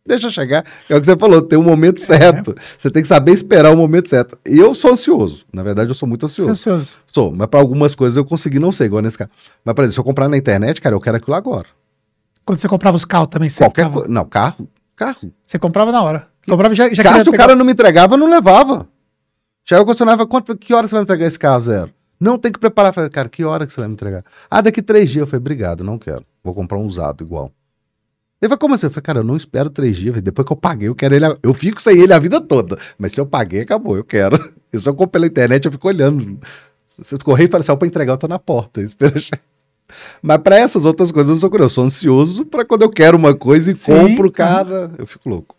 [0.06, 0.64] deixa chegar.
[0.88, 2.54] É o que você falou, tem um momento certo.
[2.78, 4.38] Você tem que saber esperar o momento certo.
[4.46, 5.44] E eu sou ansioso.
[5.52, 6.52] Na verdade, eu sou muito ansioso.
[6.52, 6.94] ansioso.
[7.08, 9.30] Sou, mas para algumas coisas eu consegui não ser, igual nesse caso.
[9.64, 11.66] Mas, por exemplo, se eu comprar na internet, cara, eu quero aquilo agora.
[12.46, 14.06] Quando você comprava os carros também, você, Qualquer ficava-.
[14.06, 14.68] Não, carro.
[14.94, 15.32] Carro.
[15.44, 16.28] você comprava na hora.
[16.46, 18.86] Comprava já, já Carro, se o cara não me entregava, eu não levava.
[19.64, 21.90] Já eu questionava, quanto, que hora você vai me entregar esse carro, zero?
[22.20, 22.90] Não, tem que preparar.
[22.90, 24.24] Eu Falei, cara, que hora que você vai me entregar?
[24.50, 25.22] Ah, daqui três dias.
[25.22, 26.22] Eu falei, obrigado, não quero.
[26.42, 27.50] Vou comprar um usado igual.
[28.42, 28.86] Ele falou, como assim?
[28.86, 30.20] Eu falei, cara, eu não espero três dias.
[30.22, 31.24] Depois que eu paguei, eu quero ele.
[31.24, 32.78] a- Eu fico sem ele a vida toda.
[32.98, 34.36] Mas se eu paguei, acabou, eu quero.
[34.74, 36.36] Eu compro pela internet, eu fico olhando.
[37.00, 38.82] Se eu correr e falar assim, ó, pra entregar, eu tô na porta.
[38.82, 39.14] Espera.
[40.20, 41.70] Mas pra essas outras coisas eu sou curioso.
[41.70, 45.28] Eu sou ansioso pra quando eu quero uma coisa e Sim, compro, cara, eu fico
[45.28, 45.54] louco.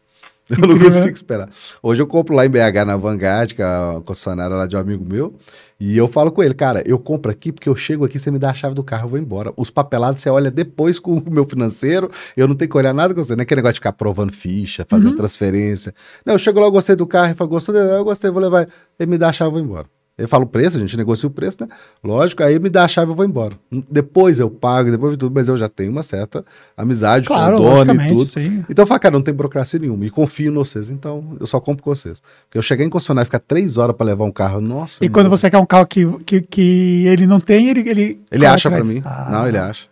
[0.50, 1.12] Eu não consigo né?
[1.12, 1.50] esperar.
[1.82, 4.80] Hoje eu compro lá em BH, na Vanguard, que é a concessionária lá de um
[4.80, 5.34] amigo meu,
[5.80, 8.38] e eu falo com ele, cara, eu compro aqui porque eu chego aqui, você me
[8.40, 9.52] dá a chave do carro, eu vou embora.
[9.58, 13.14] Os papelados você olha depois com o meu financeiro, eu não tenho que olhar nada
[13.14, 15.18] com você, não é aquele negócio de ficar provando ficha, fazendo Uhum.
[15.18, 15.94] transferência.
[16.26, 17.90] Não, eu chego lá, eu gostei do carro, ele fala, gostou dele?
[17.92, 18.68] Eu gostei, vou levar.
[19.00, 19.86] Ele me dá a chave, eu vou embora.
[20.18, 21.68] Eu falo o preço, a gente negocia o preço, né?
[22.02, 23.60] Lógico, aí me dá a chave, eu vou embora.
[23.92, 26.46] Depois eu pago, depois de tudo, mas eu já tenho uma certa
[26.78, 28.26] amizade Claro, com o dono e tudo.
[28.28, 28.64] sim.
[28.70, 30.06] Então eu falo, cara, não tem burocracia nenhuma.
[30.06, 30.90] E confio em vocês.
[30.90, 32.22] Então eu só compro com vocês.
[32.46, 34.62] Porque eu cheguei em concessionária e ficar três horas pra levar um carro.
[34.62, 35.04] Nossa.
[35.04, 35.38] E quando Deus.
[35.42, 37.82] você quer um carro que, que, que ele não tem, ele.
[37.82, 38.88] Ele, Ele acha atrás.
[38.88, 39.02] mim.
[39.04, 39.28] Ah.
[39.30, 39.88] Não, ele acha.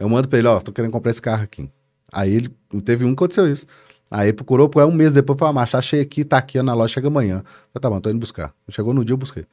[0.00, 1.70] Eu mando pra ele, ó, tô querendo comprar esse carro aqui.
[2.12, 2.50] Aí ele.
[2.84, 3.66] Teve um que aconteceu isso.
[4.10, 6.94] Aí procurou, por um mês depois, falou, ah, macho, achei aqui, tá aqui na loja,
[6.94, 7.36] chega amanhã.
[7.36, 8.52] Eu falei, tá bom, tô indo buscar.
[8.68, 9.44] Chegou no dia, eu busquei.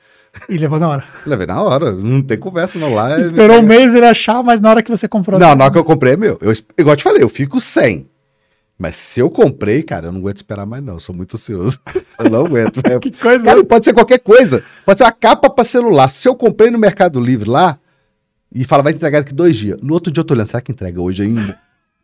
[0.49, 1.03] E levou na hora.
[1.27, 3.13] Levei na hora, não tem conversa não lá.
[3.13, 5.39] ele- Esperou um mês ele achar, mas na hora que você comprou.
[5.39, 6.39] Não, na hora que eu comprei é meu.
[6.41, 8.09] Eu, igual eu te falei, eu fico sem.
[8.79, 10.93] Mas se eu comprei, cara, eu não aguento esperar mais, não.
[10.93, 11.79] Eu sou muito ansioso.
[12.19, 12.79] Eu não aguento.
[12.85, 13.63] É- Que coisa, Cara, né?
[13.63, 14.63] pode ser qualquer coisa.
[14.84, 16.09] Pode ser uma capa pra celular.
[16.09, 17.77] Se eu comprei no Mercado Livre lá
[18.53, 19.77] e fala, vai entregar daqui dois dias.
[19.84, 21.59] No outro dia eu tô olhando, será que entrega hoje ainda?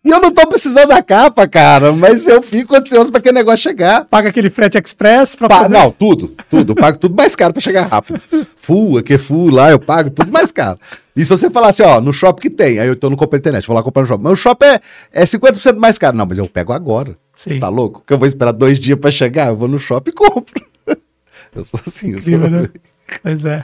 [0.05, 1.93] E eu não tô precisando da capa, cara.
[1.93, 4.03] Mas eu fico ansioso pra aquele negócio chegar.
[4.05, 6.71] Paga aquele frete express pra Pa- poder- não, tudo, tudo.
[6.73, 8.21] Eu pago tudo mais caro pra chegar rápido.
[8.57, 10.77] Full, aqui é full lá, eu pago tudo mais caro.
[11.15, 13.37] E se você falar assim, ó, no shopping que tem, aí eu tô no compra
[13.39, 14.23] internet, vou lá comprar no shopping.
[14.23, 14.79] Mas o shopping é,
[15.13, 16.17] é 50% mais caro.
[16.17, 17.15] Não, mas eu pego agora.
[17.33, 17.51] Sim.
[17.53, 17.99] Você tá louco?
[17.99, 20.61] Porque eu vou esperar dois dias pra chegar, eu vou no shopping e compro.
[21.55, 22.33] Eu sou assim, eu sou...
[22.33, 22.69] Incrível, né?
[23.21, 23.63] Pois é.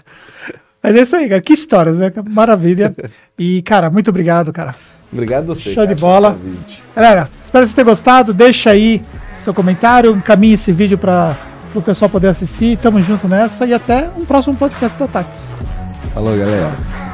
[0.83, 1.41] Mas é isso aí, cara.
[1.41, 2.11] Que histórias, né?
[2.29, 2.95] Maravilha.
[3.37, 4.75] E, cara, muito obrigado, cara.
[5.11, 5.73] Obrigado a você.
[5.73, 6.31] Show de cara, bola.
[6.33, 6.83] pelo convite.
[6.95, 8.33] Galera, espero que vocês tenham gostado.
[8.33, 9.01] Deixa aí
[9.41, 11.35] seu comentário, encaminhe esse vídeo para
[11.73, 12.77] o pessoal poder assistir.
[12.77, 15.47] Tamo junto nessa e até um próximo podcast da Tax.
[16.13, 17.08] Falou, galera.